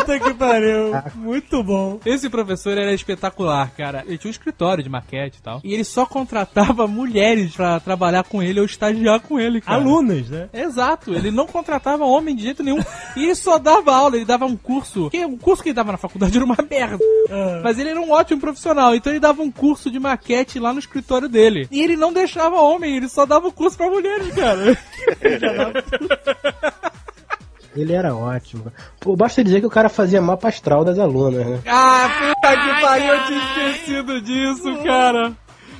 Puta 0.00 0.18
que 0.18 0.34
pariu. 0.34 0.92
Muito 1.14 1.62
bom. 1.62 2.00
Esse 2.04 2.28
professor 2.28 2.76
era 2.76 2.92
espetacular, 2.92 3.70
cara. 3.76 4.04
Ele 4.06 4.18
tinha 4.18 4.28
um 4.28 4.32
escritório 4.32 4.82
de 4.82 4.90
maquete 4.90 5.38
e 5.38 5.42
tal. 5.42 5.60
E 5.62 5.74
ele 5.74 5.84
só 5.84 6.06
contratava 6.06 6.86
mulheres 6.88 7.54
pra 7.54 7.78
trabalhar 7.80 8.24
com 8.24 8.42
ele 8.42 8.60
ou 8.60 8.66
estagiar 8.66 9.20
com 9.20 9.38
ele, 9.38 9.60
cara. 9.60 9.78
Alunas, 9.78 10.28
né? 10.28 10.48
Exato, 10.52 11.14
ele 11.14 11.30
não 11.30 11.46
contratava 11.46 12.04
homem 12.04 12.34
de 12.34 12.42
jeito 12.42 12.62
nenhum. 12.62 12.80
E 13.16 13.24
ele 13.24 13.34
só 13.34 13.58
dava 13.58 13.94
aula, 13.94 14.16
ele 14.16 14.24
dava 14.24 14.46
um 14.46 14.56
curso. 14.56 15.10
Que 15.10 15.24
o 15.24 15.36
curso 15.36 15.62
que 15.62 15.70
ele 15.70 15.76
dava 15.76 15.92
na 15.92 15.98
faculdade 15.98 16.36
era 16.36 16.44
uma 16.44 16.56
merda. 16.68 16.98
Ah. 17.30 17.60
Mas 17.62 17.78
ele 17.78 17.90
era 17.90 18.00
um 18.00 18.10
ótimo 18.10 18.40
profissional, 18.40 18.94
então 18.94 19.12
ele 19.12 19.20
dava 19.20 19.42
um 19.42 19.50
curso 19.50 19.90
de 19.90 19.98
maquete 19.98 20.58
lá 20.58 20.72
no 20.72 20.78
escritório 20.78 21.28
dele. 21.28 21.68
E 21.70 21.80
ele 21.80 21.96
não 21.96 22.12
deixava 22.12 22.60
homem, 22.60 22.96
ele 22.96 23.08
só 23.08 23.26
dava 23.26 23.48
o 23.48 23.52
curso 23.52 23.76
pra 23.76 23.90
mulheres, 23.90 24.34
cara. 24.34 24.78
Ele 27.80 27.92
era 27.92 28.14
ótimo. 28.14 28.72
Pô, 29.00 29.16
basta 29.16 29.42
dizer 29.44 29.60
que 29.60 29.66
o 29.66 29.70
cara 29.70 29.88
fazia 29.88 30.20
mapa 30.22 30.48
astral 30.48 30.84
das 30.84 30.98
alunas, 30.98 31.46
né? 31.46 31.60
Ah, 31.66 32.08
puta 32.34 32.56
que 32.56 32.80
pariu, 32.80 33.14
eu 33.14 33.26
tinha 33.26 33.40
esquecido 33.70 34.20
disso, 34.20 34.76
cara. 34.84 35.32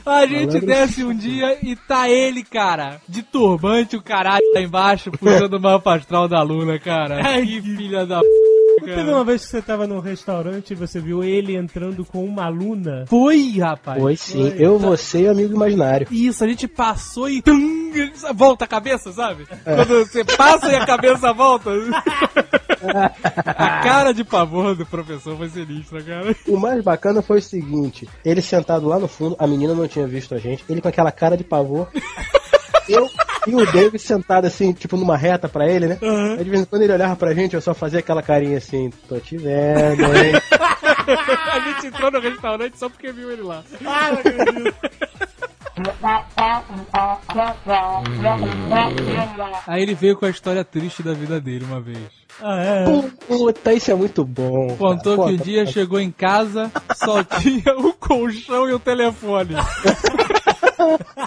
A 0.06 0.22
gente 0.24 0.46
Malandro. 0.46 0.66
desce 0.66 1.04
um 1.04 1.14
dia 1.14 1.58
e 1.62 1.76
tá 1.76 2.08
ele, 2.08 2.42
cara, 2.42 2.98
de 3.06 3.22
turbante, 3.22 3.96
o 3.96 4.02
caralho 4.02 4.42
lá 4.54 4.60
embaixo, 4.62 5.10
puxando 5.10 5.52
o 5.54 5.60
mapa 5.60 5.94
astral 5.94 6.26
da 6.26 6.40
Luna, 6.42 6.78
cara. 6.78 7.20
Ai, 7.22 7.44
que 7.44 7.60
que- 7.60 7.76
filha 7.76 8.06
da 8.06 8.20
p, 8.20 8.26
Teve 8.94 9.04
cara. 9.04 9.16
uma 9.16 9.24
vez 9.24 9.44
que 9.44 9.50
você 9.50 9.62
tava 9.62 9.86
num 9.86 10.00
restaurante 10.00 10.72
e 10.72 10.74
você 10.74 11.00
viu 11.00 11.22
ele 11.22 11.56
entrando 11.56 12.04
com 12.04 12.24
uma 12.24 12.44
aluna. 12.44 13.04
Foi, 13.06 13.58
rapaz. 13.58 14.00
Foi 14.00 14.16
sim. 14.16 14.52
Eu, 14.56 14.78
você 14.78 15.22
e 15.22 15.26
o 15.26 15.30
amigo 15.30 15.54
imaginário. 15.54 16.06
Isso, 16.10 16.44
a 16.44 16.48
gente 16.48 16.68
passou 16.68 17.28
e 17.28 17.42
tum, 17.42 17.92
volta 18.34 18.64
a 18.64 18.68
cabeça, 18.68 19.12
sabe? 19.12 19.46
Quando 19.64 20.04
você 20.06 20.24
passa 20.24 20.72
e 20.72 20.76
a 20.76 20.86
cabeça 20.86 21.32
volta. 21.32 21.70
a 23.46 23.82
cara 23.82 24.12
de 24.12 24.24
pavor 24.24 24.74
do 24.74 24.86
professor 24.86 25.36
foi 25.36 25.48
sinistra, 25.48 26.02
cara. 26.02 26.34
O 26.46 26.56
mais 26.56 26.82
bacana 26.82 27.22
foi 27.22 27.38
o 27.38 27.42
seguinte: 27.42 28.08
ele 28.24 28.42
sentado 28.42 28.86
lá 28.86 28.98
no 28.98 29.08
fundo, 29.08 29.36
a 29.38 29.46
menina 29.46 29.74
não 29.74 29.88
tinha 29.88 30.06
visto 30.06 30.34
a 30.34 30.38
gente, 30.38 30.64
ele 30.68 30.80
com 30.80 30.88
aquela 30.88 31.12
cara 31.12 31.36
de 31.36 31.44
pavor. 31.44 31.88
Eu 32.90 33.08
e 33.46 33.54
o 33.54 33.72
David 33.72 33.98
sentado 33.98 34.46
assim, 34.46 34.72
tipo 34.72 34.96
numa 34.96 35.16
reta 35.16 35.48
pra 35.48 35.68
ele, 35.68 35.86
né? 35.86 35.98
Aí 36.38 36.44
de 36.44 36.50
vez 36.50 36.62
em 36.62 36.64
quando 36.64 36.82
ele 36.82 36.92
olhava 36.92 37.16
pra 37.16 37.34
gente, 37.34 37.54
eu 37.54 37.60
só 37.60 37.74
fazia 37.74 38.00
aquela 38.00 38.22
carinha 38.22 38.58
assim: 38.58 38.90
tô 39.08 39.18
te 39.18 39.36
vendo, 39.36 40.02
hein? 40.16 40.32
A 41.52 41.60
gente 41.60 41.86
entrou 41.88 42.10
no 42.10 42.20
restaurante 42.20 42.78
só 42.78 42.88
porque 42.88 43.10
viu 43.10 43.30
ele 43.30 43.42
lá. 43.42 43.64
Ah, 43.84 44.12
não 44.12 44.18
acredito. 44.20 44.74
Aí 49.66 49.82
ele 49.82 49.94
veio 49.94 50.16
com 50.16 50.26
a 50.26 50.30
história 50.30 50.64
triste 50.64 51.02
da 51.02 51.12
vida 51.12 51.40
dele 51.40 51.64
uma 51.64 51.80
vez. 51.80 52.19
Ah, 52.42 52.62
é. 52.62 52.84
Puta, 53.26 53.72
isso 53.74 53.90
é 53.90 53.94
muito 53.94 54.24
bom. 54.24 54.76
Contou 54.76 55.16
cara. 55.16 55.28
que 55.28 55.34
um 55.34 55.38
Conta, 55.38 55.44
dia 55.44 55.66
chegou 55.66 56.00
em 56.00 56.10
casa, 56.10 56.70
só 56.96 57.22
tinha 57.40 57.76
o 57.78 57.92
colchão 57.94 58.68
e 58.68 58.72
o 58.72 58.78
telefone. 58.78 59.54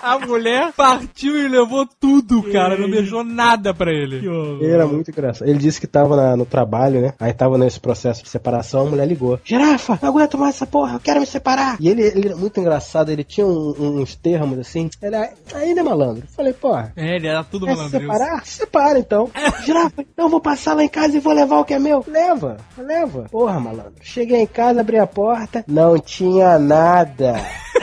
A 0.01 0.17
mulher 0.19 0.73
partiu 0.75 1.37
e 1.37 1.47
levou 1.47 1.87
tudo, 1.99 2.41
cara. 2.51 2.77
Não 2.77 2.89
deixou 2.89 3.23
nada 3.23 3.73
pra 3.73 3.91
ele. 3.91 4.21
era 4.63 4.85
muito 4.87 5.11
engraçado. 5.11 5.47
Ele 5.47 5.59
disse 5.59 5.79
que 5.79 5.87
tava 5.87 6.15
na- 6.15 6.35
no 6.35 6.45
trabalho, 6.45 6.99
né? 7.01 7.13
Aí 7.19 7.31
tava 7.33 7.57
nesse 7.57 7.79
processo 7.79 8.23
de 8.23 8.29
separação, 8.29 8.87
a 8.87 8.89
mulher 8.89 9.07
ligou. 9.07 9.39
Girafa, 9.43 9.97
não 10.01 10.09
aguento 10.09 10.37
mais 10.37 10.55
essa 10.55 10.65
porra, 10.65 10.95
eu 10.95 10.99
quero 10.99 11.19
me 11.19 11.25
separar. 11.25 11.77
E 11.79 11.87
ele, 11.87 12.01
ele 12.01 12.27
era 12.29 12.35
muito 12.35 12.59
engraçado, 12.59 13.09
ele 13.11 13.23
tinha 13.23 13.45
um- 13.45 14.01
uns 14.01 14.15
termos 14.15 14.57
assim. 14.59 14.89
Ele 15.01 15.15
é- 15.15 15.33
ainda 15.53 15.79
é 15.79 15.83
malandro. 15.83 16.23
Eu 16.23 16.35
falei, 16.35 16.53
pô, 16.53 16.75
É, 16.75 17.15
ele 17.15 17.27
era 17.27 17.43
tudo 17.43 17.65
quer 17.67 17.75
se 17.77 17.89
separar? 17.89 18.45
Se 18.45 18.53
separa 18.57 18.99
então. 18.99 19.29
Girafa, 19.63 20.01
então 20.01 20.25
eu 20.25 20.29
vou 20.29 20.41
passar 20.41 20.73
lá 20.73 20.83
em 20.83 20.89
casa 20.89 21.02
e 21.11 21.19
vou 21.19 21.33
levar 21.33 21.59
o 21.59 21.65
que 21.65 21.73
é 21.73 21.79
meu. 21.79 22.03
Leva, 22.07 22.57
leva. 22.77 23.27
Porra, 23.31 23.59
malandro. 23.59 23.95
Cheguei 24.01 24.41
em 24.41 24.47
casa, 24.47 24.81
abri 24.81 24.97
a 24.97 25.07
porta, 25.07 25.63
não 25.67 25.97
tinha 25.97 26.59
nada. 26.59 27.35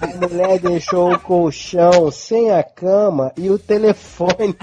A 0.00 0.28
mulher 0.28 0.58
deixou 0.58 1.12
o 1.12 1.18
colchão 1.18 2.10
sem 2.10 2.50
a 2.50 2.62
cama 2.62 3.32
e 3.36 3.50
o 3.50 3.58
telefone. 3.58 4.56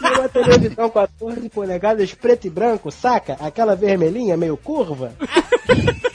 E 0.00 0.18
uma 0.18 0.28
televisão 0.28 0.90
14 0.90 1.48
polegadas 1.48 2.14
preto 2.14 2.46
e 2.46 2.50
branco, 2.50 2.90
saca? 2.90 3.36
Aquela 3.40 3.74
vermelhinha 3.76 4.36
meio 4.36 4.56
curva. 4.56 5.12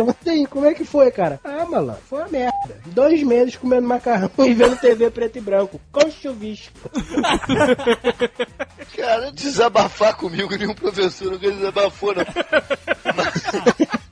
Como 0.00 0.16
assim? 0.20 0.46
Como 0.46 0.66
é 0.66 0.74
que 0.74 0.84
foi, 0.84 1.10
cara? 1.10 1.40
Ah, 1.44 1.64
malandro, 1.66 2.02
foi 2.08 2.18
uma 2.20 2.28
merda. 2.28 2.80
Dois 2.86 3.22
meses 3.22 3.56
comendo 3.56 3.86
macarrão 3.86 4.30
e 4.46 4.54
vendo 4.54 4.76
TV 4.78 5.10
preto 5.10 5.38
e 5.38 5.40
branco. 5.40 5.80
Com 5.92 6.10
chuvisco. 6.10 6.90
Cara, 8.96 9.30
desabafar 9.32 10.16
comigo, 10.16 10.54
nenhum 10.56 10.74
professor 10.74 11.30
nunca 11.32 11.50
desabafou, 11.50 12.14
não. 12.14 12.24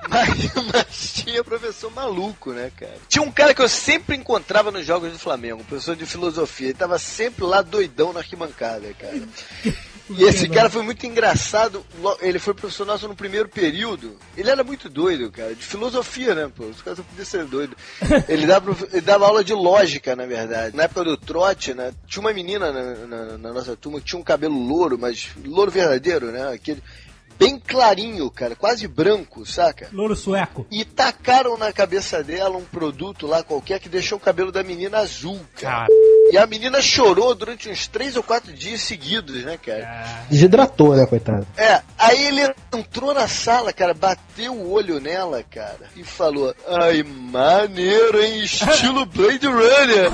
Mas, 0.08 0.28
mas- 0.72 1.12
tinha 1.12 1.44
professor 1.44 1.90
maluco, 1.92 2.52
né, 2.52 2.70
cara? 2.76 2.94
Tinha 3.08 3.22
um 3.22 3.30
cara 3.30 3.52
que 3.54 3.60
eu 3.60 3.68
sempre 3.68 4.16
encontrava 4.16 4.70
nos 4.70 4.86
jogos 4.86 5.12
do 5.12 5.18
Flamengo, 5.18 5.62
professor 5.64 5.94
de 5.96 6.06
filosofia. 6.06 6.68
Ele 6.68 6.74
tava 6.78 6.98
sempre 6.98 7.44
lá 7.44 7.60
doidão 7.60 8.12
na 8.12 8.20
arquibancada, 8.20 8.92
cara. 8.98 9.20
E 10.10 10.24
esse 10.24 10.48
cara 10.48 10.70
foi 10.70 10.82
muito 10.82 11.04
engraçado. 11.06 11.84
Ele 12.20 12.38
foi 12.38 12.54
professor 12.54 12.86
nosso 12.86 13.06
no 13.08 13.14
primeiro 13.14 13.48
período. 13.48 14.16
Ele 14.36 14.50
era 14.50 14.64
muito 14.64 14.88
doido, 14.88 15.30
cara. 15.30 15.54
De 15.54 15.62
filosofia, 15.64 16.34
né, 16.34 16.50
pô? 16.54 16.64
Os 16.64 16.80
caras 16.82 16.98
só 16.98 17.02
podiam 17.04 17.24
ser 17.24 17.44
doido. 17.44 17.76
Ele 18.28 18.46
dava, 18.46 18.76
ele 18.92 19.00
dava 19.02 19.26
aula 19.26 19.44
de 19.44 19.52
lógica, 19.52 20.14
na 20.16 20.24
verdade. 20.26 20.76
Na 20.76 20.84
época 20.84 21.04
do 21.04 21.16
trote, 21.16 21.74
né? 21.74 21.92
Tinha 22.06 22.20
uma 22.20 22.32
menina 22.32 22.72
na, 22.72 22.94
na- 23.06 23.38
na 23.38 23.52
nossa 23.52 23.76
turma 23.76 24.00
que 24.00 24.06
tinha 24.06 24.18
um 24.18 24.24
cabelo 24.24 24.58
louro, 24.58 24.98
mas 24.98 25.28
louro 25.44 25.70
verdadeiro, 25.70 26.30
né? 26.32 26.52
Aquele 26.52 26.82
bem 27.38 27.58
clarinho, 27.58 28.30
cara. 28.30 28.56
Quase 28.56 28.88
branco, 28.88 29.46
saca? 29.46 29.88
Louro 29.92 30.16
sueco. 30.16 30.66
E 30.70 30.84
tacaram 30.84 31.56
na 31.56 31.72
cabeça 31.72 32.22
dela 32.22 32.56
um 32.56 32.64
produto 32.64 33.26
lá 33.26 33.42
qualquer 33.42 33.78
que 33.78 33.88
deixou 33.88 34.18
o 34.18 34.20
cabelo 34.20 34.50
da 34.50 34.62
menina 34.62 34.98
azul, 34.98 35.40
cara. 35.60 35.86
E 36.30 36.36
a 36.36 36.46
menina 36.46 36.82
chorou 36.82 37.34
durante 37.34 37.70
uns 37.70 37.86
três 37.86 38.16
ou 38.16 38.22
quatro 38.22 38.52
dias 38.52 38.82
seguidos, 38.82 39.44
né, 39.44 39.56
cara? 39.56 40.26
Desidratou, 40.28 40.94
né, 40.94 41.06
coitado? 41.06 41.46
É, 41.56 41.80
aí 41.96 42.26
ele 42.26 42.54
entrou 42.74 43.14
na 43.14 43.26
sala, 43.28 43.72
cara, 43.72 43.94
bateu 43.94 44.52
o 44.52 44.72
olho 44.72 45.00
nela, 45.00 45.42
cara, 45.42 45.86
e 45.96 46.04
falou: 46.04 46.54
Ai, 46.66 47.02
maneiro, 47.02 48.22
hein? 48.22 48.44
Estilo 48.44 49.06
Blade 49.08 49.46
Runner. 49.46 50.10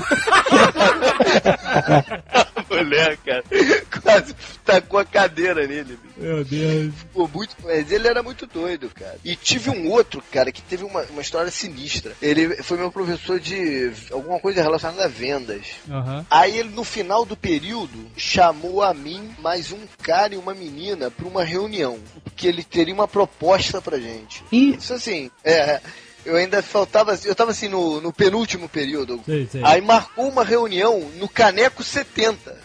mulher, 2.69 3.17
cara, 3.19 3.45
quase 4.03 4.35
tacou 4.65 4.99
a 4.99 5.05
cadeira 5.05 5.67
nele. 5.67 5.99
bicho. 6.03 6.15
Meu 6.17 6.45
Deus. 6.45 6.95
Ficou 6.95 7.29
muito. 7.29 7.57
Mas 7.63 7.91
ele 7.91 8.09
era 8.09 8.23
muito 8.23 8.47
doido, 8.47 8.91
cara. 8.91 9.17
E 9.25 9.37
tive 9.37 9.71
um 9.71 9.91
outro, 9.91 10.23
cara, 10.33 10.53
que 10.53 10.63
teve 10.63 10.85
uma, 10.85 11.03
uma 11.11 11.23
história 11.23 11.51
sinistra. 11.51 12.13
Ele 12.23 12.63
foi 12.63 12.79
meu 12.79 12.91
professor 12.91 13.39
de 13.41 13.93
alguma 14.11 14.39
coisa 14.39 14.63
relacionada 14.63 15.05
a 15.05 15.09
vendas. 15.09 15.67
Aham. 15.89 16.25
Aí 16.31 16.59
ele, 16.59 16.71
no 16.71 16.85
final 16.85 17.25
do 17.25 17.37
período, 17.37 18.07
chamou 18.17 18.83
a 18.83 18.95
mim, 18.95 19.35
mais 19.41 19.73
um 19.73 19.81
cara 20.03 20.35
e 20.35 20.39
uma 20.39 20.55
menina 20.55 21.11
pra 21.11 21.27
uma 21.27 21.45
reunião. 21.45 21.99
Porque 22.23 22.47
ele 22.47 22.63
teria 22.63 22.95
uma 22.95 23.09
proposta 23.09 23.81
pra 23.81 23.99
gente. 23.99 24.43
Ih. 24.53 24.77
Isso 24.77 24.95
assim, 24.95 25.31
é. 25.45 25.81
Eu 26.25 26.37
ainda 26.37 26.63
faltava. 26.63 27.19
Eu 27.25 27.35
tava 27.35 27.51
assim 27.51 27.69
no, 27.69 28.01
no 28.01 28.13
penúltimo 28.13 28.69
período. 28.69 29.21
Sei, 29.27 29.47
sei. 29.51 29.63
Aí 29.65 29.81
marcou 29.81 30.29
uma 30.29 30.45
reunião 30.45 31.01
no 31.17 31.29
Caneco 31.29 31.83
70. 31.83 32.57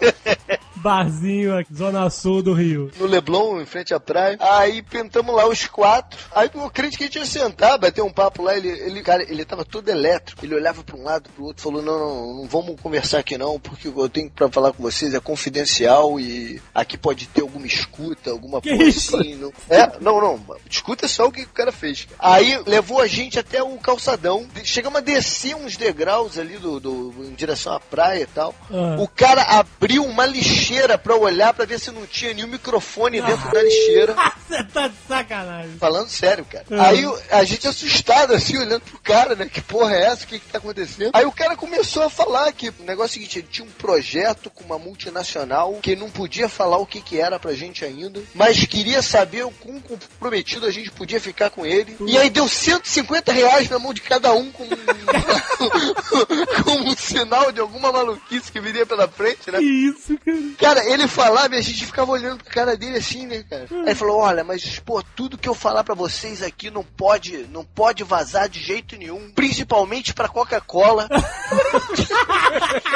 Barzinho 0.78 1.56
aqui, 1.58 1.74
Zona 1.74 2.08
Sul 2.10 2.42
do 2.42 2.52
Rio. 2.52 2.90
no 2.98 3.06
Leblon, 3.06 3.60
em 3.60 3.66
frente 3.66 3.92
à 3.94 4.00
praia. 4.00 4.36
Aí 4.40 4.82
pintamos 4.82 5.34
lá 5.34 5.46
os 5.48 5.66
quatro. 5.66 6.18
Aí 6.34 6.50
eu 6.54 6.70
crente 6.70 6.96
que 6.96 7.04
a 7.04 7.06
gente 7.06 7.18
ia 7.18 7.26
sentar, 7.26 7.78
bater 7.78 8.02
um 8.02 8.10
papo 8.10 8.42
lá. 8.42 8.56
Ele, 8.56 8.68
ele, 8.68 9.02
cara, 9.02 9.22
ele 9.22 9.44
tava 9.44 9.64
todo 9.64 9.88
elétrico. 9.88 10.44
Ele 10.44 10.54
olhava 10.54 10.82
pra 10.84 10.96
um 10.96 11.02
lado, 11.04 11.28
pro 11.34 11.44
outro, 11.44 11.62
falou: 11.62 11.82
não, 11.82 11.98
não, 11.98 12.34
não 12.38 12.46
vamos 12.46 12.80
conversar 12.80 13.18
aqui 13.18 13.36
não, 13.36 13.58
porque 13.58 13.88
eu 13.88 14.08
tenho 14.08 14.30
pra 14.30 14.48
falar 14.50 14.72
com 14.72 14.82
vocês, 14.82 15.14
é 15.14 15.20
confidencial 15.20 16.18
e 16.20 16.60
aqui 16.74 16.96
pode 16.96 17.26
ter 17.26 17.40
alguma 17.42 17.66
escuta, 17.66 18.30
alguma 18.30 18.60
Que 18.60 18.70
coisa 18.76 18.84
isso? 18.84 19.16
assim. 19.16 19.34
Não... 19.34 19.52
É, 19.68 19.98
não, 20.00 20.20
não. 20.20 20.56
Escuta 20.70 21.08
só 21.08 21.26
o 21.26 21.32
que 21.32 21.42
o 21.42 21.48
cara 21.48 21.72
fez. 21.72 22.06
Aí 22.18 22.60
levou 22.66 23.00
a 23.00 23.06
gente 23.06 23.38
até 23.38 23.62
o 23.62 23.76
calçadão. 23.78 24.46
Chegamos 24.62 24.98
a 24.98 25.02
descer 25.02 25.54
uns 25.56 25.76
degraus 25.76 26.38
ali 26.38 26.56
do, 26.58 26.78
do- 26.78 27.14
em 27.24 27.34
direção 27.34 27.72
à 27.74 27.80
praia 27.80 28.22
e 28.22 28.26
tal. 28.26 28.54
Ah. 28.70 28.96
O 29.00 29.08
cara 29.08 29.42
abriu 29.42 30.04
uma 30.04 30.24
lixeira 30.26 30.67
pra 31.02 31.16
olhar 31.16 31.54
pra 31.54 31.64
ver 31.64 31.78
se 31.78 31.90
não 31.90 32.06
tinha 32.06 32.34
nenhum 32.34 32.48
microfone 32.48 33.20
dentro 33.20 33.50
da 33.50 33.62
lixeira. 33.62 34.16
Você 34.48 34.64
tá 34.64 34.88
de 34.88 34.94
sacanagem. 35.06 35.76
Falando 35.78 36.08
sério, 36.08 36.44
cara. 36.44 36.64
Uhum. 36.70 36.80
Aí 36.80 37.04
a 37.30 37.44
gente 37.44 37.68
assustado, 37.68 38.32
assim, 38.32 38.56
olhando 38.56 38.80
pro 38.80 38.98
cara, 38.98 39.34
né? 39.34 39.46
Que 39.46 39.60
porra 39.60 39.94
é 39.94 40.04
essa? 40.04 40.24
O 40.24 40.26
que 40.26 40.38
que 40.38 40.48
tá 40.48 40.58
acontecendo? 40.58 41.10
Aí 41.12 41.24
o 41.24 41.32
cara 41.32 41.56
começou 41.56 42.02
a 42.02 42.10
falar 42.10 42.50
que 42.52 42.70
o 42.70 42.84
negócio 42.84 43.16
é 43.16 43.18
o 43.18 43.20
seguinte, 43.20 43.38
ele 43.38 43.48
tinha 43.50 43.66
um 43.66 43.70
projeto 43.70 44.50
com 44.50 44.64
uma 44.64 44.78
multinacional 44.78 45.78
que 45.82 45.96
não 45.96 46.10
podia 46.10 46.48
falar 46.48 46.78
o 46.78 46.86
que 46.86 47.00
que 47.00 47.20
era 47.20 47.38
pra 47.38 47.52
gente 47.52 47.84
ainda, 47.84 48.22
mas 48.34 48.64
queria 48.64 49.02
saber 49.02 49.44
o 49.44 49.50
quão 49.50 49.80
comprometido 49.80 50.66
a 50.66 50.70
gente 50.70 50.90
podia 50.90 51.20
ficar 51.20 51.50
com 51.50 51.66
ele. 51.66 51.96
E 52.06 52.16
aí 52.16 52.30
deu 52.30 52.48
150 52.48 53.32
reais 53.32 53.68
na 53.68 53.78
mão 53.78 53.92
de 53.92 54.00
cada 54.00 54.32
um 54.32 54.50
com, 54.50 54.66
como 56.64 56.88
um 56.88 56.96
sinal 56.96 57.52
de 57.52 57.60
alguma 57.60 57.92
maluquice 57.92 58.50
que 58.50 58.60
viria 58.60 58.86
pela 58.86 59.06
frente, 59.08 59.50
né? 59.50 59.58
Que 59.58 59.64
isso, 59.64 60.18
cara? 60.24 60.38
Cara, 60.58 60.84
ele 60.84 61.06
falava 61.06 61.54
e 61.54 61.58
a 61.58 61.62
gente 61.62 61.86
ficava 61.86 62.10
olhando 62.10 62.42
pra 62.42 62.52
cara 62.52 62.76
dele 62.76 62.98
assim, 62.98 63.26
né, 63.26 63.44
cara? 63.48 63.66
Aí 63.70 63.78
ele 63.86 63.94
falou, 63.94 64.18
olha, 64.18 64.42
mas, 64.42 64.78
pô, 64.80 65.02
tudo 65.14 65.38
que 65.38 65.48
eu 65.48 65.54
falar 65.54 65.84
pra 65.84 65.94
vocês 65.94 66.42
aqui 66.42 66.68
não 66.70 66.82
pode, 66.82 67.46
não 67.52 67.64
pode 67.64 68.02
vazar 68.02 68.48
de 68.48 68.60
jeito 68.60 68.96
nenhum. 68.96 69.30
Principalmente 69.30 70.12
pra 70.12 70.28
Coca-Cola. 70.28 71.08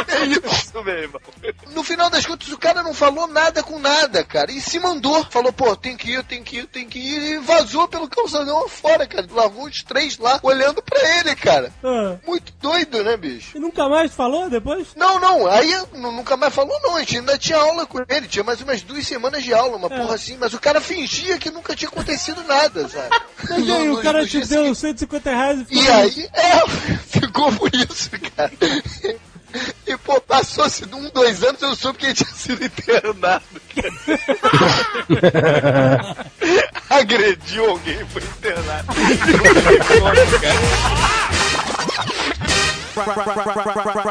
é 0.08 0.24
isso, 0.26 0.82
meu 0.82 0.94
irmão. 0.98 1.20
No 1.70 1.82
final 1.82 2.10
das 2.10 2.26
contas, 2.26 2.48
o 2.48 2.58
cara 2.58 2.82
não 2.82 2.92
falou 2.94 3.26
nada 3.26 3.62
com 3.62 3.78
nada, 3.78 4.24
cara. 4.24 4.50
E 4.50 4.60
se 4.60 4.78
mandou. 4.78 5.24
Falou, 5.30 5.52
pô, 5.52 5.76
tem 5.76 5.96
que 5.96 6.10
ir, 6.12 6.24
tem 6.24 6.42
que 6.42 6.58
ir, 6.58 6.66
tem 6.66 6.88
que 6.88 6.98
ir. 6.98 7.22
E 7.34 7.38
vazou 7.38 7.86
pelo 7.88 8.08
calçadão 8.08 8.68
fora, 8.68 9.06
cara. 9.06 9.26
Largou 9.30 9.64
os 9.66 9.82
três 9.82 10.18
lá, 10.18 10.38
olhando 10.42 10.82
pra 10.82 10.98
ele, 11.18 11.34
cara. 11.36 11.72
Ah, 11.82 12.16
Muito 12.26 12.52
doido, 12.60 13.02
né, 13.04 13.16
bicho? 13.16 13.56
E 13.56 13.60
nunca 13.60 13.88
mais 13.88 14.12
falou 14.14 14.50
depois? 14.50 14.88
Não, 14.96 15.18
não, 15.20 15.46
aí 15.46 15.72
nu- 15.94 16.12
nunca 16.12 16.36
mais 16.36 16.52
falou, 16.54 16.78
não. 16.82 16.96
A 16.96 17.00
gente 17.00 17.18
ainda 17.18 17.38
tinha 17.38 17.51
aula 17.52 17.86
com 17.86 17.98
ele, 18.08 18.26
tinha 18.28 18.42
mais 18.44 18.60
umas 18.60 18.82
duas 18.82 19.06
semanas 19.06 19.42
de 19.42 19.52
aula, 19.54 19.76
uma 19.76 19.88
porra 19.90 20.14
assim, 20.14 20.36
mas 20.38 20.52
o 20.54 20.58
cara 20.60 20.80
fingia 20.80 21.38
que 21.38 21.50
nunca 21.50 21.74
tinha 21.76 21.88
acontecido 21.88 22.42
nada, 22.44 22.88
sabe? 22.88 23.08
Mas 23.48 23.50
e 23.66 23.72
aí, 23.72 23.84
No- 23.86 23.92
o 23.94 23.96
no- 23.96 24.02
cara 24.02 24.20
no 24.20 24.26
te 24.26 24.30
dia 24.38 24.46
deu 24.46 24.74
seguinte. 24.74 24.78
150 24.80 25.30
reais 25.30 25.60
e 25.70 25.78
E 25.78 25.88
aí, 25.90 26.28
é, 26.32 26.68
ficou 27.08 27.52
por 27.52 27.70
isso, 27.74 28.10
cara. 28.36 28.52
E, 29.86 29.96
pô, 29.98 30.18
passou-se 30.20 30.82
um, 30.86 31.10
dois 31.10 31.42
anos, 31.44 31.60
eu 31.60 31.76
soube 31.76 31.98
que 31.98 32.06
ele 32.06 32.14
tinha 32.14 32.30
sido 32.32 32.64
internado. 32.64 33.44
cara. 33.74 33.92
Agrediu 36.88 37.68
alguém 37.70 38.00
e 38.00 38.04
foi 38.06 38.22
internado. 38.22 38.92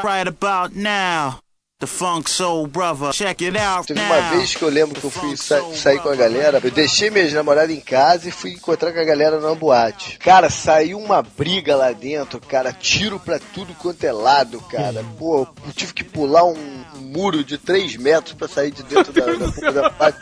Right 0.04 0.28
about 0.28 0.76
now, 0.76 1.40
the 1.82 1.88
Funk 1.88 2.30
Soul 2.30 2.68
Brother. 2.68 3.12
Check 3.12 3.42
it 3.42 3.58
out 3.58 3.88
Teve 3.88 4.00
uma 4.00 4.22
vez 4.30 4.56
que 4.56 4.62
eu 4.62 4.70
lembro 4.70 5.00
que 5.00 5.04
eu 5.04 5.10
fui 5.10 5.36
sa 5.36 5.62
sair 5.74 6.00
com 6.00 6.10
a 6.10 6.16
galera, 6.16 6.62
eu 6.64 6.72
deixei 6.72 7.10
minha 7.10 7.30
namorada 7.32 7.74
em 7.74 7.80
casa 7.80 8.30
e 8.30 8.32
fui 8.32 8.52
encontrar 8.52 8.94
com 8.94 9.00
a 9.00 9.04
galera 9.04 9.40
numa 9.40 9.56
boate. 9.56 10.20
Cara, 10.20 10.50
saiu 10.50 11.00
uma 11.00 11.24
briga 11.24 11.76
lá 11.76 11.92
dentro, 11.92 12.40
cara, 12.40 12.72
tiro 12.72 13.20
pra 13.20 13.40
tudo 13.40 13.74
quanto 13.74 14.04
é 14.04 14.12
lado, 14.12 14.62
cara. 14.62 15.04
Pô, 15.18 15.48
eu 15.66 15.74
tive 15.74 15.94
que 15.94 16.04
pular 16.04 16.46
um, 16.46 16.56
muro 17.00 17.44
de 17.44 17.58
3 17.58 17.98
metros 17.98 18.36
pra 18.36 18.48
sair 18.48 18.70
de 18.70 18.84
dentro 18.84 19.12
da, 19.12 19.26
da, 19.26 19.52
porra 19.52 19.72
da 19.72 19.90
boate. 19.90 20.20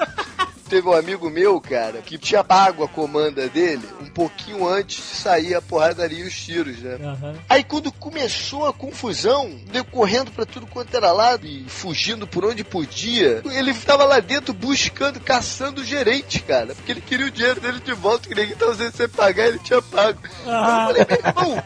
Teve 0.70 0.88
um 0.88 0.94
amigo 0.94 1.30
meu, 1.32 1.60
cara, 1.60 2.00
que 2.02 2.18
tinha 2.18 2.44
pago 2.44 2.84
a 2.84 2.88
comanda 2.88 3.50
dele 3.50 3.82
um 4.00 4.06
pouquinho 4.06 4.68
antes 4.68 4.98
de 4.98 5.18
sair 5.18 5.56
a 5.56 5.62
porradaria 5.62 6.20
e 6.20 6.28
os 6.28 6.40
tiros, 6.40 6.78
né? 6.80 6.98
Aham. 7.02 7.36
Aí 7.50 7.64
quando 7.64 7.92
começou 7.92 8.68
a 8.68 8.74
confusão, 8.74 9.50
decorrendo 9.72 10.30
pra 10.32 10.46
tudo 10.46 10.68
quanto 10.68 10.96
era 10.96 11.12
lado 11.12 11.48
e 11.48 11.66
fugindo 11.68 12.28
por 12.28 12.46
onde 12.46 12.64
podia, 12.64 13.42
ele 13.46 13.74
tava 13.74 14.04
lá 14.04 14.20
dentro 14.20 14.54
buscando, 14.54 15.20
caçando 15.20 15.82
o 15.82 15.86
gerente, 15.86 16.40
cara. 16.42 16.76
Porque 16.76 16.92
ele 16.92 17.02
queria 17.02 17.26
o 17.26 17.32
dinheiro 17.32 17.60
dele 17.60 17.80
de 17.80 17.94
volta, 17.94 18.30
que 18.30 18.36
ninguém 18.36 18.56
tava 18.56 18.76
sem 18.76 18.92
você 18.92 19.08
pagar, 19.08 19.48
ele 19.48 19.60
tinha 19.60 19.82
pago. 19.82 20.20
Ah. 20.46 20.90
Eu 20.90 21.06
falei, 21.06 21.06
meu 21.10 21.18
irmão, 21.18 21.64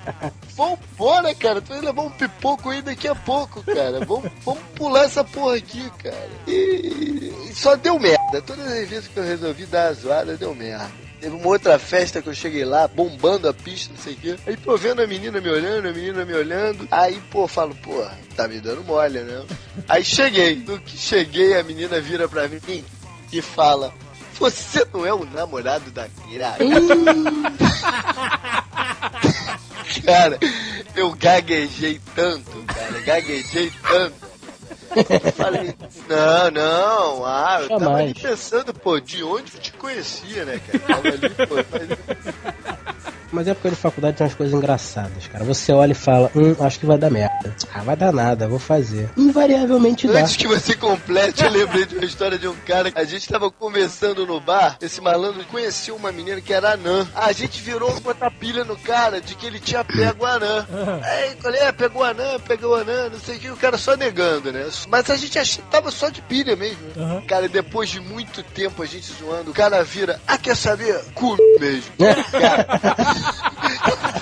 vambora, 0.55 1.35
cara. 1.35 1.61
Tu 1.61 1.69
vai 1.69 1.81
levar 1.81 2.01
um 2.03 2.11
pipoco 2.11 2.69
aí 2.69 2.81
daqui 2.81 3.07
a 3.07 3.15
pouco, 3.15 3.63
cara. 3.63 4.05
Vamos, 4.05 4.31
vamos 4.45 4.63
pular 4.75 5.05
essa 5.05 5.23
porra 5.23 5.57
aqui, 5.57 5.89
cara. 6.01 6.29
E, 6.47 7.33
e 7.49 7.53
só 7.53 7.75
deu 7.75 7.99
merda. 7.99 8.41
Todas 8.41 8.65
as 8.65 8.89
vezes 8.93 9.07
que 9.07 9.17
eu 9.17 9.23
resolvi 9.23 9.65
dar 9.65 9.87
a 9.87 9.93
zoada, 9.93 10.37
deu 10.37 10.53
merda. 10.53 10.91
Teve 11.19 11.35
uma 11.35 11.47
outra 11.47 11.79
festa 11.79 12.21
que 12.21 12.29
eu 12.29 12.33
cheguei 12.33 12.63
lá, 12.63 12.87
bombando 12.87 13.49
a 13.49 13.53
pista, 13.53 13.91
não 13.93 13.99
sei 13.99 14.13
o 14.13 14.17
quê. 14.17 14.35
Aí 14.45 14.55
tô 14.55 14.77
vendo 14.77 15.01
a 15.01 15.07
menina 15.07 15.41
me 15.41 15.49
olhando, 15.49 15.87
a 15.87 15.91
menina 15.91 16.23
me 16.25 16.33
olhando. 16.33 16.87
Aí, 16.91 17.19
pô, 17.31 17.47
falo, 17.47 17.73
pô, 17.75 18.05
tá 18.35 18.47
me 18.47 18.59
dando 18.59 18.83
mole, 18.83 19.21
né? 19.21 19.43
Aí 19.87 20.03
cheguei. 20.03 20.57
No 20.57 20.77
que 20.79 20.95
cheguei, 20.95 21.57
a 21.57 21.63
menina 21.63 21.99
vira 21.99 22.27
pra 22.27 22.47
mim 22.47 22.85
e 23.31 23.41
fala: 23.41 23.91
Você 24.37 24.85
não 24.93 25.03
é 25.05 25.13
o 25.13 25.25
namorado 25.25 25.89
da 25.91 26.07
Kira? 26.07 26.57
cara, 30.05 30.37
eu 30.95 31.11
gaguejei 31.13 31.99
tanto, 32.13 32.51
cara, 32.67 33.01
gaguejei 33.01 33.71
tanto. 33.81 34.32
Falei, 35.35 35.75
não, 36.07 36.51
não, 36.51 37.25
ah, 37.25 37.59
eu 37.61 37.67
tava 37.69 37.95
ali 37.95 38.07
Jamais. 38.09 38.13
pensando, 38.13 38.73
pô, 38.73 38.99
de 38.99 39.23
onde 39.23 39.53
eu 39.55 39.59
te 39.59 39.71
conhecia, 39.73 40.45
né, 40.45 40.59
cara? 40.59 40.79
Tava 40.79 41.07
ali, 41.07 41.29
pô, 41.29 42.62
mas- 43.33 43.47
época 43.47 43.69
de 43.69 43.75
faculdade 43.75 44.17
tem 44.17 44.25
umas 44.25 44.35
coisas 44.35 44.55
engraçadas, 44.55 45.27
cara. 45.27 45.43
Você 45.43 45.71
olha 45.71 45.91
e 45.91 45.95
fala, 45.95 46.31
hum, 46.35 46.55
acho 46.59 46.79
que 46.79 46.85
vai 46.85 46.97
dar 46.97 47.09
merda. 47.09 47.55
Ah, 47.73 47.81
vai 47.81 47.95
dar 47.95 48.11
nada, 48.13 48.47
vou 48.47 48.59
fazer. 48.59 49.09
Invariavelmente 49.17 50.07
dá. 50.07 50.19
Antes 50.21 50.35
que 50.37 50.47
você 50.47 50.75
complete, 50.75 51.43
eu 51.43 51.49
lembrei 51.49 51.85
de 51.85 51.95
uma 51.95 52.05
história 52.05 52.37
de 52.37 52.47
um 52.47 52.55
cara. 52.65 52.91
A 52.95 53.03
gente 53.03 53.27
tava 53.27 53.51
conversando 53.51 54.25
no 54.25 54.39
bar, 54.39 54.77
esse 54.81 55.01
malandro 55.01 55.43
conheceu 55.45 55.95
uma 55.95 56.11
menina 56.11 56.39
que 56.41 56.53
era 56.53 56.73
anã. 56.73 57.07
A 57.15 57.31
gente 57.31 57.61
virou 57.61 57.93
uma 58.03 58.31
pilha 58.31 58.63
no 58.63 58.75
cara 58.77 59.19
de 59.19 59.35
que 59.35 59.45
ele 59.45 59.59
tinha 59.59 59.83
pego 59.83 60.25
a 60.25 60.33
anã. 60.33 60.65
Aí 61.03 61.35
falei, 61.39 61.61
é, 61.61 61.71
pegou 61.71 62.03
a 62.03 62.09
anã, 62.09 62.39
pegou 62.47 62.75
a 62.75 62.81
anã, 62.81 63.09
não 63.09 63.19
sei 63.19 63.37
o 63.37 63.39
que, 63.39 63.49
o 63.49 63.57
cara 63.57 63.77
só 63.77 63.95
negando, 63.95 64.51
né? 64.51 64.67
Mas 64.87 65.09
a 65.09 65.15
gente 65.15 65.37
achava, 65.37 65.67
tava 65.69 65.91
só 65.91 66.09
de 66.09 66.21
pilha 66.21 66.55
mesmo. 66.55 66.79
Aham. 66.97 67.21
Cara, 67.27 67.47
depois 67.47 67.89
de 67.89 67.99
muito 67.99 68.41
tempo 68.43 68.81
a 68.81 68.85
gente 68.85 69.11
zoando, 69.19 69.51
o 69.51 69.53
cara 69.53 69.83
vira, 69.83 70.19
ah, 70.27 70.37
quer 70.37 70.55
saber? 70.55 70.99
Cu 71.13 71.37
mesmo. 71.59 71.91
Cara, 72.31 72.65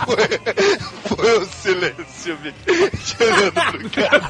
foi, 0.06 1.16
foi 1.18 1.40
um 1.40 1.46
silêncio, 1.46 2.38
bicho. 2.38 3.18
Olhando 3.22 3.52
pro 3.54 3.90
cara. 3.90 4.22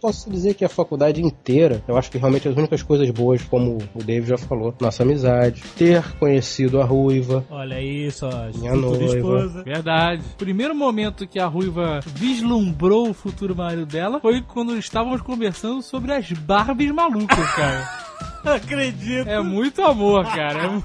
Posso 0.00 0.30
dizer 0.30 0.54
que 0.54 0.64
a 0.64 0.68
faculdade 0.68 1.22
inteira, 1.22 1.82
eu 1.86 1.96
acho 1.96 2.10
que 2.10 2.18
realmente 2.18 2.48
as 2.48 2.56
únicas 2.56 2.82
coisas 2.82 3.10
boas, 3.10 3.42
como 3.42 3.78
o 3.94 4.02
David 4.02 4.28
já 4.30 4.38
falou, 4.38 4.74
nossa 4.80 5.02
amizade, 5.02 5.62
ter 5.76 6.02
conhecido 6.18 6.80
a 6.80 6.84
Ruiva, 6.84 7.44
Olha 7.50 7.76
aí, 7.76 8.10
só 8.10 8.28
Minha 8.54 8.74
noiva. 8.74 9.16
esposa. 9.16 9.62
Verdade. 9.62 10.22
Primeiro 10.38 10.74
momento 10.74 11.26
que 11.26 11.38
a 11.38 11.46
Ruiva 11.46 12.00
vislumbrou 12.06 13.10
o 13.10 13.14
futuro 13.14 13.54
marido 13.54 13.86
dela 13.86 14.20
foi 14.20 14.40
quando 14.42 14.76
estávamos 14.76 15.20
conversando 15.22 15.82
sobre 15.82 16.12
as 16.12 16.30
Barbies 16.32 16.92
malucas, 16.92 17.50
cara. 17.54 17.88
Acredito. 18.56 19.28
É 19.28 19.40
muito 19.40 19.82
amor, 19.82 20.24
cara. 20.26 20.58
É 20.64 20.66
mu- 20.68 20.84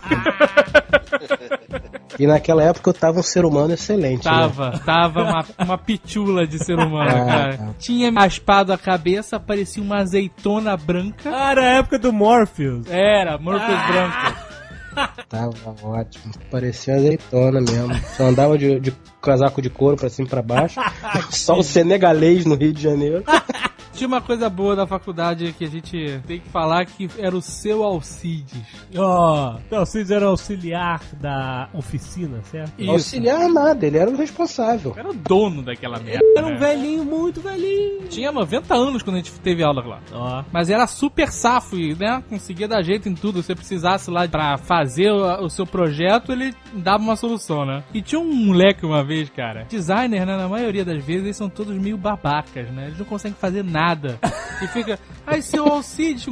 e 2.17 2.25
naquela 2.27 2.63
época 2.63 2.89
eu 2.89 2.93
tava 2.93 3.19
um 3.19 3.23
ser 3.23 3.43
humano 3.45 3.73
excelente. 3.73 4.25
né? 4.25 4.31
Tava, 4.31 4.71
tava 4.85 5.23
uma, 5.23 5.45
uma 5.59 5.77
pitula 5.77 6.47
de 6.47 6.63
ser 6.63 6.77
humano, 6.77 7.09
Ah, 7.09 7.25
cara. 7.25 7.57
tá. 7.57 7.67
Tinha 7.79 8.11
raspado 8.11 8.71
a 8.71 8.77
cabeça, 8.77 9.39
parecia 9.39 9.83
uma 9.83 9.97
azeitona 9.97 10.77
branca. 10.77 11.29
Ah, 11.33 11.51
era 11.51 11.61
a 11.61 11.65
época 11.79 11.99
do 11.99 12.13
Morpheus. 12.13 12.87
Era, 12.89 13.37
Morpheus 13.37 13.79
branca. 13.87 14.35
Tava 15.27 15.53
ótimo. 15.83 16.33
Parecia 16.49 16.95
azeitona 16.95 17.59
mesmo. 17.59 17.93
Só 18.15 18.23
andava 18.27 18.57
de, 18.57 18.79
de 18.79 18.93
casaco 19.21 19.61
de 19.61 19.69
couro 19.69 19.97
pra 19.97 20.09
cima 20.09 20.25
e 20.25 20.29
pra 20.29 20.41
baixo. 20.41 20.79
Só 21.31 21.57
o 21.59 21.63
senegalês 21.63 22.45
no 22.45 22.55
Rio 22.55 22.71
de 22.71 22.81
Janeiro. 22.81 23.23
Tinha 23.95 24.09
uma 24.09 24.19
coisa 24.19 24.49
boa 24.49 24.75
da 24.75 24.85
faculdade 24.85 25.53
que 25.57 25.63
a 25.63 25.69
gente 25.69 26.19
tem 26.27 26.41
que 26.41 26.49
falar 26.49 26.85
que 26.85 27.09
era 27.17 27.33
o 27.33 27.41
seu 27.41 27.81
Alcides. 27.81 28.61
Ó, 28.93 29.57
oh, 29.71 29.81
o 29.81 29.85
Cid 29.85 30.13
era 30.13 30.25
auxiliar 30.25 31.01
da 31.13 31.69
oficina, 31.73 32.41
certo? 32.43 32.73
Isso. 32.77 32.91
Auxiliar 32.91 33.47
nada, 33.47 33.87
ele 33.87 33.97
era 33.97 34.11
o 34.11 34.17
responsável. 34.17 34.93
Era 34.97 35.09
o 35.09 35.13
dono 35.13 35.61
daquela 35.61 35.97
merda. 35.97 36.25
Era 36.35 36.45
um 36.45 36.51
né? 36.51 36.57
velhinho, 36.57 37.05
muito 37.05 37.39
velhinho. 37.39 38.09
Tinha 38.09 38.33
90 38.33 38.75
anos 38.75 39.01
quando 39.01 39.15
a 39.15 39.19
gente 39.19 39.31
teve 39.39 39.63
aula 39.63 39.81
lá. 39.81 40.01
Ó, 40.11 40.43
Mas 40.51 40.69
era 40.69 40.85
super 40.87 41.31
safo 41.31 41.77
e, 41.77 41.95
né, 41.95 42.21
conseguia 42.29 42.67
dar 42.67 42.81
jeito 42.83 43.07
em 43.07 43.15
tudo. 43.15 43.41
Se 43.41 43.47
você 43.47 43.55
precisasse 43.55 44.11
lá 44.11 44.27
pra 44.27 44.57
fazer 44.57 45.09
o, 45.09 45.45
o 45.45 45.49
seu 45.49 45.65
projeto, 45.65 46.33
ele 46.33 46.53
dava 46.73 47.01
uma 47.01 47.15
solução, 47.15 47.65
né? 47.65 47.81
E 47.93 48.01
tinha 48.01 48.19
um 48.19 48.33
moleque 48.33 48.85
uma 48.85 49.05
vez, 49.05 49.29
cara. 49.29 49.65
Designer, 49.69 50.25
né, 50.25 50.35
na 50.35 50.49
maioria 50.49 50.83
das 50.83 51.01
vezes, 51.01 51.23
eles 51.23 51.37
são 51.37 51.47
todos 51.47 51.77
meio 51.77 51.97
babacas, 51.97 52.69
né? 52.71 52.87
Eles 52.87 52.99
não 52.99 53.05
conseguem 53.05 53.37
fazer 53.39 53.63
nada. 53.63 53.84
E 54.61 54.67
fica, 54.67 54.99
ai, 55.27 55.41
seu 55.41 55.65
Alcides, 55.65 56.25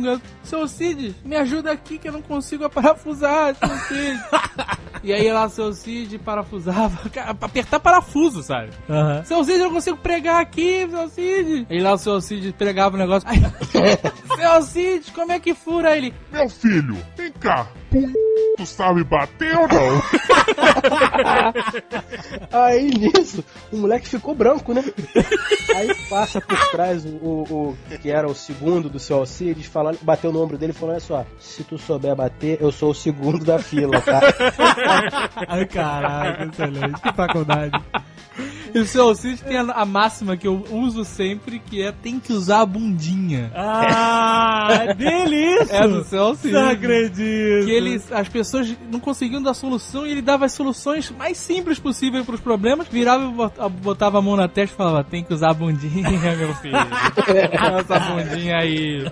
seu 0.44 0.62
Alcides, 0.62 1.16
me 1.24 1.36
ajuda 1.36 1.72
aqui 1.72 1.98
que 1.98 2.08
eu 2.08 2.14
não 2.14 2.22
consigo 2.22 2.70
parafusar, 2.70 3.56
seu 3.56 3.70
Alcides. 3.70 4.22
e 5.04 5.12
aí 5.14 5.32
lá, 5.32 5.48
seu 5.50 5.66
Alcides 5.66 6.20
parafusava, 6.22 7.10
cara, 7.12 7.32
apertar 7.42 7.80
parafuso, 7.80 8.42
sabe? 8.42 8.70
aham. 8.90 9.24
Seu 9.26 9.44
Cid, 9.44 9.60
eu 9.60 9.66
não 9.66 9.74
consigo 9.74 9.98
pregar 9.98 10.42
aqui, 10.42 10.88
seu 10.90 11.10
Cid. 11.10 11.68
Aí 11.70 11.80
lá 11.80 11.94
o 11.94 11.98
seu 11.98 12.20
Cid 12.22 12.54
pregava 12.54 12.96
o 12.96 13.00
negócio. 13.00 13.28
Aí, 13.30 13.40
seu 14.38 14.62
Cid, 14.62 15.12
como 15.12 15.32
é 15.32 15.40
que 15.40 15.54
fura 15.54 15.90
Aí 15.92 15.98
ele? 15.98 16.14
Meu 16.32 16.48
filho, 16.50 16.98
vem 17.18 17.32
cá. 17.34 17.68
Tu 18.58 18.66
sabe 18.66 19.04
bater 19.04 19.56
ou 19.58 19.68
não? 19.68 20.02
Aí 22.52 22.90
nisso, 22.90 23.44
o 23.72 23.78
moleque 23.78 24.08
ficou 24.08 24.34
branco, 24.34 24.74
né? 24.74 24.84
Aí 25.76 25.94
passa 26.10 26.42
por 26.42 26.58
trás 26.72 27.06
o, 27.06 27.10
o- 27.10 27.78
o 27.92 27.98
que 28.00 28.10
era 28.10 28.28
o 28.28 28.34
segundo 28.36 28.90
do 28.90 29.00
seu 29.00 29.18
Alcides, 29.18 29.66
falando, 29.68 30.00
bateu 30.02 30.32
no 30.32 30.42
ombro 30.42 30.58
dele 30.58 30.72
e 30.72 30.76
falou: 30.76 30.92
Olha 30.94 31.00
só, 31.00 31.26
se 31.40 31.64
tu 31.64 31.78
souber 31.78 32.16
bater, 32.16 32.58
eu 32.62 32.72
sou 32.72 32.92
o 32.92 32.96
segundo 32.96 33.44
da 33.46 33.60
fila, 33.60 34.00
tá? 34.02 34.22
Ai, 35.48 35.66
caralho, 35.66 36.44
excelente. 36.44 37.02
Que 37.02 37.14
faculdade. 37.14 37.82
E 38.76 38.80
o 38.80 38.86
seu 38.86 39.04
Alcide 39.10 39.44
tem 39.44 39.58
a, 39.58 39.62
a 39.62 39.86
máxima 39.86 40.36
que 40.36 40.48
eu 40.48 40.66
uso 40.72 41.06
sempre, 41.06 41.60
que 41.60 41.82
é 41.82 41.92
tem 41.92 42.20
que 42.20 42.34
usar 42.34 42.62
a 42.62 42.66
bundinha. 42.66 43.52
Ah, 43.56 44.94
dele 44.98 45.36
isso? 45.62 45.72
É 45.74 45.88
do 45.88 46.04
seu 46.04 46.24
Alcide. 46.24 46.54
Não 46.54 46.70
acredito. 46.70 47.66
Que 47.66 47.72
ele, 47.72 48.02
as 48.12 48.28
pessoas 48.30 48.76
não 48.92 49.00
conseguiam 49.00 49.42
dar 49.42 49.54
solução 49.54 50.08
e 50.08 50.12
ele 50.12 50.22
dava 50.22 50.46
as 50.46 50.54
soluções 50.54 51.12
mais 51.12 51.38
simples 51.38 51.78
possíveis 51.80 52.26
para 52.26 52.36
os 52.36 52.42
problemas, 52.42 52.88
virava 52.88 53.24
e 53.26 53.32
bot- 53.32 53.70
botava 53.82 54.18
a 54.18 54.22
mão 54.22 54.36
na 54.36 54.48
testa 54.48 54.74
e 54.74 54.78
falava: 54.78 55.04
tem 55.04 55.24
que 55.24 55.34
usar 55.34 55.52
a 55.52 55.54
bundinha, 55.54 56.36
meu 56.36 56.54
filho. 56.56 56.76
Essa 57.80 58.00
bundinha 58.00 58.58
aí. 58.58 59.04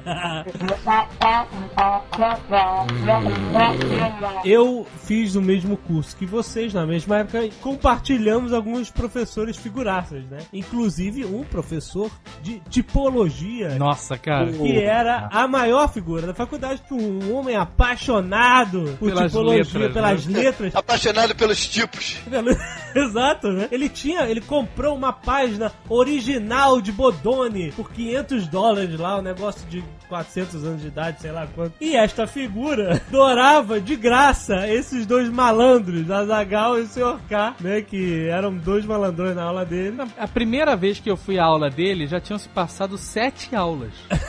Eu 4.44 4.86
fiz 5.04 5.36
o 5.36 5.42
mesmo 5.42 5.78
curso 5.78 6.16
que 6.16 6.26
vocês 6.26 6.74
na 6.74 6.86
mesma 6.86 7.18
época 7.20 7.44
e 7.46 7.52
compartilhamos 7.62 8.54
alguns 8.54 8.90
professores 8.90 9.51
figuraças, 9.58 10.24
né? 10.26 10.40
Inclusive 10.54 11.26
um 11.26 11.44
professor 11.44 12.10
de 12.42 12.60
tipologia. 12.70 13.76
Nossa, 13.76 14.18
cara. 14.18 14.52
Que 14.52 14.78
era 14.80 15.28
a 15.32 15.48
maior 15.48 15.92
figura 15.92 16.28
da 16.28 16.34
faculdade, 16.34 16.82
um 16.92 17.34
homem 17.36 17.56
apaixonado 17.56 18.96
por 19.00 19.10
Pelas 19.10 19.32
tipologia, 19.32 19.64
letras, 19.64 19.94
pelas 19.94 20.26
né? 20.28 20.40
letras. 20.42 20.76
Apaixonado 20.76 21.36
pelos 21.36 21.68
tipos. 21.68 22.16
Pelo- 22.30 22.52
Exato, 22.96 23.48
né? 23.52 23.68
Ele 23.72 23.88
tinha, 23.90 24.22
ele 24.24 24.42
comprou 24.42 24.96
uma 24.96 25.14
página 25.14 25.72
original 25.88 26.82
de 26.82 26.92
Bodoni 26.92 27.72
por 27.72 27.92
500 27.92 28.48
dólares 28.48 29.00
lá, 29.00 29.18
um 29.20 29.22
negócio 29.22 29.66
de 29.70 29.84
400 30.12 30.66
anos 30.66 30.82
de 30.82 30.88
idade, 30.88 31.22
sei 31.22 31.32
lá 31.32 31.48
quanto. 31.48 31.74
E 31.80 31.96
esta 31.96 32.28
figura 32.28 33.02
adorava 33.08 33.80
de 33.80 33.96
graça 33.96 34.68
esses 34.68 35.06
dois 35.06 35.30
malandros, 35.30 36.12
Azagal 36.12 36.78
e 36.78 36.82
o 36.82 36.86
Sr. 36.86 37.18
K, 37.30 37.56
né? 37.62 37.82
Que 37.82 38.28
eram 38.28 38.54
dois 38.54 38.86
malandrões 38.86 39.38
na 39.38 39.44
aula 39.44 39.64
dele. 39.64 39.96
A 40.18 40.28
primeira 40.28 40.76
vez 40.76 41.00
que 41.00 41.10
eu 41.10 41.16
fui 41.16 41.40
à 41.40 41.46
aula 41.46 41.70
dele, 41.70 42.08
já 42.08 42.20
tinham 42.20 42.38
se 42.38 42.50
passado 42.50 42.98
sete 42.98 43.56
aulas. 43.56 43.94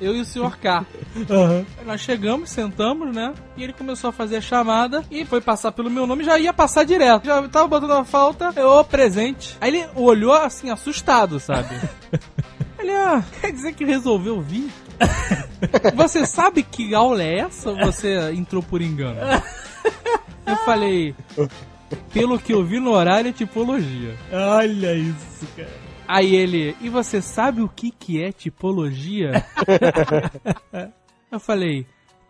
Eu 0.00 0.14
e 0.16 0.20
o 0.20 0.24
Sr. 0.24 0.56
K. 0.58 0.86
Aham. 1.28 1.66
Nós 1.84 2.00
chegamos, 2.00 2.50
sentamos, 2.50 3.14
né? 3.14 3.34
E 3.56 3.64
ele 3.64 3.72
começou 3.72 4.08
a 4.08 4.12
fazer 4.12 4.36
a 4.36 4.40
chamada 4.40 5.04
e 5.10 5.24
foi 5.24 5.40
passar 5.40 5.72
pelo 5.72 5.90
meu 5.90 6.06
nome, 6.06 6.24
já 6.24 6.38
ia 6.38 6.52
passar 6.52 6.84
direto. 6.84 7.26
Já 7.26 7.46
tava 7.48 7.68
botando 7.68 7.90
a 7.92 8.04
falta, 8.04 8.52
eu, 8.56 8.68
ô, 8.68 8.84
presente. 8.84 9.56
Aí 9.60 9.74
ele 9.74 9.86
olhou 9.94 10.32
assim, 10.32 10.70
assustado, 10.70 11.38
sabe? 11.40 11.68
Ele, 12.82 12.90
ah, 12.90 13.22
quer 13.40 13.52
dizer 13.52 13.74
que 13.74 13.84
resolveu 13.84 14.40
vir? 14.40 14.68
Você 15.94 16.26
sabe 16.26 16.62
que 16.62 16.94
aula 16.94 17.22
é 17.22 17.38
essa 17.38 17.70
ou 17.70 17.76
você 17.76 18.32
entrou 18.32 18.62
por 18.62 18.82
engano? 18.82 19.18
Eu 20.44 20.56
falei, 20.64 21.14
pelo 22.12 22.38
que 22.38 22.52
eu 22.52 22.64
vi 22.64 22.80
no 22.80 22.90
horário 22.90 23.30
é 23.30 23.32
tipologia. 23.32 24.16
Olha 24.32 24.94
isso, 24.94 25.46
cara. 25.56 25.70
Aí 26.06 26.34
ele, 26.34 26.76
e 26.80 26.88
você 26.88 27.22
sabe 27.22 27.62
o 27.62 27.68
que 27.68 27.90
que 27.90 28.22
é 28.22 28.32
tipologia? 28.32 29.44
Eu 31.30 31.40
falei, 31.40 31.86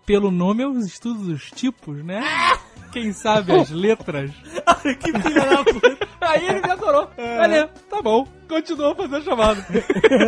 pelo 0.06 0.30
nome 0.30 0.62
eu 0.62 0.78
estudo 0.78 1.32
os 1.32 1.50
tipos, 1.50 2.04
né? 2.04 2.22
Quem 2.92 3.12
sabe 3.12 3.50
as 3.52 3.68
letras? 3.70 4.30
que 5.00 5.12
filha 5.20 5.44
da 5.44 5.64
puta. 5.64 6.08
Aí 6.22 6.46
ele 6.46 6.60
me 6.60 6.70
adorou. 6.70 7.08
Valeu, 7.16 7.68
tá 7.90 8.00
bom. 8.02 8.26
Continuou 8.48 8.94
fazendo 8.94 9.16
a 9.16 9.20
chamada. 9.22 9.66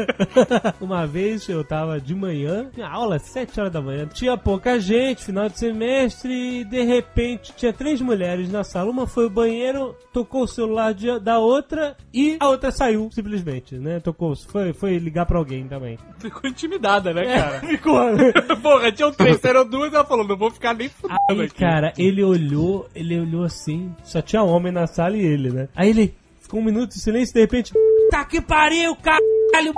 Uma 0.80 1.06
vez 1.06 1.46
eu 1.48 1.62
tava 1.62 2.00
de 2.00 2.14
manhã, 2.14 2.70
tinha 2.72 2.88
aula 2.88 3.16
às 3.16 3.22
7 3.22 3.60
horas 3.60 3.72
da 3.72 3.82
manhã, 3.82 4.06
tinha 4.06 4.36
pouca 4.36 4.78
gente, 4.80 5.24
final 5.24 5.48
de 5.48 5.58
semestre, 5.58 6.32
e 6.60 6.64
de 6.64 6.82
repente 6.82 7.52
tinha 7.54 7.72
três 7.72 8.00
mulheres 8.00 8.50
na 8.50 8.64
sala. 8.64 8.90
Uma 8.90 9.06
foi 9.06 9.26
o 9.26 9.30
banheiro, 9.30 9.94
tocou 10.12 10.44
o 10.44 10.48
celular 10.48 10.94
de- 10.94 11.18
da 11.20 11.38
outra 11.38 11.96
e 12.12 12.36
a 12.40 12.48
outra 12.48 12.70
saiu, 12.70 13.10
simplesmente, 13.12 13.74
né? 13.76 14.00
Tocou, 14.00 14.34
foi, 14.36 14.72
foi 14.72 14.96
ligar 14.98 15.26
pra 15.26 15.38
alguém 15.38 15.68
também. 15.68 15.98
Ficou 16.18 16.48
intimidada, 16.48 17.12
né, 17.12 17.24
cara? 17.24 17.60
Ficou. 17.66 18.00
Porra, 18.62 18.90
tinham 18.90 19.12
três, 19.12 19.42
eram 19.44 19.66
duas, 19.68 19.92
ela 19.92 20.04
falou, 20.04 20.26
não 20.26 20.36
vou 20.36 20.50
ficar 20.50 20.72
nem 20.74 20.88
fudendo 20.88 21.18
Aí, 21.30 21.42
aqui. 21.42 21.54
cara, 21.56 21.92
ele 21.98 22.22
olhou, 22.24 22.88
ele 22.94 23.20
olhou 23.20 23.42
assim, 23.44 23.94
só 24.02 24.22
tinha 24.22 24.42
homem 24.42 24.72
na 24.72 24.86
sala 24.86 25.16
e 25.16 25.20
ele, 25.24 25.50
né? 25.50 25.68
Aí 25.84 25.90
ele 25.90 26.14
ficou 26.40 26.60
um 26.60 26.64
minuto 26.64 26.94
de 26.94 26.98
silêncio 26.98 27.32
e 27.32 27.34
de 27.34 27.40
repente, 27.40 27.72
tá 28.10 28.24
que 28.24 28.40
pariu, 28.40 28.96
caralho, 28.96 29.74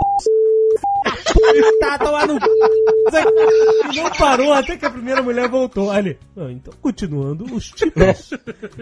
tá 1.80 1.98
tomando 1.98 2.38
não 3.92 4.10
parou 4.16 4.52
até 4.52 4.76
que 4.76 4.86
a 4.86 4.90
primeira 4.90 5.20
mulher 5.20 5.48
voltou. 5.48 5.92
Ele, 5.92 6.16
"Ah, 6.36 6.46
então 6.52 6.72
continuando 6.80 7.44
os 7.52 7.70
tipos. 7.70 8.30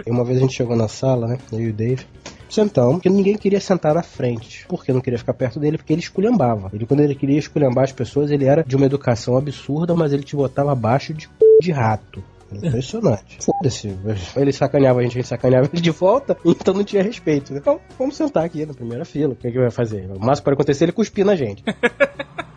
E 0.07 0.11
uma 0.13 0.23
vez 0.23 0.37
a 0.37 0.41
gente 0.43 0.55
chegou 0.55 0.77
na 0.77 0.87
sala, 0.87 1.27
né? 1.27 1.39
Eu 1.51 1.61
e 1.61 1.69
o 1.71 1.73
Dave. 1.73 2.05
Sentamos, 2.51 2.97
porque 2.97 3.09
ninguém 3.09 3.39
queria 3.39 3.59
sentar 3.61 3.95
na 3.95 4.03
frente. 4.03 4.67
Por 4.69 4.85
que 4.85 4.93
não 4.93 5.01
queria 5.01 5.19
ficar 5.19 5.33
perto 5.33 5.59
dele? 5.59 5.79
Porque 5.79 5.95
ele 5.95 6.03
esculhambava. 6.03 6.71
Ele, 6.75 6.85
quando 6.85 7.01
ele 7.01 7.15
queria 7.15 7.39
esculhambar 7.39 7.85
as 7.85 7.93
pessoas, 7.93 8.31
ele 8.31 8.45
era 8.45 8.63
de 8.63 8.77
uma 8.77 8.85
educação 8.85 9.39
absurda, 9.39 9.95
mas 9.95 10.13
ele 10.13 10.25
te 10.25 10.37
botava 10.37 10.73
abaixo 10.73 11.15
de 11.15 11.27
de 11.61 11.73
rato. 11.73 12.23
Impressionante. 12.63 13.39
Foda-se. 13.45 13.97
Ele 14.37 14.53
sacaneava 14.53 15.01
a 15.01 15.03
gente, 15.03 15.13
a 15.13 15.15
gente 15.21 15.29
sacaneava 15.29 15.69
ele 15.73 15.83
de 15.83 15.91
volta, 15.91 16.37
então 16.45 16.75
não 16.75 16.85
tinha 16.85 17.03
respeito. 17.03 17.53
né? 17.53 17.59
Então, 17.61 17.81
vamos 17.99 18.17
sentar 18.17 18.45
aqui 18.45 18.65
na 18.67 18.75
primeira 18.75 19.05
fila. 19.05 19.33
O 19.33 19.37
que, 19.37 19.49
é 19.49 19.51
que 19.51 19.59
vai 19.59 19.71
fazer? 19.71 20.11
O 20.11 20.19
máximo 20.25 20.45
pode 20.45 20.55
acontecer 20.55 20.85
é 20.85 20.87
ele 20.87 20.93
cuspir 20.93 21.25
na 21.25 21.35
gente. 21.37 21.63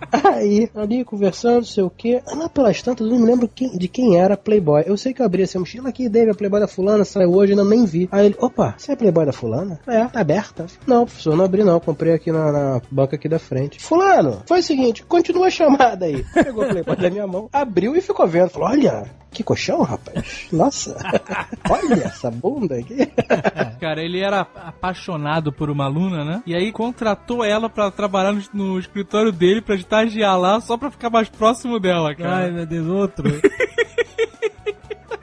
Aí, 0.10 0.70
ali 0.74 1.04
conversando, 1.04 1.66
sei 1.66 1.84
o 1.84 1.90
que. 1.90 2.22
Lá 2.34 2.48
pelas 2.48 2.82
tantas, 2.82 3.06
eu 3.06 3.12
não 3.12 3.20
me 3.20 3.26
lembro 3.26 3.48
quem- 3.48 3.78
de 3.78 3.88
quem 3.90 4.18
era 4.18 4.38
Playboy. 4.38 4.84
Eu 4.86 4.96
sei 4.96 5.14
que 5.14 5.22
eu 5.22 5.26
abri 5.26 5.44
essa 5.44 5.60
mochila 5.60 5.90
aqui, 5.90 6.08
Dave, 6.08 6.32
a 6.32 6.34
Playboy 6.34 6.60
da 6.62 6.68
fulana, 6.68 7.04
saiu 7.04 7.32
hoje, 7.34 7.52
ainda 7.52 7.66
nem 7.66 7.84
vi. 7.86 8.08
Aí 8.12 8.28
ele, 8.28 8.36
opa, 8.40 8.74
você 8.78 8.94
é 8.94 8.96
Playboy 8.96 9.26
da 9.26 9.34
fulana? 9.34 9.80
É, 9.86 10.06
tá 10.06 10.22
aberta. 10.22 10.66
Não, 10.86 11.06
professor, 11.06 11.36
não 11.36 11.44
abri 11.44 11.64
não, 11.64 11.80
comprei 11.80 12.14
aqui 12.14 12.32
na, 12.32 12.52
na 12.52 12.82
banca 12.90 13.16
aqui 13.18 13.28
da 13.28 13.38
frente. 13.40 13.82
Fulano, 13.82 14.44
foi 14.48 14.60
o 14.60 14.64
seguinte, 14.64 15.04
continua 15.04 15.48
a 15.48 15.52
chamada 15.52 16.06
aí. 16.06 16.24
Pegou 16.34 16.64
a 16.64 16.68
Playboy 16.70 16.96
da 16.96 17.10
minha 17.10 17.28
mão, 17.28 17.50
abriu 17.52 17.96
e 17.96 18.02
ficou 18.02 18.26
vendo. 18.28 18.50
Falou, 18.50 18.70
olha, 18.70 19.04
que 19.32 19.44
colchão, 19.44 19.82
rapaz. 19.84 20.48
Nossa, 20.52 20.98
olha 21.70 22.06
essa 22.06 22.32
bunda 22.32 22.76
aqui. 22.76 23.06
Cara, 23.80 24.02
ele 24.02 24.20
era 24.20 24.42
apaixonado 24.42 25.52
por 25.52 25.70
uma 25.70 25.86
aluna, 25.86 26.24
né? 26.24 26.44
E 26.46 26.56
aí 26.56 26.72
contratou 26.72 27.44
ela 27.44 27.70
pra 27.70 27.92
trabalhar 27.92 28.34
no, 28.34 28.42
no 28.54 28.80
escritório 28.80 29.32
dele, 29.32 29.62
pra 29.62 29.76
estagiar 29.76 30.40
lá, 30.40 30.60
só 30.60 30.78
pra 30.78 30.90
ficar 30.90 31.10
mais 31.10 31.30
próximo 31.30 31.80
dela, 31.80 32.16
cara. 32.16 32.38
Ai, 32.38 32.52
meu 32.52 32.66
Deus, 32.66 32.88
outro. 32.88 33.30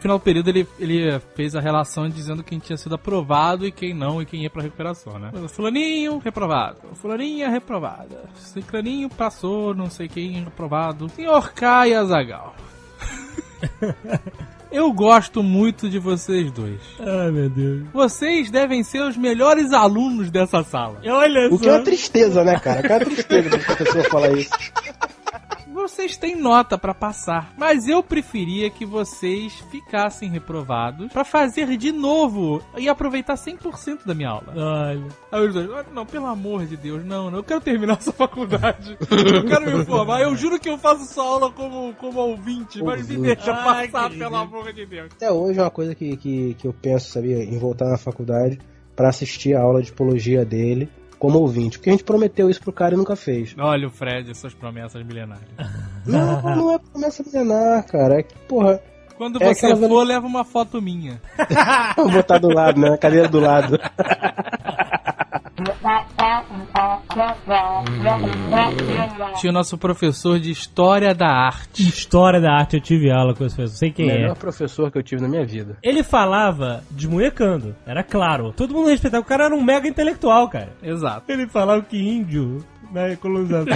No 0.04 0.06
final 0.06 0.18
do 0.18 0.22
período, 0.22 0.48
ele, 0.48 0.68
ele 0.78 1.18
fez 1.34 1.56
a 1.56 1.60
relação 1.62 2.06
dizendo 2.10 2.44
quem 2.44 2.58
tinha 2.58 2.76
sido 2.76 2.94
aprovado 2.94 3.66
e 3.66 3.72
quem 3.72 3.94
não, 3.94 4.20
e 4.20 4.26
quem 4.26 4.42
ia 4.42 4.50
pra 4.50 4.62
recuperação, 4.62 5.18
né? 5.18 5.32
Fulaninho, 5.48 6.18
reprovado. 6.18 6.76
Fulaninha, 6.92 7.48
reprovada. 7.48 8.24
Ciclaninho 8.34 9.08
passou, 9.08 9.74
não 9.74 9.88
sei 9.88 10.06
quem, 10.06 10.44
aprovado. 10.46 11.08
Senhor 11.08 11.54
Caia 11.54 12.04
Zagal. 12.04 12.54
Eu 14.74 14.92
gosto 14.92 15.40
muito 15.40 15.88
de 15.88 16.00
vocês 16.00 16.50
dois. 16.50 16.80
Ai, 16.98 17.30
meu 17.30 17.48
Deus. 17.48 17.84
Vocês 17.92 18.50
devem 18.50 18.82
ser 18.82 19.02
os 19.02 19.16
melhores 19.16 19.72
alunos 19.72 20.32
dessa 20.32 20.64
sala. 20.64 20.98
Olha 21.06 21.48
O 21.48 21.60
que 21.60 21.68
é 21.68 21.72
uma 21.72 21.84
tristeza, 21.84 22.42
né, 22.42 22.58
cara? 22.58 22.82
Que 22.82 22.92
é 22.92 22.96
uma 22.96 23.04
tristeza 23.04 23.50
quando 23.50 23.70
a 23.70 23.76
pessoa 23.76 24.04
fala 24.04 24.32
isso. 24.32 24.50
Vocês 25.74 26.16
têm 26.16 26.36
nota 26.36 26.78
pra 26.78 26.94
passar, 26.94 27.52
mas 27.58 27.88
eu 27.88 28.00
preferia 28.00 28.70
que 28.70 28.86
vocês 28.86 29.52
ficassem 29.72 30.30
reprovados 30.30 31.12
pra 31.12 31.24
fazer 31.24 31.76
de 31.76 31.90
novo 31.90 32.62
e 32.78 32.88
aproveitar 32.88 33.34
100% 33.34 34.06
da 34.06 34.14
minha 34.14 34.28
aula. 34.30 34.54
Olha. 34.54 35.04
Aí 35.32 35.46
os 35.48 35.52
dois, 35.52 35.68
"Ah, 35.72 35.84
não, 35.92 36.06
pelo 36.06 36.26
amor 36.26 36.64
de 36.64 36.76
Deus, 36.76 37.04
não, 37.04 37.28
não, 37.28 37.38
eu 37.40 37.44
quero 37.44 37.60
terminar 37.60 37.94
essa 37.98 38.12
faculdade. 38.12 38.96
Eu 39.00 39.44
quero 39.46 39.76
me 39.78 39.84
formar. 39.84 40.20
Eu 40.22 40.36
juro 40.36 40.60
que 40.60 40.68
eu 40.68 40.78
faço 40.78 41.12
sua 41.12 41.24
aula 41.24 41.50
como, 41.50 41.92
como 41.94 42.20
ouvinte, 42.20 42.80
mas 42.80 43.08
me 43.08 43.16
Ouvinte. 43.16 43.34
deixa 43.34 43.52
Ai, 43.52 43.88
passar, 43.88 44.10
pelo 44.10 44.36
amor 44.36 44.72
de 44.72 44.86
Deus. 44.86 45.10
Até 45.16 45.32
hoje 45.32 45.58
é 45.58 45.62
uma 45.62 45.70
coisa 45.72 45.92
que, 45.92 46.16
que, 46.16 46.54
que 46.54 46.66
eu 46.68 46.72
penso, 46.72 47.10
sabia, 47.10 47.42
em 47.42 47.58
voltar 47.58 47.86
na 47.86 47.98
faculdade 47.98 48.60
pra 48.94 49.08
assistir 49.08 49.56
a 49.56 49.60
aula 49.60 49.80
de 49.80 49.86
tipologia 49.88 50.44
dele 50.44 50.88
como 51.18 51.38
ouvinte. 51.38 51.78
Porque 51.78 51.90
a 51.90 51.92
gente 51.92 52.04
prometeu 52.04 52.48
isso 52.50 52.60
pro 52.60 52.72
cara 52.72 52.94
e 52.94 52.96
nunca 52.96 53.16
fez. 53.16 53.54
Olha 53.58 53.86
o 53.86 53.90
Fred 53.90 54.30
e 54.30 54.34
suas 54.34 54.54
promessas 54.54 55.04
milenárias. 55.04 55.48
Não, 56.06 56.42
não 56.42 56.74
é 56.74 56.78
promessa 56.78 57.24
milenar, 57.24 57.86
cara. 57.86 58.20
É 58.20 58.22
que, 58.22 58.34
porra, 58.46 58.78
Quando 59.16 59.42
É 59.42 59.54
você 59.54 59.74
for, 59.74 60.04
leva 60.04 60.26
uma 60.26 60.44
foto 60.44 60.82
minha. 60.82 61.18
vou 61.96 62.10
botar 62.10 62.36
do 62.36 62.48
lado, 62.48 62.78
né? 62.78 62.90
A 62.90 62.98
cadeira 62.98 63.26
do 63.26 63.40
lado. 63.40 63.78
Tinha 69.38 69.50
o 69.50 69.52
nosso 69.52 69.78
professor 69.78 70.40
de 70.40 70.50
História 70.50 71.14
da 71.14 71.28
Arte. 71.28 71.82
História 71.82 72.40
da 72.40 72.52
arte, 72.52 72.76
eu 72.76 72.80
tive 72.80 73.10
aula 73.10 73.34
com 73.34 73.44
esse 73.44 73.54
professor, 73.54 73.76
sei 73.76 73.92
quem 73.92 74.10
é. 74.10 74.14
Melhor 74.14 74.36
professor 74.36 74.90
que 74.90 74.98
eu 74.98 75.02
tive 75.02 75.22
na 75.22 75.28
minha 75.28 75.46
vida. 75.46 75.76
Ele 75.82 76.02
falava 76.02 76.82
desmunhecando, 76.90 77.74
era 77.86 78.02
claro. 78.02 78.52
Todo 78.52 78.74
mundo 78.74 78.88
respeitava, 78.88 79.22
o 79.22 79.26
cara 79.26 79.44
era 79.44 79.54
um 79.54 79.62
mega 79.62 79.86
intelectual, 79.86 80.48
cara. 80.48 80.72
Exato. 80.82 81.30
Ele 81.30 81.48
falava 81.48 81.82
que 81.82 81.98
índio 81.98 82.64
na 82.94 83.16
colonização 83.16 83.66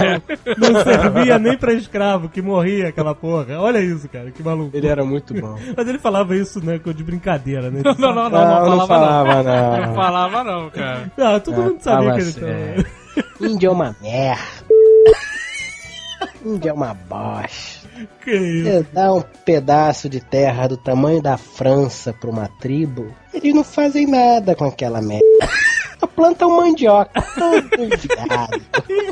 não 0.57 0.83
servia 0.83 1.37
nem 1.37 1.57
pra 1.57 1.73
escravo, 1.73 2.29
que 2.29 2.41
morria 2.41 2.87
aquela 2.87 3.13
porra. 3.13 3.59
Olha 3.59 3.79
isso, 3.79 4.07
cara, 4.07 4.31
que 4.31 4.41
maluco. 4.41 4.75
Ele 4.75 4.87
era 4.87 5.03
muito 5.03 5.33
bom. 5.33 5.57
Mas 5.75 5.87
ele 5.87 5.99
falava 5.99 6.35
isso, 6.35 6.63
né, 6.63 6.79
de 6.79 7.03
brincadeira, 7.03 7.69
né? 7.69 7.81
Não, 7.83 7.93
não, 7.93 8.13
não, 8.13 8.29
não, 8.29 8.65
Não, 8.65 8.77
não 8.77 8.87
falava, 8.87 9.43
não. 9.43 9.77
não. 9.87 9.95
Falava 9.95 10.43
não, 10.43 10.69
cara. 10.69 11.11
Não, 11.17 11.39
todo 11.41 11.61
mundo 11.61 11.81
sabia 11.81 12.13
que 12.13 12.21
ele 12.21 12.31
sério. 12.31 12.83
tava... 12.83 13.51
Índio 13.51 13.67
é 13.67 13.71
uma 13.71 13.95
merda. 14.01 14.43
Índio 16.45 16.69
é 16.69 16.73
uma 16.73 16.93
bosta. 16.93 17.89
Que 18.23 18.31
isso? 18.31 18.63
Você 18.63 18.85
dá 18.93 19.13
um 19.13 19.21
pedaço 19.43 20.07
de 20.07 20.21
terra 20.21 20.67
do 20.67 20.77
tamanho 20.77 21.21
da 21.21 21.37
França 21.37 22.13
pra 22.13 22.29
uma 22.29 22.47
tribo, 22.47 23.13
eles 23.33 23.53
não 23.53 23.63
fazem 23.63 24.07
nada 24.07 24.55
com 24.55 24.63
aquela 24.63 25.01
merda. 25.01 25.25
Só 25.99 26.07
plantam 26.07 26.55
mandioca. 26.55 27.21
Todo 27.35 27.89
viado. 27.97 28.61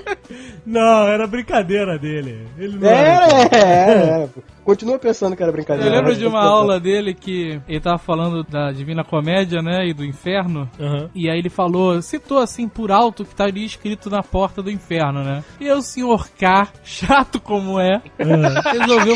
Não, 0.66 1.08
era 1.08 1.28
brincadeira 1.28 1.98
dele. 1.98 2.48
Ele 2.58 2.78
não 2.78 2.90
Era, 2.90 3.26
era. 3.26 3.56
era, 3.56 4.02
era. 4.24 4.30
Continua 4.64 5.00
pensando 5.00 5.36
que 5.36 5.42
era 5.42 5.52
brincadeira. 5.52 5.90
Eu 5.90 5.96
lembro 5.98 6.16
de 6.16 6.26
uma 6.26 6.44
aula 6.44 6.78
dele 6.78 7.14
que 7.14 7.62
ele 7.70 7.80
tava 7.80 7.98
falando 7.98 8.44
da 8.44 8.72
Divina 8.74 9.02
Comédia, 9.02 9.62
né, 9.62 9.88
e 9.88 9.94
do 9.94 10.04
inferno. 10.04 10.70
Aham. 10.78 11.10
E 11.16 11.30
aí 11.30 11.40
ele 11.40 11.50
falou, 11.50 12.02
citou 12.02 12.40
assim 12.40 12.68
por 12.68 12.92
alto 12.92 13.24
que 13.24 13.32
estaria 13.32 13.66
escrito 13.66 14.10
na 14.10 14.22
porta 14.22 14.62
do 14.62 14.70
inferno, 14.70 15.24
né? 15.24 15.42
E 15.60 15.70
aí 15.70 15.72
o 15.72 15.82
senhor 15.82 16.28
K, 16.38 16.68
chato 16.84 17.40
como 17.40 17.80
é, 17.80 18.02
resolveu 18.18 19.16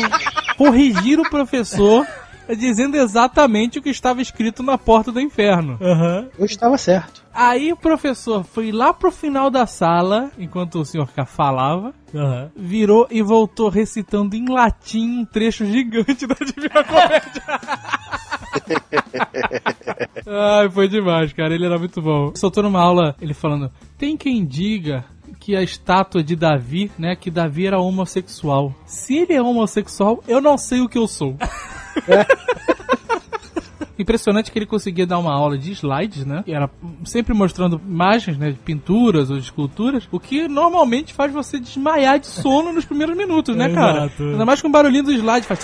corrigir 0.56 1.20
o 1.20 1.28
professor 1.28 2.06
dizendo 2.56 2.96
exatamente 2.96 3.78
o 3.78 3.82
que 3.82 3.90
estava 3.90 4.20
escrito 4.20 4.62
na 4.62 4.76
porta 4.78 5.10
do 5.12 5.20
inferno. 5.20 5.78
Aham. 5.80 6.28
Eu 6.38 6.44
estava 6.44 6.76
certo. 6.78 7.22
Aí 7.34 7.72
o 7.72 7.76
professor 7.76 8.44
foi 8.44 8.70
lá 8.72 8.92
pro 8.92 9.10
final 9.10 9.50
da 9.50 9.66
sala, 9.66 10.30
enquanto 10.38 10.78
o 10.80 10.84
senhor 10.84 11.08
K 11.12 11.24
falava, 11.24 11.94
Aham. 12.14 12.50
virou 12.54 13.06
e 13.10 13.22
voltou 13.22 13.68
recitando 13.70 14.36
em 14.36 14.46
latim 14.48 15.20
um 15.20 15.24
trecho 15.24 15.64
gigante 15.64 16.26
da 16.26 16.34
Divina 16.34 16.84
Comédia. 16.84 17.42
Ai, 20.26 20.68
foi 20.70 20.88
demais, 20.88 21.32
cara. 21.32 21.54
Ele 21.54 21.64
era 21.66 21.78
muito 21.78 22.00
bom. 22.02 22.32
Soltou 22.36 22.62
numa 22.62 22.80
aula 22.82 23.16
ele 23.20 23.34
falando: 23.34 23.70
tem 23.96 24.16
quem 24.16 24.44
diga 24.44 25.04
que 25.40 25.56
a 25.56 25.62
estátua 25.62 26.22
de 26.22 26.36
Davi, 26.36 26.90
né, 26.98 27.16
que 27.16 27.30
Davi 27.30 27.66
era 27.66 27.80
homossexual. 27.80 28.72
Se 28.86 29.16
ele 29.16 29.32
é 29.32 29.42
homossexual, 29.42 30.22
eu 30.28 30.40
não 30.40 30.56
sei 30.56 30.80
o 30.80 30.88
que 30.88 30.98
eu 30.98 31.08
sou. 31.08 31.36
Impressionante 33.98 34.50
que 34.50 34.58
ele 34.58 34.66
conseguia 34.66 35.06
dar 35.06 35.18
uma 35.18 35.32
aula 35.32 35.56
de 35.56 35.72
slides, 35.72 36.24
né? 36.24 36.42
E 36.46 36.52
era 36.52 36.68
sempre 37.04 37.34
mostrando 37.34 37.80
imagens, 37.86 38.36
né? 38.38 38.50
De 38.50 38.58
pinturas 38.58 39.30
ou 39.30 39.36
de 39.36 39.44
esculturas, 39.44 40.08
o 40.10 40.18
que 40.18 40.48
normalmente 40.48 41.12
faz 41.12 41.32
você 41.32 41.60
desmaiar 41.60 42.18
de 42.18 42.26
sono 42.26 42.72
nos 42.72 42.84
primeiros 42.84 43.16
minutos, 43.16 43.54
né, 43.54 43.68
cara? 43.74 44.06
Exato. 44.06 44.22
Ainda 44.24 44.44
mais 44.44 44.60
com 44.60 44.68
o 44.68 44.72
barulhinho 44.72 45.04
do 45.04 45.12
slide, 45.12 45.46
faz. 45.46 45.60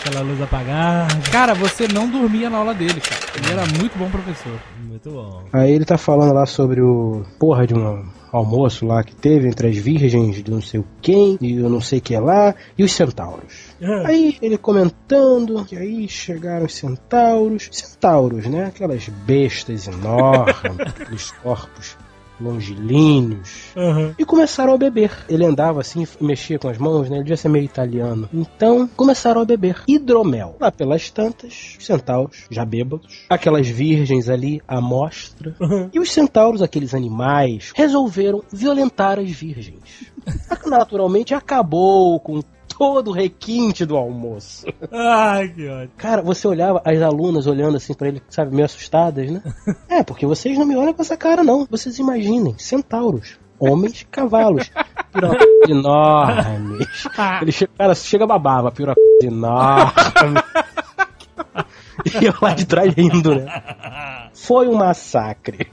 Aquela 0.00 0.22
luz 0.22 0.40
apagada. 0.40 1.08
Cara, 1.30 1.54
você 1.54 1.86
não 1.86 2.08
dormia 2.08 2.48
na 2.48 2.58
aula 2.58 2.72
dele, 2.72 3.00
cara. 3.00 3.20
Ele 3.36 3.52
era 3.52 3.66
muito 3.78 3.98
bom 3.98 4.08
professor. 4.08 4.58
Muito 4.82 5.10
bom. 5.10 5.42
Aí 5.52 5.72
ele 5.72 5.84
tá 5.84 5.98
falando 5.98 6.32
lá 6.32 6.46
sobre 6.46 6.80
o 6.80 7.22
porra 7.38 7.66
de 7.66 7.74
um 7.74 8.02
almoço 8.32 8.86
lá 8.86 9.02
que 9.02 9.14
teve 9.14 9.48
entre 9.48 9.68
as 9.68 9.76
virgens 9.76 10.42
de 10.42 10.50
não 10.50 10.60
sei 10.60 10.82
quem 11.00 11.38
e 11.40 11.56
eu 11.56 11.68
não 11.68 11.80
sei 11.80 12.00
que 12.00 12.16
lá 12.16 12.54
e 12.76 12.84
os 12.84 12.92
centauros. 12.92 13.74
Ah. 13.82 14.08
Aí 14.08 14.36
ele 14.40 14.56
comentando 14.56 15.64
que 15.64 15.76
aí 15.76 16.08
chegaram 16.08 16.66
os 16.66 16.74
centauros. 16.74 17.68
Centauros, 17.72 18.46
né? 18.46 18.66
Aquelas 18.66 19.08
bestas 19.08 19.88
enormes, 19.88 20.56
aqueles 21.00 21.30
corpos 21.42 21.96
longilíneos. 22.40 23.72
Aham. 23.76 24.14
E 24.18 24.24
começaram 24.24 24.74
a 24.74 24.78
beber. 24.78 25.12
Ele 25.28 25.44
andava 25.44 25.80
assim, 25.80 26.06
mexia 26.20 26.58
com 26.58 26.68
as 26.68 26.78
mãos, 26.78 27.08
né? 27.08 27.16
Ele 27.16 27.24
devia 27.24 27.36
ser 27.36 27.48
meio 27.48 27.64
italiano. 27.64 28.28
Então, 28.32 28.88
começaram 28.96 29.40
a 29.40 29.44
beber 29.44 29.82
hidromel. 29.86 30.56
Lá 30.60 30.70
pelas 30.70 31.10
tantas, 31.10 31.76
os 31.78 31.86
centauros, 31.86 32.46
já 32.50 32.64
bêbados, 32.64 33.24
aquelas 33.28 33.68
virgens 33.68 34.28
ali 34.28 34.62
à 34.66 34.80
mostra. 34.80 35.54
E 35.92 35.98
os 35.98 36.12
centauros, 36.12 36.62
aqueles 36.62 36.94
animais, 36.94 37.72
resolveram 37.74 38.42
violentar 38.52 39.18
as 39.18 39.30
virgens. 39.30 40.10
Naturalmente, 40.66 41.34
acabou 41.34 42.20
com 42.20 42.42
todo 42.80 43.10
o 43.10 43.12
requinte 43.12 43.84
do 43.84 43.94
almoço. 43.94 44.66
Ai, 44.90 45.48
que 45.48 45.68
ódio. 45.68 45.90
Cara, 45.98 46.22
você 46.22 46.48
olhava 46.48 46.80
as 46.82 47.02
alunas 47.02 47.46
olhando 47.46 47.76
assim 47.76 47.92
pra 47.92 48.08
ele, 48.08 48.22
sabe, 48.30 48.54
meio 48.54 48.64
assustadas, 48.64 49.30
né? 49.30 49.42
É, 49.86 50.02
porque 50.02 50.26
vocês 50.26 50.56
não 50.56 50.64
me 50.64 50.74
olham 50.74 50.94
com 50.94 51.02
essa 51.02 51.14
cara, 51.14 51.44
não. 51.44 51.66
Vocês 51.68 51.98
imaginem, 51.98 52.54
centauros. 52.56 53.38
Homens, 53.58 54.06
cavalos, 54.10 54.70
pirocas 55.12 55.46
enormes. 55.68 56.88
Ele 57.42 57.52
chega, 57.52 57.72
cara, 57.76 57.94
chega 57.94 58.26
babava, 58.26 58.72
pirocas 58.72 59.04
enormes. 59.22 60.42
E 62.18 62.24
eu 62.24 62.34
lá 62.40 62.54
de 62.54 62.64
trás 62.64 62.94
rindo, 62.94 63.34
né? 63.34 63.62
Foi 64.32 64.66
um 64.68 64.74
massacre. 64.74 65.70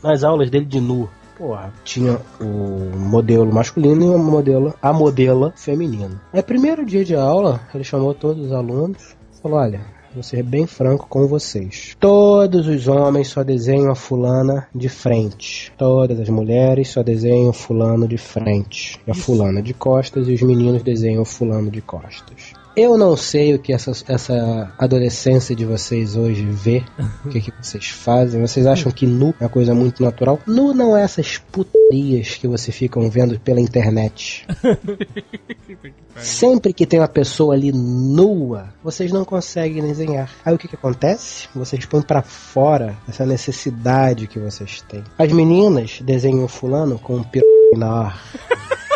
Nas 0.00 0.22
aulas 0.22 0.48
dele 0.48 0.64
de 0.64 0.80
nu, 0.80 1.10
porra, 1.40 1.72
tinha 1.82 2.20
o 2.38 2.98
modelo 2.98 3.50
masculino 3.50 4.04
e 4.04 4.08
o 4.10 4.18
modelo, 4.18 4.74
a 4.82 4.92
modela 4.92 5.54
feminina. 5.56 6.20
Aí, 6.34 6.42
primeiro 6.42 6.84
dia 6.84 7.02
de 7.02 7.16
aula, 7.16 7.62
ele 7.74 7.82
chamou 7.82 8.12
todos 8.12 8.44
os 8.44 8.52
alunos 8.52 9.16
e 9.32 9.40
falou: 9.40 9.58
Olha, 9.58 9.80
vou 10.12 10.22
ser 10.22 10.42
bem 10.42 10.66
franco 10.66 11.06
com 11.08 11.26
vocês. 11.26 11.96
Todos 11.98 12.66
os 12.68 12.86
homens 12.86 13.28
só 13.28 13.42
desenham 13.42 13.90
a 13.90 13.94
fulana 13.94 14.68
de 14.74 14.90
frente. 14.90 15.72
Todas 15.78 16.20
as 16.20 16.28
mulheres 16.28 16.88
só 16.88 17.02
desenham 17.02 17.54
fulano 17.54 18.06
de 18.06 18.18
frente. 18.18 19.00
E 19.06 19.10
a 19.10 19.14
fulana 19.14 19.62
de 19.62 19.72
costas 19.72 20.28
e 20.28 20.34
os 20.34 20.42
meninos 20.42 20.82
desenham 20.82 21.24
fulano 21.24 21.70
de 21.70 21.80
costas. 21.80 22.52
Eu 22.80 22.96
não 22.96 23.14
sei 23.14 23.54
o 23.54 23.58
que 23.58 23.74
essa, 23.74 23.92
essa 24.08 24.72
adolescência 24.78 25.54
de 25.54 25.66
vocês 25.66 26.16
hoje 26.16 26.46
vê, 26.46 26.82
o 27.22 27.28
que, 27.28 27.42
que 27.42 27.52
vocês 27.60 27.90
fazem. 27.90 28.40
Vocês 28.40 28.66
acham 28.66 28.90
que 28.90 29.06
nu 29.06 29.34
é 29.38 29.44
uma 29.44 29.50
coisa 29.50 29.74
muito 29.74 30.02
natural? 30.02 30.40
Nu 30.46 30.72
não 30.72 30.96
é 30.96 31.02
essas 31.02 31.36
putarias 31.36 32.36
que 32.36 32.48
vocês 32.48 32.74
ficam 32.74 33.10
vendo 33.10 33.38
pela 33.38 33.60
internet. 33.60 34.46
Sempre 36.16 36.72
que 36.72 36.86
tem 36.86 37.00
uma 37.00 37.06
pessoa 37.06 37.52
ali 37.52 37.70
nua, 37.70 38.72
vocês 38.82 39.12
não 39.12 39.26
conseguem 39.26 39.82
desenhar. 39.82 40.30
Aí 40.42 40.54
o 40.54 40.58
que, 40.58 40.66
que 40.66 40.74
acontece? 40.74 41.50
Vocês 41.54 41.84
põem 41.84 42.00
pra 42.00 42.22
fora 42.22 42.96
essa 43.06 43.26
necessidade 43.26 44.26
que 44.26 44.38
vocês 44.38 44.80
têm. 44.88 45.04
As 45.18 45.30
meninas 45.30 46.00
desenham 46.00 46.48
fulano 46.48 46.98
com 46.98 47.16
um 47.16 47.22
piro 47.22 47.44
menor. 47.74 48.18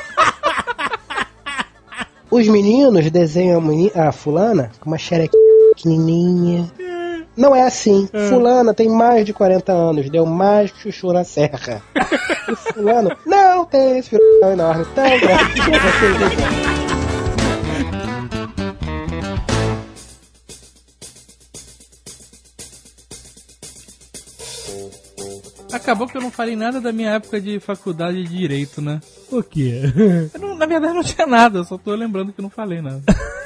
Os 2.35 2.49
meninos 2.49 3.11
desenham 3.11 3.59
a, 3.59 3.61
meni- 3.61 3.93
a 3.95 4.11
fulana 4.11 4.71
com 4.81 4.91
uma 4.91 4.99
xerequinha. 4.99 6.69
Não 7.37 7.55
é 7.55 7.63
assim. 7.63 8.09
Fulana 8.29 8.75
tem 8.75 8.89
mais 8.89 9.25
de 9.25 9.33
40 9.33 9.73
anos, 9.73 10.11
deu 10.11 10.27
mais 10.27 10.71
que 10.73 10.81
chuchu 10.91 11.13
na 11.13 11.23
serra. 11.25 11.81
E 12.47 12.55
fulano 12.57 13.17
não 13.25 13.65
tem 13.65 13.99
esse 13.99 14.15
enorme 14.43 14.85
tão 14.95 15.05
grande. 15.19 16.61
Acabou 25.85 26.09
que 26.09 26.17
eu 26.17 26.21
não 26.23 26.31
falei 26.31 26.57
nada 26.57 26.81
da 26.81 26.91
minha 26.93 27.11
época 27.11 27.41
de 27.41 27.61
faculdade 27.61 28.23
de 28.25 28.37
direito, 28.37 28.81
né? 28.81 29.01
Por 29.29 29.45
quê? 29.45 29.83
Eu 30.35 30.41
não- 30.41 30.57
na 30.57 30.67
verdade 30.67 30.95
não 30.95 31.05
tinha 31.05 31.27
nada, 31.27 31.59
eu 31.59 31.65
só 31.65 31.77
tô 31.79 31.95
lembrando 31.95 32.33
que 32.33 32.41
eu 32.41 32.43
não 32.43 32.51
falei 32.51 32.81
nada. 32.83 33.03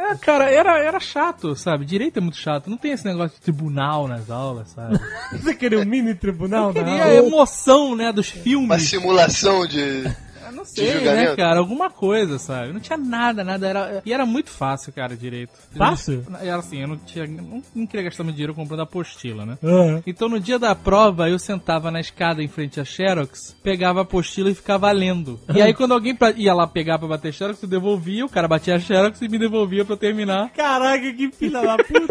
É, 0.00 0.14
cara, 0.14 0.48
era, 0.48 0.78
era 0.78 1.00
chato, 1.00 1.56
sabe? 1.56 1.84
Direito 1.84 2.18
é 2.18 2.20
muito 2.20 2.36
chato. 2.36 2.70
Não 2.70 2.76
tem 2.76 2.92
esse 2.92 3.04
negócio 3.04 3.34
de 3.36 3.42
tribunal 3.42 4.06
nas 4.06 4.30
aulas, 4.30 4.68
sabe? 4.68 4.96
Você 5.32 5.52
queria 5.56 5.80
um 5.80 5.84
mini 5.84 6.14
tribunal? 6.14 6.68
Eu 6.68 6.74
queria 6.74 6.98
Não. 6.98 7.02
a 7.02 7.14
emoção, 7.14 7.96
né, 7.96 8.12
dos 8.12 8.32
Uma 8.32 8.42
filmes. 8.44 8.82
simulação 8.88 9.66
de. 9.66 10.04
Eu 10.48 10.52
não 10.56 10.62
de 10.62 10.70
sei, 10.70 11.00
né, 11.00 11.36
cara? 11.36 11.58
Alguma 11.58 11.90
coisa, 11.90 12.38
sabe? 12.38 12.72
Não 12.72 12.80
tinha 12.80 12.96
nada, 12.98 13.42
nada. 13.44 13.66
Era... 13.66 14.02
E 14.04 14.12
era 14.12 14.24
muito 14.26 14.50
fácil, 14.50 14.92
cara, 14.92 15.16
direito. 15.16 15.52
Fácil? 15.76 16.24
Era 16.40 16.56
assim, 16.56 16.80
eu 16.80 16.88
não 16.88 16.96
tinha. 16.96 17.26
Não, 17.26 17.62
não 17.74 17.86
queria 17.86 18.04
gastar 18.04 18.24
meu 18.24 18.32
dinheiro 18.32 18.54
comprando 18.54 18.80
apostila, 18.80 19.44
né? 19.46 19.58
Ah. 19.62 20.00
Então 20.06 20.28
no 20.28 20.40
dia 20.40 20.58
da 20.58 20.74
prova 20.74 21.28
eu 21.28 21.38
sentava 21.38 21.90
na 21.90 22.00
escada 22.00 22.42
em 22.42 22.48
frente 22.48 22.80
à 22.80 22.84
Xerox, 22.84 23.56
pegava 23.62 24.00
a 24.00 24.02
apostila 24.02 24.50
e 24.50 24.54
ficava 24.54 24.90
lendo. 24.92 25.38
E 25.54 25.60
aí 25.62 25.74
quando 25.74 25.92
alguém 25.92 26.14
pra- 26.14 26.30
ia 26.32 26.54
lá 26.54 26.66
pegar 26.66 26.98
pra 26.98 27.08
bater 27.08 27.32
Xerox, 27.32 27.62
eu 27.62 27.68
devolvia, 27.68 28.24
o 28.24 28.28
cara 28.28 28.48
batia 28.48 28.74
a 28.76 28.80
Xerox 28.80 29.20
e 29.22 29.28
me 29.28 29.38
devolvia 29.38 29.84
pra 29.84 29.94
eu 29.94 29.98
terminar. 29.98 30.50
Caraca, 30.50 31.12
que 31.12 31.30
filha 31.32 31.60
da 31.62 31.76
puta. 31.76 32.06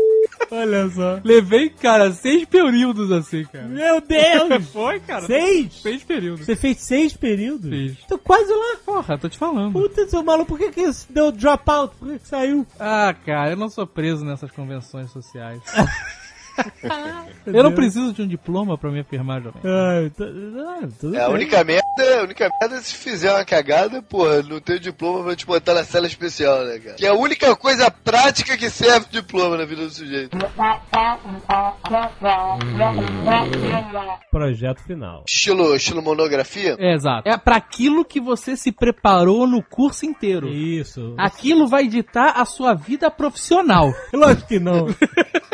Olha 0.49 0.89
só. 0.89 1.19
Levei, 1.23 1.69
cara, 1.69 2.11
seis 2.11 2.45
períodos 2.45 3.11
assim, 3.11 3.43
cara. 3.45 3.67
Meu 3.67 3.99
Deus! 4.01 4.65
Foi, 4.71 4.99
cara. 4.99 5.25
Seis? 5.25 5.81
Seis 5.81 6.03
períodos. 6.03 6.45
Você 6.45 6.55
fez 6.55 6.77
seis 6.81 7.13
períodos? 7.13 7.69
Fiz. 7.69 7.97
Tô 8.07 8.17
quase 8.17 8.51
lá. 8.51 8.77
Porra, 8.85 9.17
tô 9.17 9.27
te 9.27 9.37
falando. 9.37 9.73
Puta, 9.73 10.07
seu 10.07 10.23
maluco, 10.23 10.47
por 10.47 10.59
que 10.59 10.71
que 10.71 10.89
deu 11.09 11.31
dropout? 11.31 11.95
Por 11.97 12.09
que 12.09 12.19
que 12.19 12.27
saiu? 12.27 12.65
Ah, 12.79 13.13
cara, 13.25 13.51
eu 13.51 13.57
não 13.57 13.69
sou 13.69 13.85
preso 13.85 14.23
nessas 14.23 14.51
convenções 14.51 15.11
sociais. 15.11 15.61
Eu 17.45 17.63
não 17.63 17.71
preciso 17.73 18.13
de 18.13 18.21
um 18.21 18.27
diploma 18.27 18.77
pra 18.77 18.91
me 18.91 18.99
afirmar, 18.99 19.41
jovem. 19.41 19.61
Ai, 19.63 20.09
tu- 20.09 20.23
ah, 20.67 20.87
tudo 20.99 21.15
É, 21.15 21.23
a 21.23 21.29
única 21.29 21.63
merda, 21.63 22.19
a 22.19 22.23
única 22.23 22.49
merda 22.61 22.75
é 22.75 22.81
se 22.81 22.93
fizer 22.95 23.31
uma 23.33 23.45
cagada, 23.45 24.01
porra, 24.01 24.41
não 24.43 24.59
tem 24.59 24.75
o 24.75 24.79
diploma 24.79 25.23
pra 25.23 25.35
te 25.35 25.45
botar 25.45 25.73
na 25.73 25.83
cela 25.83 26.07
especial, 26.07 26.65
né, 26.65 26.77
cara? 26.79 26.95
Que 26.95 27.05
é 27.05 27.09
a 27.09 27.13
única 27.13 27.55
coisa 27.55 27.89
prática 27.89 28.57
que 28.57 28.69
serve 28.69 29.05
o 29.07 29.11
diploma 29.11 29.57
na 29.57 29.65
vida 29.65 29.83
do 29.83 29.89
sujeito. 29.89 30.37
Projeto 34.31 34.83
final. 34.83 35.23
Estilo, 35.27 35.75
estilo 35.75 36.01
monografia? 36.01 36.75
É, 36.79 36.93
exato. 36.93 37.27
É 37.27 37.37
pra 37.37 37.55
aquilo 37.55 38.03
que 38.05 38.19
você 38.19 38.55
se 38.57 38.71
preparou 38.71 39.47
no 39.47 39.63
curso 39.63 40.05
inteiro. 40.05 40.47
Isso. 40.49 41.15
Aquilo 41.17 41.67
vai 41.67 41.87
ditar 41.87 42.33
a 42.35 42.45
sua 42.45 42.73
vida 42.73 43.09
profissional. 43.09 43.91
Lógico 44.13 44.47
que 44.47 44.59
não. 44.59 44.87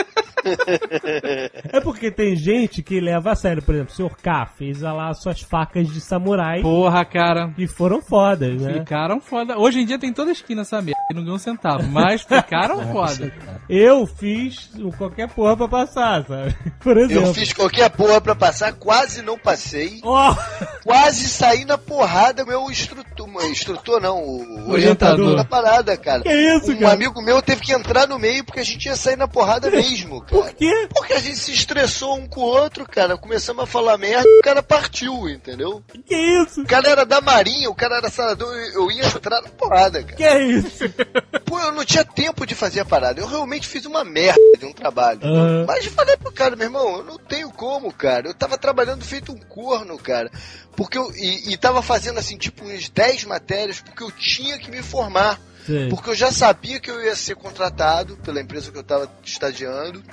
é 1.71 1.79
porque 1.81 2.11
tem 2.11 2.35
gente 2.35 2.81
que 2.83 2.99
leva 2.99 3.31
a 3.31 3.35
sério, 3.35 3.61
por 3.61 3.75
exemplo, 3.75 3.93
o 3.93 3.95
Sr. 3.95 4.15
K 4.21 4.45
fez 4.57 4.81
lá 4.81 5.13
suas 5.13 5.41
facas 5.41 5.87
de 5.87 5.99
samurai 6.01 6.61
Porra, 6.61 7.03
cara. 7.05 7.51
que 7.55 7.67
foram 7.67 8.01
fodas, 8.01 8.61
né? 8.61 8.73
Ficaram 8.79 9.19
foda. 9.19 9.57
Hoje 9.57 9.79
em 9.81 9.85
dia 9.85 9.99
tem 9.99 10.13
toda 10.13 10.31
esquina 10.31 10.61
essa 10.61 10.81
merda. 10.81 10.99
E 11.11 11.13
não 11.13 11.21
ganhou 11.23 11.35
um 11.35 11.39
centavo. 11.39 11.83
Mas 11.89 12.21
ficaram 12.23 12.81
foda. 12.91 13.31
Eu 13.69 14.05
fiz 14.05 14.69
qualquer 14.97 15.29
porra 15.29 15.55
pra 15.57 15.67
passar, 15.67 16.25
sabe? 16.25 16.55
Por 16.79 16.97
exemplo. 16.97 17.27
Eu 17.27 17.33
fiz 17.33 17.53
qualquer 17.53 17.89
porra 17.89 18.19
pra 18.21 18.35
passar, 18.35 18.73
quase 18.73 19.21
não 19.21 19.37
passei. 19.37 19.99
Ó, 20.03 20.35
Quase 20.83 21.29
saí 21.29 21.63
na 21.65 21.77
porrada 21.77 22.43
meu 22.45 22.69
instrutor, 22.69 23.27
instrutor 23.45 24.01
não, 24.01 24.17
o 24.21 24.69
Orientador. 24.69 25.25
orientador 25.27 25.35
da 25.37 25.45
parada, 25.45 25.95
cara. 25.97 26.21
Que 26.23 26.33
isso, 26.33 26.71
um 26.73 26.79
cara? 26.79 26.93
amigo 26.93 27.21
meu 27.21 27.41
teve 27.41 27.61
que 27.61 27.73
entrar 27.73 28.07
no 28.07 28.19
meio 28.19 28.43
porque 28.43 28.59
a 28.59 28.63
gente 28.65 28.85
ia 28.85 28.95
sair 28.95 29.15
na 29.15 29.27
porrada 29.27 29.69
mesmo, 29.71 30.21
cara. 30.21 30.32
Por 30.33 30.51
quê? 30.53 30.87
Porque 30.91 31.13
a 31.13 31.19
gente 31.19 31.37
se 31.37 31.51
estressou 31.51 32.17
um 32.17 32.27
com 32.27 32.41
o 32.41 32.45
outro, 32.45 32.85
cara. 32.85 33.15
Começamos 33.15 33.63
a 33.63 33.67
falar 33.67 33.99
merda 33.99 34.27
e 34.27 34.39
o 34.39 34.41
cara 34.41 34.63
partiu, 34.63 35.29
entendeu? 35.29 35.83
Que 36.07 36.15
isso? 36.15 36.61
O 36.61 36.65
cara 36.65 36.89
era 36.89 37.05
da 37.05 37.21
marinha, 37.21 37.69
o 37.69 37.75
cara 37.75 37.97
era 37.97 38.09
salador, 38.09 38.51
eu 38.73 38.89
ia 38.89 39.05
entrar 39.05 39.41
na 39.41 39.49
porrada, 39.49 40.01
cara. 40.01 40.15
Que 40.15 40.23
é 40.23 40.41
isso? 40.41 40.83
Pô, 41.45 41.59
eu 41.59 41.71
não 41.71 41.85
tinha 41.85 42.03
tempo 42.03 42.47
de 42.47 42.55
fazer 42.55 42.79
a 42.79 42.85
parada. 42.85 43.21
Eu 43.21 43.27
realmente 43.27 43.67
fiz 43.67 43.85
uma 43.85 44.03
merda 44.03 44.41
de 44.57 44.65
um 44.65 44.73
trabalho. 44.73 45.19
Aham. 45.23 45.65
Mas 45.67 45.85
falei 45.85 46.17
pro 46.17 46.31
cara, 46.31 46.55
meu 46.55 46.65
irmão, 46.65 46.97
eu 46.97 47.03
não 47.03 47.17
tenho 47.19 47.51
como, 47.51 47.93
cara. 47.93 48.27
Eu 48.27 48.33
tava 48.33 48.57
trabalhando 48.57 49.05
feito 49.05 49.31
um 49.31 49.37
corno, 49.37 49.99
cara. 49.99 50.31
Porque 50.75 50.97
eu. 50.97 51.11
E, 51.15 51.53
e 51.53 51.57
tava 51.57 51.83
fazendo 51.83 52.17
assim, 52.17 52.37
tipo, 52.37 52.65
uns 52.65 52.89
10 52.89 53.25
matérias, 53.25 53.79
porque 53.79 54.03
eu 54.03 54.11
tinha 54.11 54.57
que 54.57 54.71
me 54.71 54.81
formar. 54.81 55.39
Porque 55.89 56.09
eu 56.09 56.15
já 56.15 56.31
sabia 56.31 56.79
que 56.79 56.89
eu 56.91 57.01
ia 57.03 57.15
ser 57.15 57.35
contratado 57.35 58.17
pela 58.17 58.39
empresa 58.41 58.71
que 58.71 58.77
eu 58.77 58.83
tava 58.83 59.09
estagiando. 59.23 60.03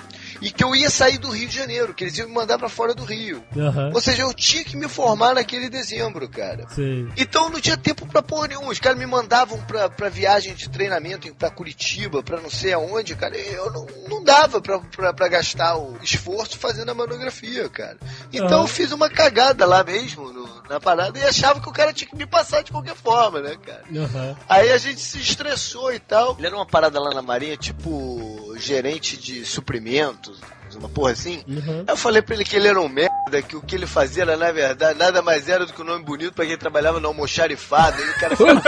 E 0.41 0.49
que 0.51 0.63
eu 0.63 0.75
ia 0.75 0.89
sair 0.89 1.17
do 1.17 1.29
Rio 1.29 1.47
de 1.47 1.55
Janeiro, 1.55 1.93
que 1.93 2.03
eles 2.03 2.17
iam 2.17 2.27
me 2.27 2.33
mandar 2.33 2.57
pra 2.57 2.67
fora 2.69 2.95
do 2.95 3.03
Rio. 3.03 3.43
Aham. 3.55 3.91
Ou 3.93 4.01
seja, 4.01 4.23
eu 4.23 4.33
tinha 4.33 4.63
que 4.63 4.75
me 4.75 4.87
formar 4.87 5.35
naquele 5.35 5.69
dezembro, 5.69 6.27
cara. 6.29 6.67
Sei. 6.69 7.07
Então 7.17 7.45
eu 7.45 7.49
não 7.51 7.61
tinha 7.61 7.77
tempo 7.77 8.07
pra 8.07 8.21
porra 8.23 8.47
nenhuma. 8.47 8.71
Os 8.71 8.79
caras 8.79 8.97
me 8.97 9.05
mandavam 9.05 9.59
pra, 9.65 9.89
pra 9.89 10.09
viagem 10.09 10.53
de 10.55 10.69
treinamento 10.69 11.33
pra 11.35 11.49
Curitiba, 11.51 12.23
pra 12.23 12.39
não 12.41 12.49
sei 12.49 12.73
aonde, 12.73 13.15
cara. 13.15 13.37
Eu 13.37 13.71
não, 13.71 13.85
não 14.09 14.23
dava 14.23 14.59
pra, 14.61 14.79
pra, 14.79 15.13
pra 15.13 15.27
gastar 15.27 15.77
o 15.77 15.97
esforço 16.01 16.57
fazendo 16.57 16.89
a 16.89 16.95
monografia, 16.95 17.69
cara. 17.69 17.97
Então 18.33 18.59
Ah. 18.61 18.63
eu 18.63 18.67
fiz 18.67 18.91
uma 18.91 19.09
cagada 19.09 19.65
lá 19.65 19.83
mesmo, 19.83 20.31
no- 20.33 20.50
na 20.69 20.79
parada, 20.79 21.17
e 21.17 21.23
achava 21.23 21.59
que 21.59 21.69
o 21.69 21.73
cara 21.73 21.93
tinha 21.93 22.09
que 22.09 22.15
me 22.15 22.25
passar 22.25 22.63
de 22.63 22.71
qualquer 22.71 22.95
forma, 22.95 23.41
né, 23.41 23.55
cara? 23.65 23.83
Aham. 23.95 24.35
Aí 24.47 24.71
a 24.71 24.77
gente 24.77 25.01
se 25.01 25.19
estressou 25.19 25.93
e 25.93 25.99
tal. 25.99 26.35
Ele 26.37 26.47
era 26.47 26.55
uma 26.55 26.65
parada 26.65 26.99
lá 26.99 27.13
na 27.13 27.21
Marinha, 27.21 27.57
tipo 27.57 28.53
gerente 28.57 29.17
de 29.17 29.45
suprimentos, 29.45 30.39
uma 30.75 30.89
porra 30.89 31.11
assim. 31.11 31.43
Uhum. 31.47 31.79
Aí 31.79 31.93
eu 31.93 31.97
falei 31.97 32.21
pra 32.21 32.35
ele 32.35 32.45
que 32.45 32.55
ele 32.55 32.67
era 32.67 32.79
um 32.79 32.87
merda, 32.87 33.41
que 33.41 33.55
o 33.55 33.61
que 33.61 33.75
ele 33.75 33.87
fazia 33.87 34.23
era, 34.23 34.37
na 34.37 34.51
verdade, 34.51 34.97
nada 34.97 35.21
mais 35.21 35.49
era 35.49 35.65
do 35.65 35.73
que 35.73 35.81
um 35.81 35.85
nome 35.85 36.03
bonito 36.03 36.33
pra 36.33 36.45
quem 36.45 36.57
trabalhava 36.57 36.99
no 36.99 37.07
almoxarifado. 37.07 38.01
E 38.01 38.09
o 38.09 38.13
cara 38.13 38.35
ficou... 38.35 38.55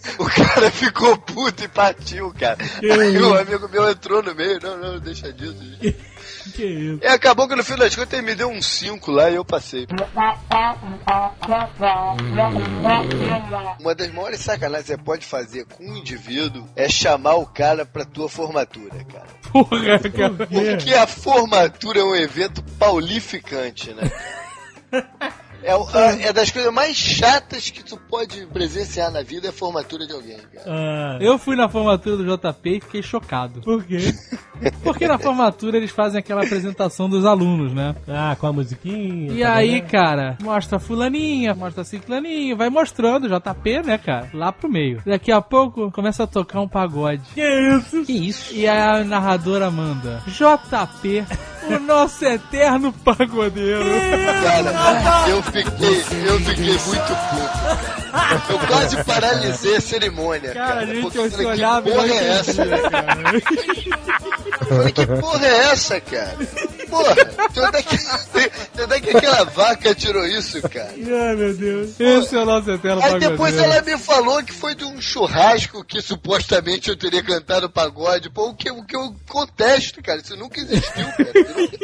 O 0.18 0.24
cara 0.26 0.70
ficou 0.70 1.16
puto 1.18 1.64
e 1.64 1.68
partiu, 1.68 2.32
cara. 2.38 2.58
Aí 2.82 3.18
o 3.18 3.38
amigo 3.38 3.68
meu 3.68 3.90
entrou 3.90 4.22
no 4.22 4.34
meio, 4.34 4.58
não, 4.62 4.76
não, 4.76 4.98
deixa 4.98 5.32
disso. 5.32 5.56
Que 6.54 6.64
isso? 6.64 7.00
E 7.02 7.06
acabou 7.06 7.48
que 7.48 7.54
no 7.54 7.64
fim 7.64 7.76
das 7.76 7.94
contas 7.94 8.12
ele 8.14 8.22
me 8.22 8.34
deu 8.34 8.48
um 8.48 8.62
5 8.62 9.10
lá 9.10 9.30
e 9.30 9.34
eu 9.34 9.44
passei. 9.44 9.86
Uma 13.78 13.94
das 13.94 14.12
maiores 14.12 14.40
sacanagens 14.40 14.86
que 14.86 14.96
você 14.96 14.98
pode 14.98 15.26
fazer 15.26 15.64
com 15.66 15.84
um 15.84 15.96
indivíduo 15.96 16.66
é 16.76 16.88
chamar 16.88 17.34
o 17.34 17.46
cara 17.46 17.84
pra 17.84 18.04
tua 18.04 18.28
formatura, 18.28 19.04
cara. 19.04 19.26
Porra, 19.52 19.98
cara. 19.98 20.34
Porque 20.46 20.94
a 20.94 21.06
formatura 21.06 22.00
é 22.00 22.04
um 22.04 22.14
evento 22.14 22.62
paulificante, 22.78 23.92
né? 23.92 24.10
É, 25.62 26.28
é 26.28 26.32
das 26.32 26.50
coisas 26.50 26.72
mais 26.72 26.96
chatas 26.96 27.70
que 27.70 27.84
tu 27.84 27.96
pode 27.96 28.46
presenciar 28.46 29.10
na 29.10 29.22
vida 29.22 29.48
é 29.48 29.50
a 29.50 29.52
formatura 29.52 30.06
de 30.06 30.12
alguém, 30.12 30.38
cara. 30.38 30.64
Ah, 30.66 31.18
Eu 31.20 31.38
fui 31.38 31.54
na 31.54 31.68
formatura 31.68 32.16
do 32.16 32.24
JP 32.24 32.70
e 32.70 32.80
fiquei 32.80 33.02
chocado. 33.02 33.60
Por 33.60 33.84
quê? 33.84 33.98
Porque 34.82 35.06
na 35.06 35.18
formatura 35.18 35.76
eles 35.76 35.90
fazem 35.90 36.18
aquela 36.18 36.42
apresentação 36.42 37.08
dos 37.08 37.24
alunos, 37.24 37.72
né? 37.72 37.94
Ah, 38.08 38.36
com 38.38 38.46
a 38.46 38.52
musiquinha. 38.52 39.32
E 39.32 39.40
tá 39.42 39.54
aí, 39.54 39.80
vendo? 39.80 39.90
cara, 39.90 40.36
mostra 40.42 40.78
fulaninha, 40.78 41.54
mostra 41.54 41.84
ciclaninha, 41.84 42.54
vai 42.56 42.68
mostrando 42.70 43.28
JP, 43.28 43.82
né, 43.84 43.98
cara? 43.98 44.28
Lá 44.34 44.52
pro 44.52 44.68
meio. 44.68 45.02
Daqui 45.04 45.32
a 45.32 45.40
pouco 45.40 45.90
começa 45.90 46.24
a 46.24 46.26
tocar 46.26 46.60
um 46.60 46.68
pagode. 46.68 47.22
Que 47.34 47.42
isso? 47.76 48.04
Que 48.04 48.12
isso? 48.12 48.54
E 48.54 48.66
a 48.68 49.02
narradora 49.04 49.70
manda: 49.70 50.22
JP, 50.26 51.24
o 51.68 51.78
nosso 51.80 52.24
eterno 52.24 52.92
pagodeiro. 52.92 53.84
Cara, 54.42 55.28
eu 55.28 55.42
fiquei, 55.42 55.96
eu 56.28 56.40
fiquei 56.40 56.64
muito 56.64 57.16
puto. 57.30 58.10
cara. 58.10 58.42
Eu 58.50 58.58
quase 58.66 59.04
paralisei 59.04 59.76
a 59.76 59.80
cerimônia, 59.80 60.52
cara. 60.52 60.66
Cara, 60.68 60.80
a 60.80 60.86
gente 60.86 61.44
olhava 61.46 61.82
que 61.82 61.96
e 61.96 62.12
é 62.12 62.28
essa? 62.28 62.66
cara. 62.90 63.16
Falei, 64.70 64.92
que 64.92 65.04
porra 65.04 65.46
é 65.46 65.58
essa, 65.72 66.00
cara? 66.00 66.36
Porra, 66.90 67.14
de 67.52 67.60
onde 67.60 67.76
é 67.78 67.82
que, 67.82 67.96
de 67.96 68.82
onde 68.82 68.94
é 68.94 69.00
que 69.00 69.16
aquela 69.16 69.44
vaca 69.44 69.94
tirou 69.94 70.26
isso, 70.26 70.60
cara? 70.68 70.90
Ai, 70.92 71.36
meu 71.36 71.54
Deus. 71.56 71.98
Esse 72.00 72.36
é 72.36 72.40
o 72.40 72.44
nosso 72.44 72.70
eterno 72.70 73.02
Aí 73.02 73.18
depois 73.18 73.56
ela 73.56 73.80
me 73.82 73.96
falou 73.98 74.42
que 74.42 74.52
foi 74.52 74.74
de 74.74 74.84
um 74.84 75.00
churrasco 75.00 75.84
que 75.84 76.00
supostamente 76.02 76.90
eu 76.90 76.96
teria 76.96 77.22
cantado 77.22 77.70
pagode. 77.70 78.30
Pô, 78.30 78.48
o 78.50 78.54
que, 78.54 78.70
o 78.70 78.84
que 78.84 78.96
eu 78.96 79.14
contesto, 79.28 80.02
cara. 80.02 80.20
Isso 80.20 80.36
nunca 80.36 80.60
existiu, 80.60 81.06
cara. 81.06 81.32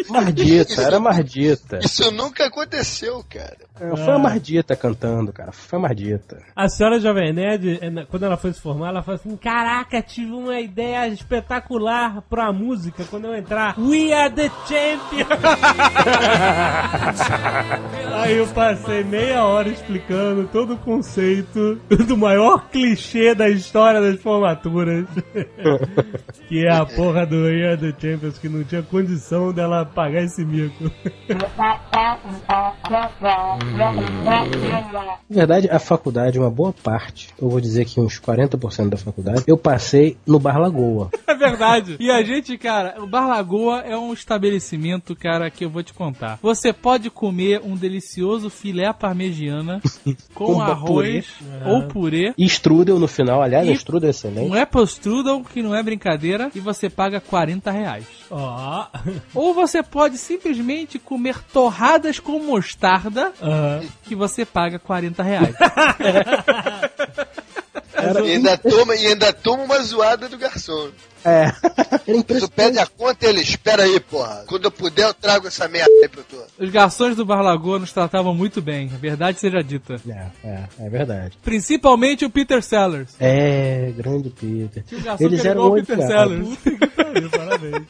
Mardita, 0.09 0.72
Isso- 0.72 0.80
era 0.80 1.00
Mardita. 1.00 1.78
Isso 1.82 2.11
nunca 2.11 2.46
aconteceu, 2.46 3.24
cara. 3.28 3.57
É, 3.80 3.88
Foi 3.96 4.14
a 4.14 4.18
Mardita 4.18 4.74
cantando, 4.74 5.32
cara. 5.32 5.52
Foi 5.52 5.78
a 5.78 5.82
Mardita. 5.82 6.42
A 6.54 6.68
senhora 6.68 6.98
Jovem 6.98 7.32
Nerd, 7.32 7.78
eh, 7.80 8.07
quando 8.11 8.24
ela 8.24 8.36
foi 8.36 8.52
se 8.52 8.61
formar, 8.61 8.88
ela 8.88 9.02
falou 9.02 9.20
assim: 9.20 9.36
Caraca, 9.36 10.00
tive 10.02 10.32
uma 10.32 10.59
ideia 10.61 11.07
espetacular 11.09 12.22
pra 12.22 12.52
música 12.52 13.04
quando 13.11 13.26
eu 13.26 13.34
entrar. 13.34 13.78
We 13.78 14.12
are 14.12 14.32
the 14.34 14.50
champions! 14.66 14.95
Aí 18.12 18.36
eu 18.36 18.47
passei 18.49 19.05
meia 19.05 19.44
hora 19.44 19.68
explicando 19.68 20.49
todo 20.49 20.74
o 20.74 20.78
conceito 20.78 21.80
do 22.07 22.16
maior 22.16 22.68
clichê 22.70 23.34
da 23.34 23.49
história 23.49 24.01
das 24.01 24.20
formaturas. 24.20 25.07
que 26.49 26.64
é 26.64 26.72
a 26.72 26.86
porra 26.86 27.26
do 27.26 27.44
We 27.44 27.64
are 27.64 27.76
the 27.76 27.92
champions, 27.99 28.38
que 28.38 28.49
não 28.49 28.64
tinha 28.64 28.82
condição 28.82 29.53
dela 29.53 29.84
pagar 29.84 30.22
esse 30.22 30.44
mico. 30.44 30.90
Na 35.28 35.28
verdade, 35.28 35.68
a 35.70 35.78
faculdade, 35.78 36.38
uma 36.38 36.51
boa 36.51 36.72
parte, 36.72 37.28
eu 37.40 37.49
vou 37.49 37.61
dizer 37.61 37.84
que 37.84 38.01
uns 38.01 38.20
40% 38.20 38.88
da 38.88 38.97
faculdade, 38.97 39.44
eu 39.47 39.59
passei 39.59 40.16
no 40.26 40.38
Bar 40.38 40.59
Lagoa. 40.59 41.11
É 41.26 41.34
verdade. 41.34 41.97
E 41.99 42.11
a 42.11 42.22
gente, 42.22 42.57
cara, 42.57 43.03
o 43.03 43.07
Bar 43.07 43.26
Lagoa 43.26 43.80
é 43.80 43.97
um 43.97 44.12
estabelecimento, 44.12 44.86
cara, 45.16 45.51
que 45.51 45.64
eu 45.64 45.70
vou 45.70 45.82
te 45.82 45.93
contar. 45.93 46.39
Você 46.43 46.72
pode 46.72 47.11
comer 47.11 47.61
um 47.64 47.74
delicioso 47.76 48.49
filé 48.51 48.93
parmegiana 48.93 49.80
com 50.34 50.55
Com 50.55 50.61
arroz 50.61 51.26
ou 51.64 51.82
purê. 51.89 52.32
E 52.39 52.45
strudel 52.47 52.99
no 52.99 53.09
final, 53.09 53.43
aliás, 53.43 53.66
E- 53.66 53.70
a 53.70 53.74
strudel 53.74 54.09
é 54.09 54.11
excelente. 54.11 54.51
Um 54.51 54.55
apple 54.55 54.84
strudel, 54.84 55.43
que 55.45 55.62
não 55.62 55.74
é 55.74 55.82
brincadeira, 55.82 56.51
e 56.55 56.61
você 56.61 56.89
paga 56.89 57.20
40 57.20 57.70
reais. 57.70 58.07
Ó. 58.30 58.87
Ou 59.34 59.55
você 59.55 59.82
pode 59.82 60.18
simplesmente 60.18 60.99
comer 60.99 61.39
torradas 61.53 62.18
com 62.18 62.39
mostarda, 62.39 63.32
que 64.05 64.14
você 64.14 64.45
paga 64.45 64.78
40 64.78 65.22
reais. 65.22 65.55
E 68.24 68.32
ainda 68.32 68.57
toma, 68.59 68.95
e 68.95 69.07
ainda 69.07 69.32
toma 69.32 69.64
uma 69.64 69.80
zoada 69.82 70.28
do 70.28 70.37
garçom. 70.39 70.91
É. 71.26 71.52
Era 72.06 72.22
Tu 72.22 72.50
pede 72.50 72.78
a 72.78 72.86
conta 72.86 73.26
e 73.26 73.28
ele, 73.28 73.40
espera 73.40 73.82
aí, 73.82 73.98
porra. 73.98 74.44
Quando 74.46 74.66
eu 74.66 74.70
puder, 74.70 75.06
eu 75.06 75.14
trago 75.14 75.48
essa 75.48 75.66
merda 75.66 75.90
aí 76.02 76.08
pro 76.08 76.22
tu. 76.22 76.36
Os 76.58 76.70
garçons 76.70 77.16
do 77.16 77.26
Bar 77.26 77.42
Lagoa 77.42 77.80
nos 77.80 77.92
tratavam 77.92 78.32
muito 78.32 78.62
bem, 78.62 78.88
a 78.94 78.96
verdade 78.96 79.40
seja 79.40 79.62
dita. 79.62 80.00
É, 80.08 80.26
é, 80.44 80.64
é 80.78 80.88
verdade. 80.88 81.36
Principalmente 81.42 82.24
o 82.24 82.30
Peter 82.30 82.62
Sellers. 82.62 83.14
É, 83.18 83.92
grande 83.96 84.30
Peter. 84.30 84.84
Garçom 85.02 85.24
Eles 85.24 85.40
que 85.40 85.48
eram 85.48 85.66
o 85.66 85.74
Peter 85.74 85.98
odiados. 85.98 86.58
Sellers. 86.62 87.30
Parabéns. 87.36 87.86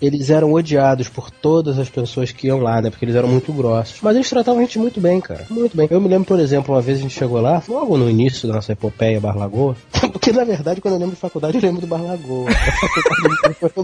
Eles 0.00 0.28
eram 0.28 0.52
odiados 0.52 1.08
por 1.08 1.30
todas 1.30 1.78
as 1.78 1.88
pessoas 1.88 2.30
que 2.30 2.48
iam 2.48 2.58
lá, 2.58 2.82
né? 2.82 2.90
Porque 2.90 3.04
eles 3.04 3.16
eram 3.16 3.28
muito 3.28 3.50
grossos. 3.52 3.98
Mas 4.02 4.14
eles 4.14 4.28
tratavam 4.28 4.60
a 4.60 4.64
gente 4.64 4.78
muito 4.78 5.00
bem, 5.00 5.20
cara. 5.22 5.46
Muito 5.48 5.74
bem. 5.74 5.88
Eu 5.90 6.00
me 6.00 6.08
lembro, 6.08 6.26
por 6.26 6.38
exemplo, 6.38 6.74
uma 6.74 6.82
vez 6.82 6.98
a 6.98 7.00
gente 7.00 7.14
chegou 7.14 7.40
lá, 7.40 7.62
logo 7.66 7.96
no 7.96 8.08
início 8.10 8.46
da 8.46 8.54
nossa 8.54 8.72
epopeia 8.72 9.18
Bar 9.18 9.36
Lagoa. 9.38 9.74
Porque, 10.12 10.32
na 10.32 10.44
verdade, 10.44 10.82
quando 10.82 10.94
eu 10.94 11.00
lembro 11.00 11.14
de 11.14 11.20
faculdade, 11.20 11.56
eu 11.56 11.62
lembro 11.62 11.80
do 11.80 11.86
Bar 11.86 12.02
Lagoa. 12.02 12.50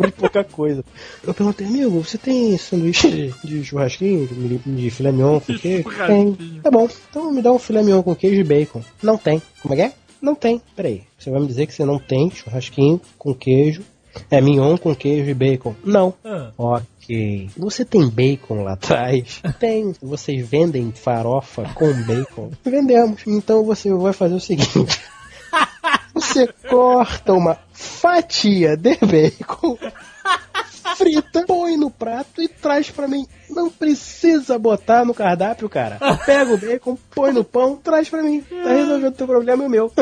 De 0.07 0.12
pouca 0.12 0.45
coisa. 0.45 0.84
Eu 1.24 1.34
perguntei, 1.34 1.66
amigo, 1.66 2.03
você 2.03 2.18
tem 2.18 2.57
sanduíche 2.59 3.11
de, 3.11 3.34
de 3.45 3.64
churrasquinho, 3.64 4.26
de, 4.26 4.59
de 4.59 4.90
filé 4.90 5.12
mignon 5.12 5.40
com 5.40 5.57
queijo? 5.57 5.88
Tem. 6.07 6.34
Tá 6.62 6.70
bom. 6.70 6.88
Então 7.11 7.32
me 7.32 7.43
dá 7.43 7.53
um 7.53 7.59
filé 7.59 7.82
mignon 7.82 8.03
com 8.03 8.14
queijo 8.14 8.40
e 8.40 8.45
bacon. 8.45 8.82
Não 9.03 9.16
tem. 9.16 9.40
Como 9.61 9.74
é 9.74 9.76
que 9.76 9.82
é? 9.82 9.93
Não 10.20 10.34
tem. 10.34 10.61
Peraí. 10.76 11.03
Você 11.18 11.30
vai 11.30 11.40
me 11.40 11.47
dizer 11.47 11.66
que 11.66 11.74
você 11.74 11.84
não 11.84 11.99
tem 11.99 12.30
churrasquinho 12.30 13.01
com 13.18 13.34
queijo 13.34 13.82
é 14.30 14.40
mignon 14.40 14.76
com 14.76 14.95
queijo 14.95 15.30
e 15.30 15.34
bacon? 15.34 15.74
Não. 15.84 16.14
Ah. 16.24 16.51
Ok. 16.57 17.51
Você 17.57 17.84
tem 17.84 18.09
bacon 18.09 18.62
lá 18.62 18.72
atrás? 18.74 19.40
Tem. 19.59 19.93
Vocês 20.01 20.47
vendem 20.47 20.93
farofa 20.93 21.64
com 21.74 21.93
bacon? 22.05 22.51
Vendemos. 22.64 23.22
Então 23.26 23.64
você 23.64 23.93
vai 23.93 24.12
fazer 24.12 24.34
o 24.34 24.40
seguinte. 24.40 24.70
Você 26.23 26.47
corta 26.68 27.33
uma 27.33 27.59
fatia 27.73 28.77
de 28.77 28.97
bacon, 28.97 29.77
frita, 30.97 31.45
põe 31.47 31.77
no 31.77 31.91
prato 31.91 32.41
e 32.41 32.49
traz 32.49 32.91
pra 32.91 33.09
mim. 33.09 33.27
Não 33.51 33.68
precisa 33.68 34.59
botar 34.59 35.05
no 35.05 35.12
cardápio, 35.12 35.68
cara. 35.68 35.99
Pega 36.25 36.55
o 36.55 36.57
bacon, 36.57 36.97
põe 37.14 37.33
no 37.33 37.45
pão, 37.45 37.77
traz 37.77 38.09
pra 38.09 38.23
mim. 38.23 38.41
Tá 38.41 38.73
resolvido 38.73 39.09
o 39.09 39.12
teu 39.12 39.27
problema 39.27 39.64
e 39.64 39.66
o 39.66 39.70
meu. 39.70 39.93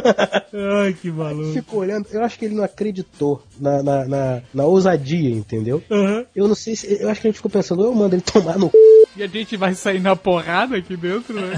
Ai, 0.84 0.92
que 0.92 1.10
maluco. 1.10 1.52
Ficou 1.52 1.80
olhando. 1.80 2.06
Eu 2.12 2.22
acho 2.22 2.38
que 2.38 2.44
ele 2.44 2.54
não 2.54 2.62
acreditou 2.62 3.42
na, 3.58 3.82
na, 3.82 4.04
na, 4.04 4.42
na 4.54 4.64
ousadia, 4.64 5.30
entendeu? 5.30 5.82
Aham. 5.90 6.24
Eu 6.36 6.46
não 6.46 6.54
sei 6.54 6.76
se. 6.76 7.02
Eu 7.02 7.08
acho 7.08 7.20
que 7.20 7.26
ele 7.26 7.34
ficou 7.34 7.50
pensando, 7.50 7.82
eu 7.82 7.94
mando 7.94 8.14
ele 8.14 8.22
tomar 8.22 8.56
no. 8.56 8.70
E 9.16 9.22
a 9.22 9.26
gente 9.26 9.56
vai 9.56 9.74
sair 9.74 10.00
na 10.00 10.14
porrada 10.14 10.76
aqui 10.76 10.96
dentro, 10.96 11.34
né? 11.34 11.52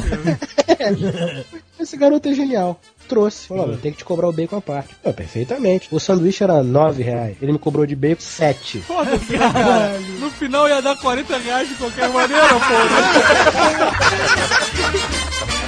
cara? 0.79 1.45
Esse 1.79 1.97
garoto 1.97 2.29
é 2.29 2.35
genial. 2.35 2.81
Trouxe. 3.13 3.47
Falou, 3.49 3.75
ó, 3.75 3.77
tem 3.77 3.93
que 3.93 3.99
te 3.99 4.05
cobrar 4.07 4.29
o 4.29 4.33
bacon 4.33 4.57
à 4.57 4.61
parte. 4.63 4.97
Pô, 5.03 5.13
perfeitamente. 5.13 5.87
O 5.91 6.01
sanduíche 6.01 6.43
era 6.43 6.63
9 6.63 7.03
reais. 7.03 7.37
Ele 7.43 7.53
me 7.53 7.59
cobrou 7.59 7.85
de 7.85 7.95
bacon 7.95 8.23
7. 8.23 8.81
Foda-se, 8.81 9.37
cara. 9.37 10.01
No 10.19 10.31
final 10.31 10.67
ia 10.67 10.81
dar 10.81 10.97
40 10.97 11.37
reais 11.37 11.69
de 11.69 11.75
qualquer 11.75 12.09
maneira, 12.09 12.49
porra. 12.49 13.93